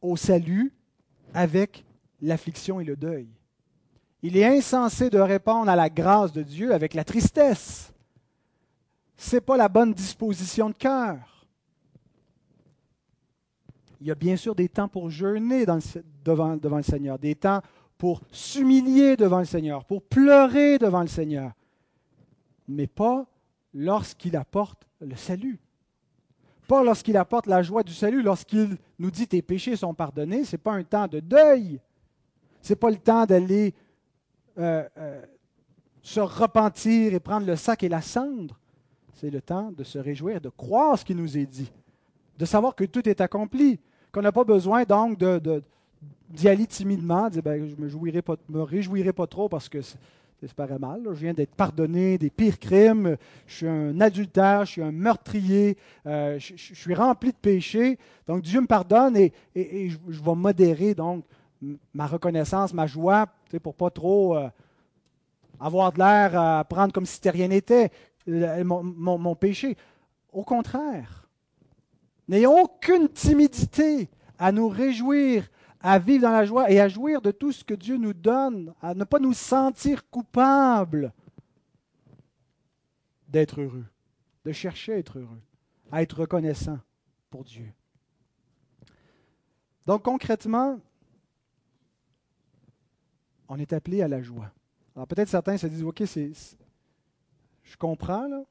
au 0.01 0.17
salut 0.17 0.73
avec 1.33 1.85
l'affliction 2.21 2.79
et 2.79 2.83
le 2.83 2.95
deuil. 2.95 3.29
Il 4.21 4.37
est 4.37 4.57
insensé 4.57 5.09
de 5.09 5.19
répondre 5.19 5.69
à 5.69 5.75
la 5.75 5.89
grâce 5.89 6.31
de 6.31 6.43
Dieu 6.43 6.73
avec 6.73 6.93
la 6.93 7.03
tristesse. 7.03 7.93
Ce 9.17 9.35
n'est 9.35 9.41
pas 9.41 9.57
la 9.57 9.69
bonne 9.69 9.93
disposition 9.93 10.69
de 10.69 10.75
cœur. 10.75 11.45
Il 13.99 14.07
y 14.07 14.11
a 14.11 14.15
bien 14.15 14.35
sûr 14.35 14.53
des 14.53 14.67
temps 14.67 14.89
pour 14.89 15.09
jeûner 15.09 15.65
devant, 16.25 16.57
devant 16.57 16.77
le 16.77 16.83
Seigneur, 16.83 17.17
des 17.17 17.35
temps 17.35 17.61
pour 18.03 18.19
s'humilier 18.33 19.15
devant 19.15 19.39
le 19.39 19.45
Seigneur, 19.45 19.85
pour 19.85 20.01
pleurer 20.01 20.77
devant 20.77 20.99
le 20.99 21.07
Seigneur. 21.07 21.53
mais 22.67 22.85
pas 22.85 23.25
lorsqu'il 23.73 24.35
apporte 24.35 24.85
le 24.99 25.15
salut. 25.15 25.57
Pas 26.67 26.83
lorsqu'il 26.83 27.15
apporte 27.15 27.47
la 27.47 27.63
joie 27.63 27.81
du 27.81 27.93
salut, 27.93 28.21
lorsqu'il 28.21 28.77
nous 28.99 29.09
dit 29.09 29.25
tes 29.25 29.41
péchés 29.41 29.77
sont 29.77 29.93
pardonnés, 29.93 30.43
ce 30.43 30.57
n'est 30.57 30.61
pas 30.61 30.73
un 30.73 30.83
temps 30.83 31.07
de 31.07 31.21
deuil. 31.21 31.79
Ce 32.61 32.73
n'est 32.73 32.75
pas 32.75 32.89
le 32.89 32.97
temps 32.97 33.25
d'aller 33.25 33.73
euh, 34.57 34.83
euh, 34.97 35.21
se 36.01 36.19
repentir 36.19 37.13
et 37.13 37.21
prendre 37.21 37.47
le 37.47 37.55
sac 37.55 37.83
et 37.83 37.89
la 37.89 38.01
cendre. 38.01 38.59
C'est 39.13 39.29
le 39.29 39.41
temps 39.41 39.71
de 39.71 39.85
se 39.85 39.97
réjouir, 39.97 40.41
de 40.41 40.49
croire 40.49 40.99
ce 40.99 41.05
qui 41.05 41.15
nous 41.15 41.37
est 41.37 41.45
dit, 41.45 41.71
de 42.37 42.43
savoir 42.43 42.75
que 42.75 42.83
tout 42.83 43.07
est 43.07 43.21
accompli, 43.21 43.79
qu'on 44.11 44.23
n'a 44.23 44.33
pas 44.33 44.43
besoin 44.43 44.83
donc 44.83 45.17
de, 45.17 45.63
d'y 46.29 46.49
aller 46.49 46.65
timidement, 46.65 47.25
de 47.25 47.33
dire 47.33 47.43
ben, 47.43 47.67
je 47.67 47.75
ne 47.75 48.57
me, 48.57 48.61
réjouirai 48.63 49.13
pas 49.13 49.27
trop 49.27 49.49
parce 49.49 49.69
que 49.69 49.81
c'est 49.81 49.97
paraît 50.55 50.79
mal. 50.79 51.03
Je 51.05 51.19
viens 51.19 51.33
d'être 51.33 51.55
pardonné 51.55 52.17
des 52.17 52.29
pires 52.29 52.59
crimes. 52.59 53.15
Je 53.47 53.55
suis 53.55 53.67
un 53.67 54.01
adultère, 54.01 54.65
je 54.65 54.71
suis 54.71 54.81
un 54.81 54.91
meurtrier, 54.91 55.77
euh, 56.05 56.37
je, 56.39 56.55
suis 56.55 56.93
rempli 56.93 57.31
de 57.31 57.37
péchés. 57.37 57.97
Donc 58.27 58.41
Dieu 58.41 58.59
me 58.59 58.67
pardonne 58.67 59.15
et, 59.15 59.31
je, 59.55 60.21
vais 60.21 60.35
modérer 60.35 60.95
donc 60.95 61.23
ma 61.93 62.07
reconnaissance, 62.07 62.73
ma 62.73 62.87
joie, 62.87 63.27
pour 63.61 63.75
pas 63.75 63.89
trop 63.89 64.35
euh, 64.35 64.49
avoir 65.59 65.93
de 65.93 65.99
l'air 65.99 66.37
à 66.37 66.65
prendre 66.65 66.91
comme 66.91 67.05
si 67.05 67.21
rien 67.29 67.47
n'était 67.47 67.91
mon, 68.27 68.83
mon 68.83 69.35
péché. 69.35 69.77
Au 70.33 70.43
contraire, 70.43 71.27
n'ayons 72.27 72.63
aucune 72.63 73.07
timidité 73.07 74.09
à 74.39 74.51
nous 74.51 74.67
réjouir 74.67 75.47
à 75.83 75.99
vivre 75.99 76.23
dans 76.23 76.31
la 76.31 76.45
joie 76.45 76.71
et 76.71 76.79
à 76.79 76.87
jouir 76.87 77.21
de 77.21 77.31
tout 77.31 77.51
ce 77.51 77.63
que 77.63 77.73
Dieu 77.73 77.97
nous 77.97 78.13
donne, 78.13 78.73
à 78.81 78.95
ne 78.95 79.03
pas 79.03 79.19
nous 79.19 79.33
sentir 79.33 80.09
coupables 80.09 81.11
d'être 83.27 83.59
heureux, 83.59 83.85
de 84.45 84.51
chercher 84.53 84.93
à 84.93 84.97
être 84.97 85.19
heureux, 85.19 85.41
à 85.91 86.01
être 86.01 86.21
reconnaissant 86.21 86.79
pour 87.29 87.43
Dieu. 87.43 87.69
Donc 89.85 90.03
concrètement, 90.03 90.79
on 93.49 93.59
est 93.59 93.73
appelé 93.73 94.01
à 94.01 94.07
la 94.07 94.21
joie. 94.21 94.51
Alors 94.95 95.07
peut-être 95.07 95.27
certains 95.27 95.57
se 95.57 95.67
disent, 95.67 95.83
OK, 95.83 96.01
c'est, 96.05 96.31
je 97.63 97.75
comprends, 97.75 98.45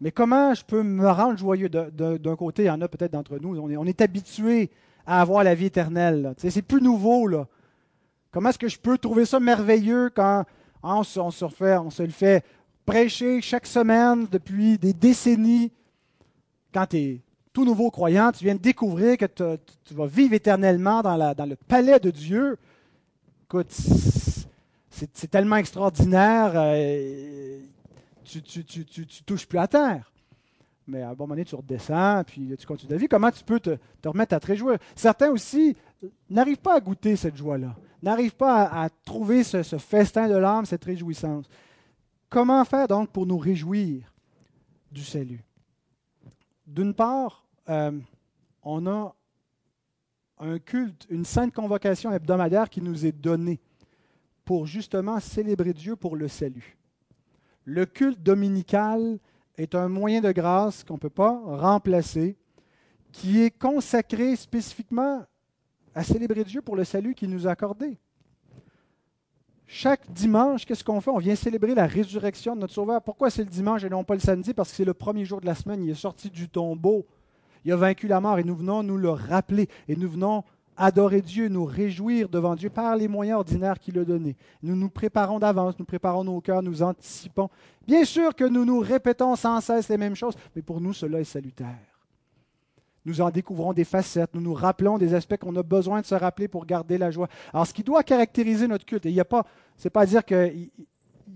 mais 0.00 0.12
comment 0.12 0.54
je 0.54 0.64
peux 0.64 0.84
me 0.84 1.08
rendre 1.10 1.38
joyeux 1.38 1.68
d'un 1.68 2.36
côté, 2.36 2.64
il 2.64 2.66
y 2.66 2.70
en 2.70 2.80
a 2.82 2.86
peut-être 2.86 3.12
d'entre 3.12 3.38
nous, 3.40 3.58
on 3.58 3.68
est, 3.68 3.76
on 3.76 3.84
est 3.84 4.00
habitué 4.00 4.70
à 5.06 5.20
avoir 5.20 5.44
la 5.44 5.54
vie 5.54 5.66
éternelle. 5.66 6.34
C'est 6.36 6.62
plus 6.62 6.82
nouveau. 6.82 7.26
Là. 7.26 7.46
Comment 8.30 8.50
est-ce 8.50 8.58
que 8.58 8.68
je 8.68 8.78
peux 8.78 8.98
trouver 8.98 9.24
ça 9.24 9.40
merveilleux 9.40 10.10
quand 10.14 10.44
on, 10.82 11.02
se, 11.02 11.20
on, 11.20 11.30
se 11.30 12.02
le 12.02 12.10
fait 12.10 12.44
prêcher 12.84 13.40
chaque 13.40 13.66
semaine 13.66 14.26
depuis 14.30 14.78
des 14.78 14.92
décennies? 14.92 15.72
Quand 16.74 16.86
tu 16.86 16.96
es 16.96 17.20
tout 17.52 17.64
nouveau 17.64 17.90
croyant, 17.90 18.32
tu 18.32 18.44
viens 18.44 18.54
de 18.54 18.60
découvrir 18.60 19.16
que 19.16 19.26
tu 19.84 19.94
vas 19.94 20.06
vivre 20.06 20.34
éternellement 20.34 21.02
dans, 21.02 21.46
le 21.46 21.56
palais 21.56 22.00
de 22.00 22.10
Dieu. 22.10 22.58
Écoute, 23.44 23.72
c'est 24.90 25.30
tellement 25.30 25.56
extraordinaire, 25.56 26.52
euh, 26.54 27.60
tu, 28.24 28.42
tu, 28.42 28.64
tu, 28.64 28.84
tu 28.84 29.22
touches 29.22 29.46
plus 29.46 29.58
à 29.58 29.68
terre 29.68 30.10
mais 30.86 31.02
à 31.02 31.10
un 31.10 31.14
moment 31.14 31.28
donné, 31.28 31.44
tu 31.44 31.54
redescends, 31.54 32.22
puis 32.24 32.54
tu 32.58 32.66
continues 32.66 32.90
ta 32.90 32.96
vie. 32.96 33.08
Comment 33.08 33.30
tu 33.30 33.42
peux 33.42 33.58
te, 33.58 33.76
remettre 34.04 34.34
à 34.34 34.40
te 34.40 34.46
réjouir? 34.46 34.78
Certains 34.94 35.30
aussi 35.30 35.76
n'arrivent 36.30 36.58
pas 36.58 36.76
à 36.76 36.80
goûter 36.80 37.16
cette 37.16 37.36
joie-là, 37.36 37.74
n'arrivent 38.02 38.36
pas 38.36 38.64
à, 38.64 38.88
trouver 38.88 39.42
ce, 39.42 39.62
festin 39.78 40.28
de 40.28 40.36
l'âme, 40.36 40.66
cette 40.66 40.84
réjouissance. 40.84 41.48
Comment 42.28 42.64
faire 42.64 42.86
donc 42.88 43.10
pour 43.10 43.26
nous 43.26 43.38
réjouir 43.38 44.12
du 44.90 45.02
salut? 45.02 45.42
D'une 46.66 46.94
part, 46.94 47.44
euh, 47.68 47.92
on 48.62 48.86
a 48.86 49.14
un 50.38 50.58
culte, 50.58 51.06
une 51.08 51.24
sainte 51.24 51.54
convocation 51.54 52.12
hebdomadaire 52.12 52.68
qui 52.68 52.82
nous 52.82 53.06
est 53.06 53.12
donnée 53.12 53.60
pour 54.44 54.66
justement 54.66 55.18
célébrer 55.18 55.72
Dieu 55.72 55.96
pour 55.96 56.16
le 56.16 56.28
salut. 56.28 56.76
Le 57.64 57.86
culte 57.86 58.22
dominical, 58.22 59.18
est 59.56 59.74
un 59.74 59.88
moyen 59.88 60.20
de 60.20 60.32
grâce 60.32 60.84
qu'on 60.84 60.94
ne 60.94 60.98
peut 60.98 61.10
pas 61.10 61.40
remplacer, 61.44 62.36
qui 63.12 63.42
est 63.42 63.50
consacré 63.50 64.36
spécifiquement 64.36 65.24
à 65.94 66.04
célébrer 66.04 66.44
Dieu 66.44 66.60
pour 66.60 66.76
le 66.76 66.84
salut 66.84 67.14
qu'il 67.14 67.30
nous 67.30 67.46
a 67.46 67.52
accordé. 67.52 67.98
Chaque 69.66 70.10
dimanche, 70.12 70.64
qu'est-ce 70.64 70.84
qu'on 70.84 71.00
fait? 71.00 71.10
On 71.10 71.18
vient 71.18 71.34
célébrer 71.34 71.74
la 71.74 71.86
résurrection 71.86 72.54
de 72.54 72.60
notre 72.60 72.74
Sauveur. 72.74 73.02
Pourquoi 73.02 73.30
c'est 73.30 73.42
le 73.42 73.50
dimanche 73.50 73.82
et 73.82 73.90
non 73.90 74.04
pas 74.04 74.14
le 74.14 74.20
samedi? 74.20 74.54
Parce 74.54 74.70
que 74.70 74.76
c'est 74.76 74.84
le 74.84 74.94
premier 74.94 75.24
jour 75.24 75.40
de 75.40 75.46
la 75.46 75.54
semaine, 75.54 75.82
il 75.82 75.90
est 75.90 75.94
sorti 75.94 76.30
du 76.30 76.48
tombeau, 76.48 77.06
il 77.64 77.72
a 77.72 77.76
vaincu 77.76 78.06
la 78.06 78.20
mort 78.20 78.38
et 78.38 78.44
nous 78.44 78.54
venons 78.54 78.84
nous 78.84 78.96
le 78.96 79.10
rappeler 79.10 79.68
et 79.88 79.96
nous 79.96 80.08
venons 80.08 80.44
adorer 80.76 81.22
Dieu, 81.22 81.48
nous 81.48 81.64
réjouir 81.64 82.28
devant 82.28 82.54
Dieu 82.54 82.70
par 82.70 82.96
les 82.96 83.08
moyens 83.08 83.38
ordinaires 83.38 83.78
qu'il 83.78 83.98
a 83.98 84.04
donnés. 84.04 84.36
Nous 84.62 84.76
nous 84.76 84.88
préparons 84.88 85.38
d'avance, 85.38 85.78
nous 85.78 85.84
préparons 85.84 86.24
nos 86.24 86.40
cœurs, 86.40 86.62
nous 86.62 86.82
anticipons. 86.82 87.48
Bien 87.86 88.04
sûr 88.04 88.34
que 88.34 88.44
nous 88.44 88.64
nous 88.64 88.80
répétons 88.80 89.36
sans 89.36 89.60
cesse 89.60 89.88
les 89.88 89.96
mêmes 89.96 90.14
choses, 90.14 90.34
mais 90.54 90.62
pour 90.62 90.80
nous, 90.80 90.92
cela 90.92 91.20
est 91.20 91.24
salutaire. 91.24 91.96
Nous 93.04 93.20
en 93.20 93.30
découvrons 93.30 93.72
des 93.72 93.84
facettes, 93.84 94.34
nous 94.34 94.40
nous 94.40 94.54
rappelons 94.54 94.98
des 94.98 95.14
aspects 95.14 95.36
qu'on 95.36 95.54
a 95.54 95.62
besoin 95.62 96.00
de 96.00 96.06
se 96.06 96.14
rappeler 96.14 96.48
pour 96.48 96.66
garder 96.66 96.98
la 96.98 97.12
joie. 97.12 97.28
Alors, 97.52 97.66
ce 97.66 97.72
qui 97.72 97.84
doit 97.84 98.02
caractériser 98.02 98.66
notre 98.66 98.84
culte, 98.84 99.04
il 99.04 99.12
n'y 99.12 99.20
a 99.20 99.24
pas, 99.24 99.46
c'est 99.76 99.90
pas 99.90 100.04
dire 100.04 100.24
qu'il 100.24 100.70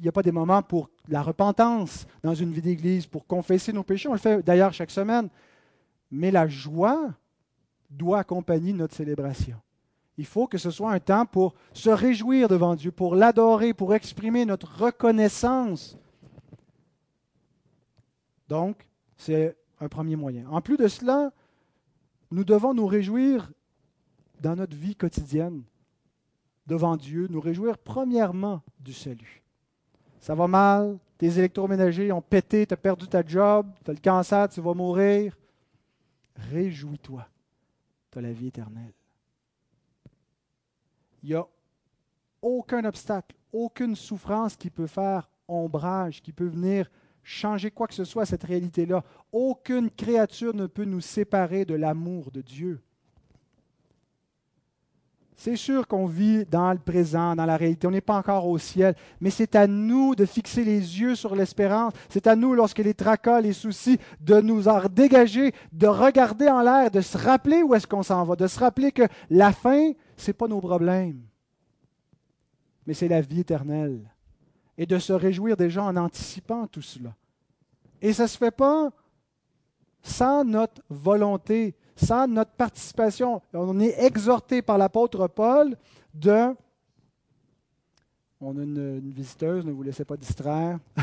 n'y 0.02 0.08
a 0.08 0.12
pas 0.12 0.22
des 0.22 0.32
moments 0.32 0.62
pour 0.62 0.90
la 1.08 1.22
repentance 1.22 2.06
dans 2.24 2.34
une 2.34 2.52
vie 2.52 2.60
d'église, 2.60 3.06
pour 3.06 3.24
confesser 3.24 3.72
nos 3.72 3.84
péchés. 3.84 4.08
On 4.08 4.12
le 4.12 4.18
fait 4.18 4.42
d'ailleurs 4.42 4.72
chaque 4.72 4.90
semaine. 4.90 5.28
Mais 6.10 6.32
la 6.32 6.48
joie, 6.48 7.10
doit 7.90 8.20
accompagner 8.20 8.72
notre 8.72 8.94
célébration. 8.94 9.56
Il 10.16 10.26
faut 10.26 10.46
que 10.46 10.58
ce 10.58 10.70
soit 10.70 10.92
un 10.92 11.00
temps 11.00 11.26
pour 11.26 11.54
se 11.72 11.90
réjouir 11.90 12.48
devant 12.48 12.74
Dieu, 12.74 12.92
pour 12.92 13.14
l'adorer, 13.14 13.74
pour 13.74 13.94
exprimer 13.94 14.44
notre 14.44 14.82
reconnaissance. 14.84 15.96
Donc, 18.48 18.86
c'est 19.16 19.56
un 19.80 19.88
premier 19.88 20.16
moyen. 20.16 20.46
En 20.50 20.60
plus 20.60 20.76
de 20.76 20.88
cela, 20.88 21.32
nous 22.30 22.44
devons 22.44 22.74
nous 22.74 22.86
réjouir 22.86 23.50
dans 24.40 24.56
notre 24.56 24.76
vie 24.76 24.94
quotidienne 24.94 25.62
devant 26.66 26.96
Dieu, 26.96 27.26
nous 27.30 27.40
réjouir 27.40 27.78
premièrement 27.78 28.62
du 28.78 28.92
salut. 28.92 29.42
Ça 30.20 30.34
va 30.34 30.46
mal, 30.46 30.98
tes 31.18 31.38
électroménagers 31.38 32.12
ont 32.12 32.22
pété, 32.22 32.66
tu 32.66 32.74
as 32.74 32.76
perdu 32.76 33.08
ta 33.08 33.24
job, 33.26 33.66
tu 33.84 33.90
as 33.90 33.94
le 33.94 34.00
cancer, 34.00 34.48
tu 34.48 34.60
vas 34.60 34.74
mourir. 34.74 35.36
Réjouis-toi 36.36 37.26
tu 38.10 38.20
la 38.20 38.32
vie 38.32 38.48
éternelle. 38.48 38.92
Il 41.22 41.30
n'y 41.30 41.34
a 41.34 41.46
aucun 42.42 42.84
obstacle, 42.84 43.36
aucune 43.52 43.94
souffrance 43.94 44.56
qui 44.56 44.70
peut 44.70 44.86
faire 44.86 45.28
ombrage, 45.46 46.22
qui 46.22 46.32
peut 46.32 46.46
venir 46.46 46.90
changer 47.22 47.70
quoi 47.70 47.86
que 47.86 47.94
ce 47.94 48.04
soit 48.04 48.26
cette 48.26 48.44
réalité-là. 48.44 49.04
Aucune 49.32 49.90
créature 49.90 50.54
ne 50.54 50.66
peut 50.66 50.84
nous 50.84 51.00
séparer 51.00 51.64
de 51.64 51.74
l'amour 51.74 52.30
de 52.30 52.40
Dieu. 52.40 52.80
C'est 55.42 55.56
sûr 55.56 55.88
qu'on 55.88 56.04
vit 56.04 56.44
dans 56.44 56.70
le 56.70 56.78
présent, 56.78 57.34
dans 57.34 57.46
la 57.46 57.56
réalité. 57.56 57.86
On 57.86 57.90
n'est 57.90 58.02
pas 58.02 58.18
encore 58.18 58.46
au 58.46 58.58
ciel, 58.58 58.94
mais 59.22 59.30
c'est 59.30 59.56
à 59.56 59.66
nous 59.66 60.14
de 60.14 60.26
fixer 60.26 60.64
les 60.64 61.00
yeux 61.00 61.14
sur 61.14 61.34
l'espérance. 61.34 61.94
C'est 62.10 62.26
à 62.26 62.36
nous, 62.36 62.52
lorsque 62.52 62.80
les 62.80 62.92
tracas, 62.92 63.40
les 63.40 63.54
soucis, 63.54 63.98
de 64.20 64.38
nous 64.42 64.68
en 64.68 64.82
dégager, 64.90 65.54
de 65.72 65.86
regarder 65.86 66.46
en 66.48 66.60
l'air, 66.60 66.90
de 66.90 67.00
se 67.00 67.16
rappeler 67.16 67.62
où 67.62 67.74
est-ce 67.74 67.86
qu'on 67.86 68.02
s'en 68.02 68.22
va, 68.24 68.36
de 68.36 68.46
se 68.46 68.58
rappeler 68.58 68.92
que 68.92 69.04
la 69.30 69.50
fin, 69.50 69.92
ce 70.18 70.26
n'est 70.26 70.34
pas 70.34 70.46
nos 70.46 70.60
problèmes, 70.60 71.22
mais 72.86 72.92
c'est 72.92 73.08
la 73.08 73.22
vie 73.22 73.40
éternelle. 73.40 74.12
Et 74.76 74.84
de 74.84 74.98
se 74.98 75.14
réjouir 75.14 75.56
déjà 75.56 75.82
en 75.82 75.96
anticipant 75.96 76.66
tout 76.66 76.82
cela. 76.82 77.14
Et 78.02 78.12
ça 78.12 78.24
ne 78.24 78.28
se 78.28 78.36
fait 78.36 78.50
pas 78.50 78.90
sans 80.02 80.44
notre 80.44 80.82
volonté, 80.90 81.74
sans 82.02 82.26
notre 82.26 82.52
participation. 82.52 83.42
On 83.52 83.78
est 83.80 84.02
exhorté 84.02 84.62
par 84.62 84.78
l'apôtre 84.78 85.28
Paul 85.28 85.76
de... 86.14 86.54
On 88.40 88.56
a 88.58 88.62
une, 88.62 89.12
visiteuse, 89.12 89.66
ne 89.66 89.72
vous 89.72 89.82
laissez 89.82 90.04
pas 90.04 90.16
distraire. 90.16 90.78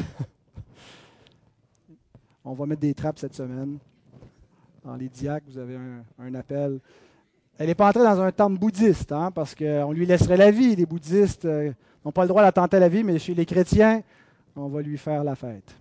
On 2.44 2.54
va 2.54 2.66
mettre 2.66 2.82
des 2.82 2.96
trappes 2.96 3.20
cette 3.20 3.36
semaine. 3.36 3.78
Dans 4.84 4.96
les 4.96 5.08
diacres, 5.08 5.46
vous 5.48 5.60
avez 5.60 5.78
un, 6.18 6.34
appel. 6.34 6.80
Elle 7.60 7.68
n'est 7.68 7.76
pas 7.76 7.90
entrée 7.90 8.04
dans 8.04 8.22
un 8.22 8.32
temple 8.32 8.58
bouddhiste, 8.58 9.12
hein, 9.12 9.30
parce 9.30 9.54
qu'on 9.54 9.92
lui 9.92 10.08
laisserait 10.08 10.38
la 10.38 10.50
vie. 10.50 10.76
Les 10.76 10.88
bouddhistes 10.88 11.46
euh, 11.46 11.72
n'ont 12.04 12.12
pas 12.12 12.24
le 12.24 12.30
droit 12.30 12.42
d'attenter 12.42 12.80
la 12.80 12.90
vie, 12.90 13.04
mais 13.04 13.20
chez 13.20 13.36
les 13.36 13.46
chrétiens, 13.46 14.02
on 14.56 14.70
va 14.70 14.82
lui 14.82 14.98
faire 14.98 15.24
la 15.24 15.36
fête. 15.36 15.76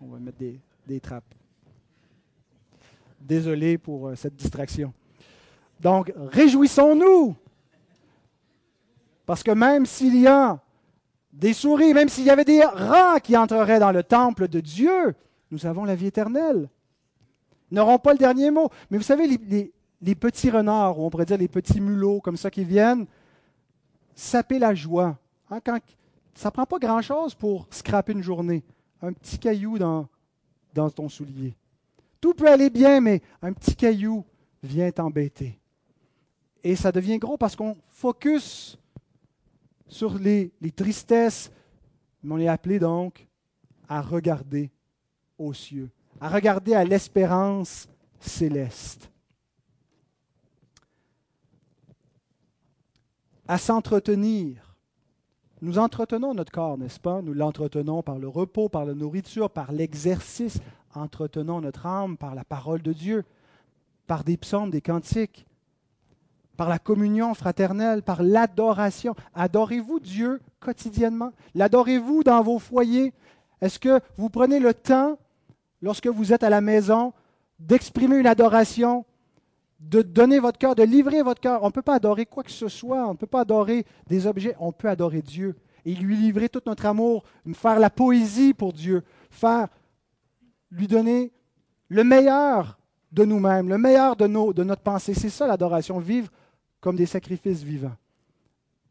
On 0.00 0.06
va 0.06 0.18
mettre 0.18 0.38
des, 0.38 0.60
des 0.86 1.00
trappes. 1.00 1.34
Désolé 3.20 3.78
pour 3.78 4.08
euh, 4.08 4.14
cette 4.14 4.36
distraction. 4.36 4.92
Donc, 5.80 6.12
réjouissons-nous. 6.16 7.36
Parce 9.26 9.42
que 9.42 9.50
même 9.50 9.86
s'il 9.86 10.16
y 10.16 10.26
a 10.26 10.60
des 11.32 11.52
souris, 11.52 11.94
même 11.94 12.08
s'il 12.08 12.24
y 12.24 12.30
avait 12.30 12.44
des 12.44 12.64
rats 12.64 13.20
qui 13.20 13.36
entreraient 13.36 13.78
dans 13.78 13.92
le 13.92 14.02
temple 14.02 14.48
de 14.48 14.60
Dieu, 14.60 15.14
nous 15.50 15.66
avons 15.66 15.84
la 15.84 15.94
vie 15.94 16.06
éternelle. 16.06 16.68
Ils 17.70 17.74
n'auront 17.74 17.98
pas 17.98 18.12
le 18.12 18.18
dernier 18.18 18.50
mot. 18.50 18.70
Mais 18.90 18.96
vous 18.96 19.04
savez, 19.04 19.26
les, 19.26 20.14
petits 20.14 20.50
renards, 20.50 20.98
ou 20.98 21.04
on 21.04 21.10
pourrait 21.10 21.26
dire 21.26 21.38
les 21.38 21.48
petits 21.48 21.80
mulots 21.80 22.20
comme 22.20 22.36
ça 22.36 22.50
qui 22.50 22.64
viennent, 22.64 23.06
saper 24.14 24.58
la 24.58 24.74
joie. 24.74 25.18
Hein, 25.50 25.60
ça 26.34 26.48
ne 26.48 26.52
prend 26.52 26.66
pas 26.66 26.78
grand-chose 26.78 27.34
pour 27.34 27.66
scraper 27.70 28.12
une 28.12 28.22
journée. 28.22 28.64
Un 29.02 29.12
petit 29.12 29.38
caillou 29.38 29.78
dans, 29.78 30.08
dans 30.74 30.90
ton 30.90 31.08
soulier. 31.08 31.54
Tout 32.20 32.34
peut 32.34 32.50
aller 32.50 32.70
bien, 32.70 33.00
mais 33.00 33.22
un 33.42 33.52
petit 33.52 33.76
caillou 33.76 34.24
vient 34.62 34.90
t'embêter. 34.90 35.58
Et 36.64 36.74
ça 36.74 36.90
devient 36.90 37.18
gros 37.18 37.36
parce 37.36 37.54
qu'on 37.54 37.76
focus 37.88 38.78
sur 39.86 40.18
les, 40.18 40.52
tristesses, 40.74 41.50
mais 42.22 42.34
on 42.34 42.38
est 42.38 42.48
appelé 42.48 42.78
donc 42.78 43.26
à 43.88 44.02
regarder 44.02 44.70
aux 45.38 45.54
cieux, 45.54 45.90
à 46.20 46.28
regarder 46.28 46.74
à 46.74 46.84
l'espérance 46.84 47.88
céleste, 48.20 49.10
à 53.46 53.56
s'entretenir. 53.56 54.76
Nous 55.60 55.78
entretenons 55.78 56.34
notre 56.34 56.52
corps, 56.52 56.78
n'est-ce 56.78 57.00
pas? 57.00 57.22
Nous 57.22 57.32
l'entretenons 57.32 58.02
par 58.02 58.18
le 58.18 58.28
repos, 58.28 58.68
par 58.68 58.84
la 58.84 58.94
nourriture, 58.94 59.50
par 59.50 59.72
l'exercice. 59.72 60.60
Entretenons 60.94 61.60
notre 61.60 61.86
âme 61.86 62.16
par 62.16 62.34
la 62.34 62.44
parole 62.44 62.82
de 62.82 62.92
Dieu, 62.92 63.24
par 64.06 64.24
des 64.24 64.36
psaumes, 64.36 64.70
des 64.70 64.80
cantiques 64.80 65.46
par 66.58 66.68
la 66.68 66.80
communion 66.80 67.34
fraternelle, 67.34 68.02
par 68.02 68.22
l'adoration. 68.22 69.14
Adorez-vous 69.32 70.00
Dieu 70.00 70.40
quotidiennement? 70.58 71.30
L'adorez-vous 71.54 72.24
dans 72.24 72.42
vos 72.42 72.58
foyers? 72.58 73.14
Est-ce 73.62 73.78
que 73.78 74.00
vous 74.16 74.28
prenez 74.28 74.58
le 74.58 74.74
temps, 74.74 75.18
lorsque 75.80 76.08
vous 76.08 76.32
êtes 76.32 76.42
à 76.42 76.50
la 76.50 76.60
maison, 76.60 77.12
d'exprimer 77.60 78.16
une 78.16 78.26
adoration, 78.26 79.04
de 79.78 80.02
donner 80.02 80.40
votre 80.40 80.58
cœur, 80.58 80.74
de 80.74 80.82
livrer 80.82 81.22
votre 81.22 81.40
cœur? 81.40 81.62
On 81.62 81.66
ne 81.66 81.72
peut 81.72 81.80
pas 81.80 81.94
adorer 81.94 82.26
quoi 82.26 82.42
que 82.42 82.50
ce 82.50 82.66
soit, 82.66 83.06
on 83.06 83.12
ne 83.12 83.16
peut 83.16 83.28
pas 83.28 83.42
adorer 83.42 83.86
des 84.08 84.26
objets, 84.26 84.56
on 84.58 84.72
peut 84.72 84.88
adorer 84.88 85.22
Dieu 85.22 85.54
et 85.84 85.94
lui 85.94 86.16
livrer 86.16 86.48
tout 86.48 86.62
notre 86.66 86.86
amour, 86.86 87.22
faire 87.54 87.78
la 87.78 87.88
poésie 87.88 88.52
pour 88.52 88.72
Dieu, 88.72 89.04
faire 89.30 89.68
lui 90.70 90.86
donner 90.86 91.32
le 91.88 92.04
meilleur 92.04 92.78
de 93.12 93.24
nous-mêmes, 93.24 93.68
le 93.68 93.78
meilleur 93.78 94.16
de, 94.16 94.26
notre 94.26 94.82
pensée. 94.82 95.14
C'est 95.14 95.30
ça 95.30 95.46
l'adoration, 95.46 95.98
vivre 95.98 96.30
comme 96.80 96.96
des 96.96 97.06
sacrifices 97.06 97.62
vivants. 97.62 97.96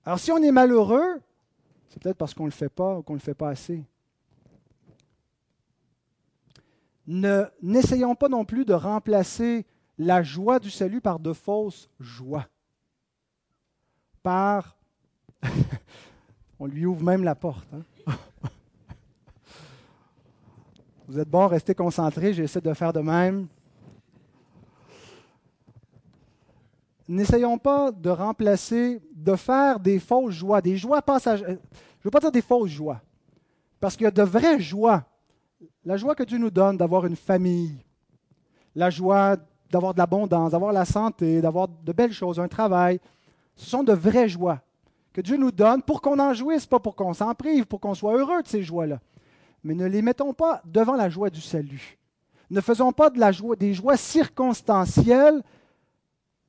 Alors 0.06 0.20
si 0.20 0.32
on 0.32 0.38
est 0.38 0.52
malheureux, 0.52 1.22
c'est 1.90 2.02
peut-être 2.02 2.18
parce 2.18 2.34
qu'on 2.34 2.44
ne 2.44 2.50
le 2.50 2.54
fait 2.54 2.70
pas 2.70 2.98
ou 2.98 3.04
qu'on 3.04 3.14
ne 3.14 3.20
le 3.20 3.24
fait 3.24 3.34
pas 3.34 3.50
assez. 3.50 3.84
n'essayons 7.08 8.16
pas 8.16 8.28
non 8.28 8.44
plus 8.44 8.66
de 8.66 8.74
remplacer 8.74 9.66
la 9.98 10.24
joie 10.24 10.60
du 10.60 10.70
salut 10.70 11.02
par 11.02 11.20
de 11.20 11.34
fausses 11.34 11.90
joies. 12.00 12.48
Par. 14.22 14.78
on 16.60 16.66
lui 16.66 16.86
ouvre 16.86 17.04
même 17.04 17.24
la 17.24 17.36
porte. 17.36 17.68
Hein. 17.74 17.84
Vous 21.08 21.20
êtes 21.20 21.30
bon, 21.30 21.48
restez 21.48 21.74
concentrés, 21.74 22.34
j'essaie 22.34 22.62
de 22.62 22.74
faire 22.74 22.94
de 22.94 23.00
même. 23.00 23.48
n'essayons 27.08 27.58
pas 27.58 27.92
de 27.92 28.10
remplacer, 28.10 29.02
de 29.14 29.36
faire 29.36 29.80
des 29.80 30.00
fausses 30.00 30.36
joies, 30.36 30.62
des 30.62 30.78
joies 30.78 31.02
passagères. 31.02 31.48
Je 31.48 31.54
ne 31.54 31.58
veux 32.04 32.12
pas 32.12 32.20
dire 32.20 32.32
des 32.32 32.42
fausses 32.42 32.72
joies, 32.72 33.02
parce 33.80 33.96
qu'il 33.96 34.04
y 34.04 34.08
a 34.08 34.12
de 34.12 34.24
vraies 34.24 34.60
joies. 34.60 35.04
La 35.86 35.98
joie 35.98 36.16
que 36.16 36.24
Dieu 36.24 36.38
nous 36.38 36.52
donne 36.52 36.78
d'avoir 36.78 37.06
une 37.06 37.16
famille, 37.16 37.78
la 38.76 38.90
joie 38.90 39.38
d'avoir 39.72 39.94
de 39.94 40.00
l'abondance, 40.00 40.52
d'avoir 40.52 40.74
la 40.74 40.86
santé, 40.86 41.42
d'avoir 41.42 41.68
de 41.68 41.92
belles 41.94 42.14
choses, 42.14 42.40
un 42.40 42.48
travail, 42.48 43.00
ce 43.56 43.70
sont 43.70 43.84
de 43.84 43.94
vraies 43.94 44.30
joies 44.30 44.60
que 45.14 45.22
Dieu 45.22 45.38
nous 45.38 45.52
donne 45.52 45.82
pour 45.82 46.02
qu'on 46.02 46.20
en 46.20 46.34
jouisse, 46.34 46.66
pas 46.66 46.80
pour 46.80 46.96
qu'on 46.96 47.14
s'en 47.14 47.34
prive, 47.34 47.66
pour 47.66 47.80
qu'on 47.80 47.96
soit 47.96 48.16
heureux 48.16 48.44
de 48.44 48.48
ces 48.48 48.62
joies-là. 48.62 49.00
Mais 49.68 49.76
ne 49.76 49.86
les 49.86 50.02
mettons 50.02 50.34
pas 50.34 50.62
devant 50.66 50.96
la 50.96 51.10
joie 51.10 51.30
du 51.30 51.42
salut. 51.42 51.98
Ne 52.50 52.62
faisons 52.62 52.94
pas 52.94 53.10
des 53.10 53.74
joies 53.74 53.98
circonstancielles 53.98 55.44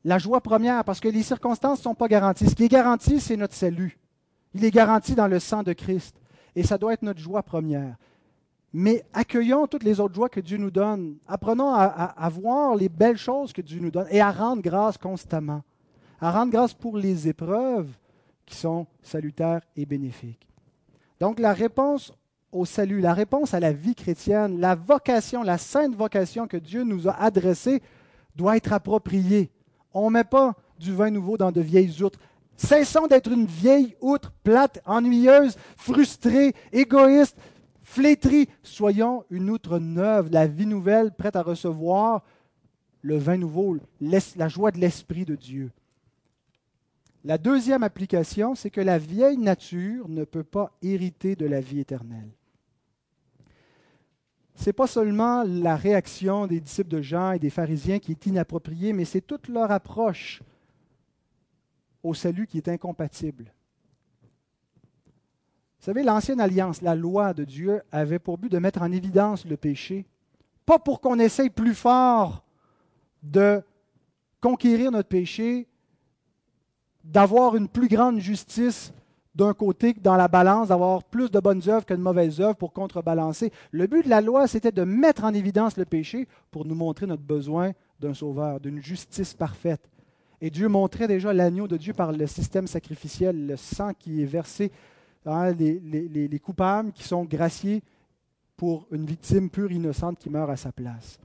la 0.05 0.19
joie 0.19 0.41
première, 0.41 0.85
parce 0.85 1.01
que 1.01 1.09
les 1.09 1.23
circonstances 1.23 1.81
ne 1.81 1.83
sont 1.83 1.95
pas 1.95 2.09
garanties. 2.09 2.49
Ce 2.49 2.55
qui 2.55 2.64
est 2.64 2.69
garanti, 2.69 3.21
c'est 3.21 3.37
notre 3.37 3.55
salut. 3.55 3.99
Il 4.55 4.64
est 4.64 4.71
garanti 4.71 5.14
dans 5.14 5.27
le 5.27 5.41
sang 5.41 5.62
de 5.62 5.73
Christ. 5.73 6.16
Et 6.55 6.62
ça 6.62 6.79
doit 6.79 6.93
être 6.93 7.03
notre 7.03 7.21
joie 7.21 7.43
première. 7.43 7.97
Mais 8.73 9.05
accueillons 9.12 9.66
toutes 9.66 9.83
les 9.83 9.99
autres 9.99 10.14
joies 10.14 10.29
que 10.29 10.41
Dieu 10.41 10.57
nous 10.57 10.71
donne. 10.71 11.16
Apprenons 11.27 11.75
à, 11.75 12.29
voir 12.31 12.77
les 12.77 12.89
belles 12.89 13.19
choses 13.19 13.53
que 13.53 13.62
Dieu 13.62 13.81
nous 13.81 13.91
donne 13.91 14.07
et 14.11 14.21
à 14.21 14.31
rendre 14.31 14.62
grâce 14.62 14.99
constamment. 14.99 15.62
À 16.21 16.31
rendre 16.31 16.53
grâce 16.53 16.75
pour 16.75 16.97
les 16.97 17.29
épreuves 17.29 17.91
qui 18.47 18.57
sont 18.57 18.87
salutaires 19.03 19.62
et 19.77 19.85
bénéfiques. 19.85 20.47
Donc 21.21 21.39
la 21.41 21.53
réponse 21.53 22.12
au 22.53 22.64
salut, 22.64 23.01
la 23.01 23.12
réponse 23.12 23.55
à 23.55 23.61
la 23.61 23.72
vie 23.72 23.94
chrétienne, 23.94 24.59
la 24.61 24.74
vocation, 24.74 25.42
la 25.42 25.59
sainte 25.59 25.94
vocation 25.94 26.46
que 26.46 26.57
Dieu 26.57 26.82
nous 26.82 27.09
a 27.09 27.12
adressée 27.12 27.82
doit 28.36 28.57
être 28.57 28.72
appropriée. 28.72 29.51
On 29.92 30.09
ne 30.09 30.14
met 30.14 30.24
pas 30.24 30.55
du 30.78 30.94
vin 30.94 31.11
nouveau 31.11 31.36
dans 31.36 31.53
de 31.53 31.61
vieilles 31.61 32.03
outres. 32.03 32.20
Cessons 32.57 33.07
d'être 33.07 33.30
une 33.30 33.46
vieille 33.46 33.96
outre 34.01 34.32
plate, 34.42 34.80
ennuyeuse, 34.86 35.57
frustrée, 35.76 36.55
égoïste, 36.72 37.36
flétrie. 37.82 38.49
Soyons 38.62 39.24
une 39.30 39.51
outre 39.51 39.78
neuve, 39.78 40.30
la 40.30 40.46
vie 40.46 40.66
nouvelle, 40.66 41.12
prête 41.12 41.36
à 41.36 41.42
recevoir 41.42 42.24
le 43.03 43.16
vin 43.16 43.36
nouveau, 43.36 43.76
la 44.01 44.49
joie 44.49 44.72
de 44.72 44.78
l'Esprit 44.78 45.24
de 45.24 45.36
Dieu. 45.36 45.70
La 47.24 47.38
deuxième 47.38 47.82
application, 47.82 48.55
c'est 48.55 48.70
que 48.70 48.80
la 48.80 48.99
vieille 48.99 49.38
nature 49.38 50.09
ne 50.09 50.24
peut 50.24 50.44
pas 50.44 50.72
hériter 50.82 51.36
de 51.36 51.46
la 51.46 51.61
vie 51.61 51.80
éternelle 51.80 52.30
n'est 54.67 54.73
pas 54.73 54.87
seulement 54.87 55.45
la 55.45 55.77
réaction 55.77 56.47
des 56.47 56.61
disciples 56.61 56.91
de 56.91 57.01
Jean 57.01 57.33
et 57.33 57.39
des 57.39 57.51
pharisiens 57.51 57.99
qui 57.99 58.13
est 58.13 58.27
inappropriée, 58.27 58.93
mais 58.93 59.05
c'est 59.05 59.21
toute 59.21 59.49
leur 59.49 59.71
approche 59.71 60.43
au 62.03 62.15
salut 62.15 62.47
qui 62.47 62.59
est 62.59 62.69
incompatible. 62.69 63.53
Vous 65.79 65.85
savez, 65.85 66.03
l'ancienne 66.03 66.41
alliance, 66.41 66.83
la 66.83 66.95
loi 66.95 67.35
de 67.35 67.45
Dieu, 67.45 67.83
avait 67.93 68.19
pour 68.19 68.37
but 68.37 68.51
de 68.51 68.59
mettre 68.59 68.83
en 68.83 68.91
évidence 68.91 69.45
le 69.45 69.57
péché, 69.57 70.07
pas 70.67 70.79
pour 70.79 71.01
qu'on 71.01 71.19
essaye 71.19 71.51
plus 71.51 71.75
fort 71.75 72.45
de 73.23 73.63
conquérir 74.41 74.91
notre 74.91 75.09
péché, 75.09 75.69
d'avoir 77.05 77.57
une 77.57 77.69
plus 77.69 77.89
grande 77.89 78.19
justice 78.19 78.93
d'un 79.39 79.55
côté 79.55 79.95
dans 79.95 80.16
la 80.16 80.26
balance, 80.26 80.68
d'avoir 80.68 81.05
plus 81.05 81.30
de 81.30 81.39
bonnes 81.39 81.62
œuvres 81.68 81.86
que 81.86 81.95
de 81.95 82.03
mauvaises 82.03 82.41
œuvres 82.41 82.57
pour 82.57 82.72
contrebalancer. 82.72 83.53
Le 83.70 83.86
but 83.86 84.05
de 84.05 84.11
la 84.11 84.20
loi, 84.20 84.49
c'était 84.49 84.72
de 84.72 84.82
mettre 84.82 85.22
en 85.22 85.32
évidence 85.32 85.76
le 85.76 85.84
péché 85.84 86.26
pour 86.51 86.64
nous 86.64 86.74
montrer 86.74 87.07
notre 87.07 87.22
besoin 87.22 87.70
d'un 88.01 88.14
sauveur, 88.14 88.59
d'une 88.59 88.82
justice 88.82 89.34
parfaite. 89.34 89.89
Et 90.41 90.51
Dieu 90.51 90.66
montrait 90.66 91.07
déjà 91.07 91.32
l'agneau 91.32 91.68
de 91.68 91.76
Dieu 91.76 91.93
par 91.93 92.11
le 92.11 92.26
système 92.26 92.66
sacrificiel, 92.66 93.47
le 93.47 93.57
sang 93.57 93.93
qui 93.97 94.22
est 94.22 94.26
versé, 94.26 94.72
hein, 95.24 95.53
les, 95.53 95.78
les 95.78 96.39
coupables 96.41 96.91
qui 96.91 97.05
sont 97.05 97.24
graciés 97.24 97.84
pour 98.57 98.89
une 98.91 99.07
victime 99.07 99.51
pure, 99.51 99.70
innocente 99.70 100.18
qui 100.18 100.30
meurt 100.30 100.51
à 100.51 100.57
sa 100.57 100.72
place. 100.72 101.20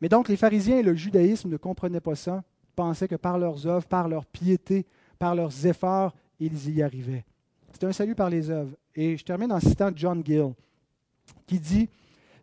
Mais 0.00 0.08
donc 0.08 0.28
les 0.28 0.36
pharisiens 0.36 0.78
et 0.78 0.82
le 0.82 0.94
judaïsme 0.94 1.48
ne 1.48 1.56
comprenaient 1.56 2.00
pas 2.00 2.16
ça, 2.16 2.42
pensaient 2.74 3.08
que 3.08 3.14
par 3.14 3.38
leurs 3.38 3.68
œuvres, 3.68 3.86
par 3.86 4.08
leur 4.08 4.26
piété, 4.26 4.84
par 5.18 5.34
leurs 5.34 5.66
efforts, 5.66 6.14
ils 6.40 6.70
y 6.70 6.82
arrivaient. 6.82 7.24
C'est 7.72 7.84
un 7.84 7.92
salut 7.92 8.14
par 8.14 8.30
les 8.30 8.50
œuvres. 8.50 8.76
Et 8.94 9.16
je 9.16 9.24
termine 9.24 9.52
en 9.52 9.60
citant 9.60 9.90
John 9.94 10.22
Gill, 10.24 10.54
qui 11.46 11.60
dit 11.60 11.88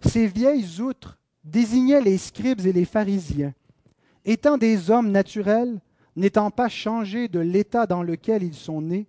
Ces 0.01 0.27
vieilles 0.27 0.79
outres 0.79 1.17
désignaient 1.43 2.01
les 2.01 2.17
scribes 2.17 2.65
et 2.65 2.73
les 2.73 2.85
pharisiens. 2.85 3.53
Étant 4.23 4.57
des 4.57 4.89
hommes 4.89 5.11
naturels, 5.11 5.79
n'étant 6.15 6.49
pas 6.51 6.69
changés 6.69 7.27
de 7.27 7.39
l'état 7.39 7.85
dans 7.85 8.03
lequel 8.03 8.43
ils 8.43 8.55
sont 8.55 8.81
nés, 8.81 9.07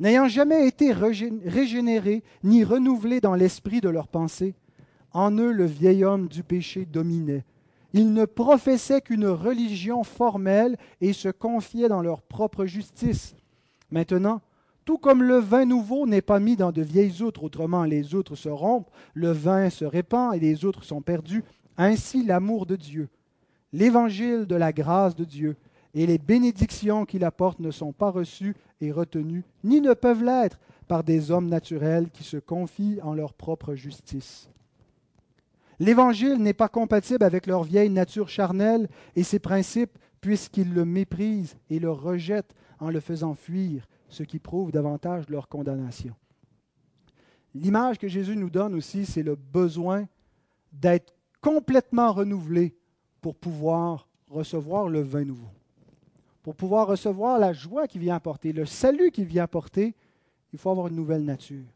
n'ayant 0.00 0.28
jamais 0.28 0.66
été 0.66 0.92
régénérés 0.92 2.24
ni 2.42 2.64
renouvelés 2.64 3.20
dans 3.20 3.34
l'esprit 3.34 3.80
de 3.80 3.88
leurs 3.88 4.08
pensées, 4.08 4.54
en 5.12 5.30
eux 5.38 5.52
le 5.52 5.64
vieil 5.64 6.04
homme 6.04 6.28
du 6.28 6.42
péché 6.42 6.84
dominait, 6.84 7.44
ils 7.92 8.12
ne 8.12 8.24
professaient 8.24 9.00
qu'une 9.00 9.26
religion 9.26 10.04
formelle 10.04 10.76
et 11.00 11.12
se 11.12 11.28
confiaient 11.28 11.88
dans 11.88 12.02
leur 12.02 12.22
propre 12.22 12.64
justice. 12.64 13.34
Maintenant, 13.90 14.40
tout 14.84 14.98
comme 14.98 15.22
le 15.22 15.38
vin 15.38 15.64
nouveau 15.64 16.06
n'est 16.06 16.22
pas 16.22 16.40
mis 16.40 16.56
dans 16.56 16.72
de 16.72 16.82
vieilles 16.82 17.22
outres, 17.22 17.44
autrement 17.44 17.84
les 17.84 18.14
outres 18.14 18.34
se 18.34 18.48
rompent, 18.48 18.90
le 19.14 19.30
vin 19.30 19.70
se 19.70 19.84
répand 19.84 20.34
et 20.34 20.40
les 20.40 20.64
outres 20.64 20.84
sont 20.84 21.02
perdues, 21.02 21.44
ainsi 21.76 22.24
l'amour 22.24 22.66
de 22.66 22.76
Dieu, 22.76 23.08
l'évangile 23.72 24.46
de 24.46 24.56
la 24.56 24.72
grâce 24.72 25.14
de 25.14 25.24
Dieu, 25.24 25.56
et 25.94 26.06
les 26.06 26.18
bénédictions 26.18 27.04
qu'il 27.04 27.24
apporte 27.24 27.60
ne 27.60 27.70
sont 27.70 27.92
pas 27.92 28.10
reçues 28.10 28.56
et 28.80 28.90
retenues, 28.90 29.44
ni 29.62 29.80
ne 29.80 29.92
peuvent 29.92 30.24
l'être 30.24 30.58
par 30.88 31.04
des 31.04 31.30
hommes 31.30 31.48
naturels 31.48 32.10
qui 32.10 32.24
se 32.24 32.38
confient 32.38 33.00
en 33.02 33.14
leur 33.14 33.34
propre 33.34 33.74
justice. 33.74 34.48
L'Évangile 35.82 36.36
n'est 36.36 36.52
pas 36.52 36.68
compatible 36.68 37.24
avec 37.24 37.48
leur 37.48 37.64
vieille 37.64 37.90
nature 37.90 38.28
charnelle 38.28 38.88
et 39.16 39.24
ses 39.24 39.40
principes, 39.40 39.98
puisqu'ils 40.20 40.72
le 40.72 40.84
méprisent 40.84 41.56
et 41.70 41.80
le 41.80 41.90
rejettent 41.90 42.54
en 42.78 42.88
le 42.88 43.00
faisant 43.00 43.34
fuir, 43.34 43.88
ce 44.08 44.22
qui 44.22 44.38
prouve 44.38 44.70
davantage 44.70 45.28
leur 45.28 45.48
condamnation. 45.48 46.14
L'image 47.52 47.98
que 47.98 48.06
Jésus 48.06 48.36
nous 48.36 48.48
donne 48.48 48.76
aussi, 48.76 49.04
c'est 49.04 49.24
le 49.24 49.34
besoin 49.34 50.06
d'être 50.72 51.16
complètement 51.40 52.12
renouvelé 52.12 52.76
pour 53.20 53.34
pouvoir 53.34 54.06
recevoir 54.28 54.88
le 54.88 55.00
vin 55.00 55.24
nouveau, 55.24 55.50
pour 56.44 56.54
pouvoir 56.54 56.86
recevoir 56.86 57.40
la 57.40 57.52
joie 57.52 57.88
qui 57.88 57.98
vient 57.98 58.14
apporter, 58.14 58.52
le 58.52 58.66
salut 58.66 59.10
qui 59.10 59.24
vient 59.24 59.42
apporter, 59.42 59.96
il 60.52 60.60
faut 60.60 60.70
avoir 60.70 60.86
une 60.86 60.94
nouvelle 60.94 61.24
nature. 61.24 61.66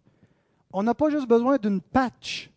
On 0.73 0.85
n'a 0.85 0.95
pas 0.95 1.11
juste 1.11 1.27
besoin 1.27 1.57
d'une 1.57 1.81
patch 1.81 2.53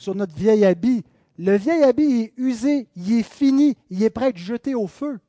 sur 0.00 0.14
notre 0.14 0.34
vieil 0.34 0.64
habit. 0.64 1.04
Le 1.36 1.56
vieil 1.56 1.82
habit 1.82 2.22
est 2.22 2.32
usé, 2.38 2.88
il 2.96 3.12
est 3.12 3.22
fini, 3.22 3.76
il 3.90 4.02
est 4.02 4.10
prêt 4.10 4.26
à 4.26 4.28
être 4.30 4.38
jeté 4.38 4.74
au 4.74 4.86
feu. 4.86 5.20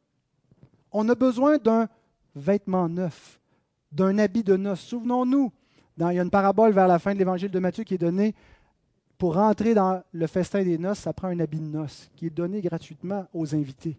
On 0.94 1.08
a 1.10 1.16
besoin 1.16 1.58
d'un 1.58 1.90
vêtement 2.36 2.88
neuf, 2.88 3.42
d'un 3.92 4.18
habit 4.18 4.44
de 4.44 4.56
noces. 4.56 4.80
Souvenons-nous, 4.80 5.52
il 5.98 6.04
y 6.16 6.20
a 6.20 6.24
une 6.24 6.30
parabole 6.30 6.72
vers 6.72 6.88
la 6.88 7.00
fin 7.00 7.14
de 7.14 7.20
l'évangile 7.20 7.52
de 7.52 7.60
Matthieu 7.60 7.84
qui 7.84 7.96
est 7.96 8.00
donnée 8.00 8.34
pour 9.18 9.36
rentrer 9.36 9.74
dans 9.74 10.02
le 10.14 10.26
festin 10.26 10.64
des 10.64 10.78
noces, 10.78 11.00
ça 11.00 11.14
prend 11.14 11.28
un 11.28 11.40
habit 11.40 11.60
de 11.60 11.68
noces 11.68 12.10
qui 12.16 12.28
est 12.28 12.32
donné 12.32 12.62
gratuitement 12.62 13.28
aux 13.34 13.54
invités. 13.54 13.98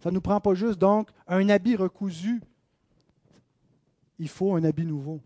Ça 0.00 0.10
ne 0.10 0.16
nous 0.16 0.20
prend 0.20 0.40
pas 0.40 0.54
juste 0.54 0.78
donc 0.78 1.08
un 1.26 1.48
habit 1.48 1.76
recousu. 1.76 2.42
Il 4.18 4.28
faut 4.28 4.54
un 4.54 4.64
habit 4.64 4.84
nouveau. 4.84 5.20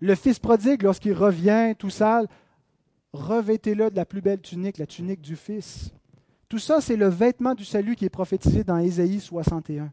Le 0.00 0.14
fils 0.14 0.38
prodigue, 0.38 0.82
lorsqu'il 0.82 1.14
revient 1.14 1.74
tout 1.78 1.88
sale, 1.88 2.26
revêtez-le 3.16 3.90
de 3.90 3.96
la 3.96 4.04
plus 4.04 4.20
belle 4.20 4.40
tunique, 4.40 4.78
la 4.78 4.86
tunique 4.86 5.20
du 5.20 5.36
fils. 5.36 5.92
Tout 6.48 6.58
ça, 6.58 6.80
c'est 6.80 6.96
le 6.96 7.08
vêtement 7.08 7.54
du 7.54 7.64
salut 7.64 7.96
qui 7.96 8.04
est 8.04 8.10
prophétisé 8.10 8.62
dans 8.62 8.78
Ésaïe 8.78 9.20
61. 9.20 9.90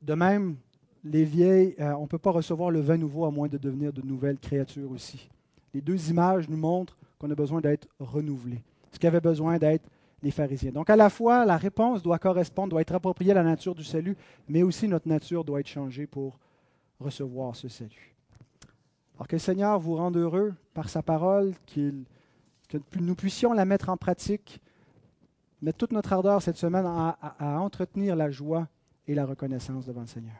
De 0.00 0.14
même, 0.14 0.56
les 1.04 1.24
vieilles, 1.24 1.74
euh, 1.78 1.92
on 1.94 2.02
ne 2.02 2.06
peut 2.06 2.18
pas 2.18 2.30
recevoir 2.30 2.70
le 2.70 2.80
vin 2.80 2.96
nouveau 2.96 3.24
à 3.24 3.30
moins 3.30 3.48
de 3.48 3.58
devenir 3.58 3.92
de 3.92 4.02
nouvelles 4.02 4.38
créatures 4.38 4.90
aussi. 4.90 5.28
Les 5.72 5.80
deux 5.80 6.10
images 6.10 6.48
nous 6.48 6.56
montrent 6.56 6.96
qu'on 7.18 7.30
a 7.30 7.34
besoin 7.34 7.60
d'être 7.60 7.88
renouvelé. 8.00 8.62
Ce 8.90 8.98
qu'avaient 8.98 9.20
besoin 9.20 9.58
d'être 9.58 9.88
les 10.22 10.30
pharisiens. 10.30 10.72
Donc 10.72 10.90
à 10.90 10.96
la 10.96 11.10
fois, 11.10 11.44
la 11.44 11.56
réponse 11.56 12.02
doit 12.02 12.18
correspondre, 12.18 12.70
doit 12.70 12.80
être 12.80 12.94
appropriée 12.94 13.32
à 13.32 13.34
la 13.34 13.42
nature 13.42 13.74
du 13.74 13.84
salut, 13.84 14.16
mais 14.48 14.62
aussi 14.62 14.88
notre 14.88 15.08
nature 15.08 15.44
doit 15.44 15.60
être 15.60 15.68
changée 15.68 16.06
pour 16.06 16.38
recevoir 17.00 17.56
ce 17.56 17.68
salut. 17.68 18.11
Alors 19.16 19.28
que 19.28 19.36
le 19.36 19.40
Seigneur 19.40 19.78
vous 19.78 19.96
rende 19.96 20.16
heureux 20.16 20.54
par 20.74 20.88
sa 20.88 21.02
parole, 21.02 21.54
que 21.74 21.92
nous 22.98 23.14
puissions 23.14 23.52
la 23.52 23.64
mettre 23.64 23.88
en 23.88 23.96
pratique, 23.96 24.60
mettre 25.60 25.78
toute 25.78 25.92
notre 25.92 26.12
ardeur 26.12 26.42
cette 26.42 26.56
semaine 26.56 26.86
à 26.86 27.60
entretenir 27.60 28.16
la 28.16 28.30
joie 28.30 28.68
et 29.06 29.14
la 29.14 29.26
reconnaissance 29.26 29.86
devant 29.86 30.02
le 30.02 30.06
Seigneur. 30.06 30.34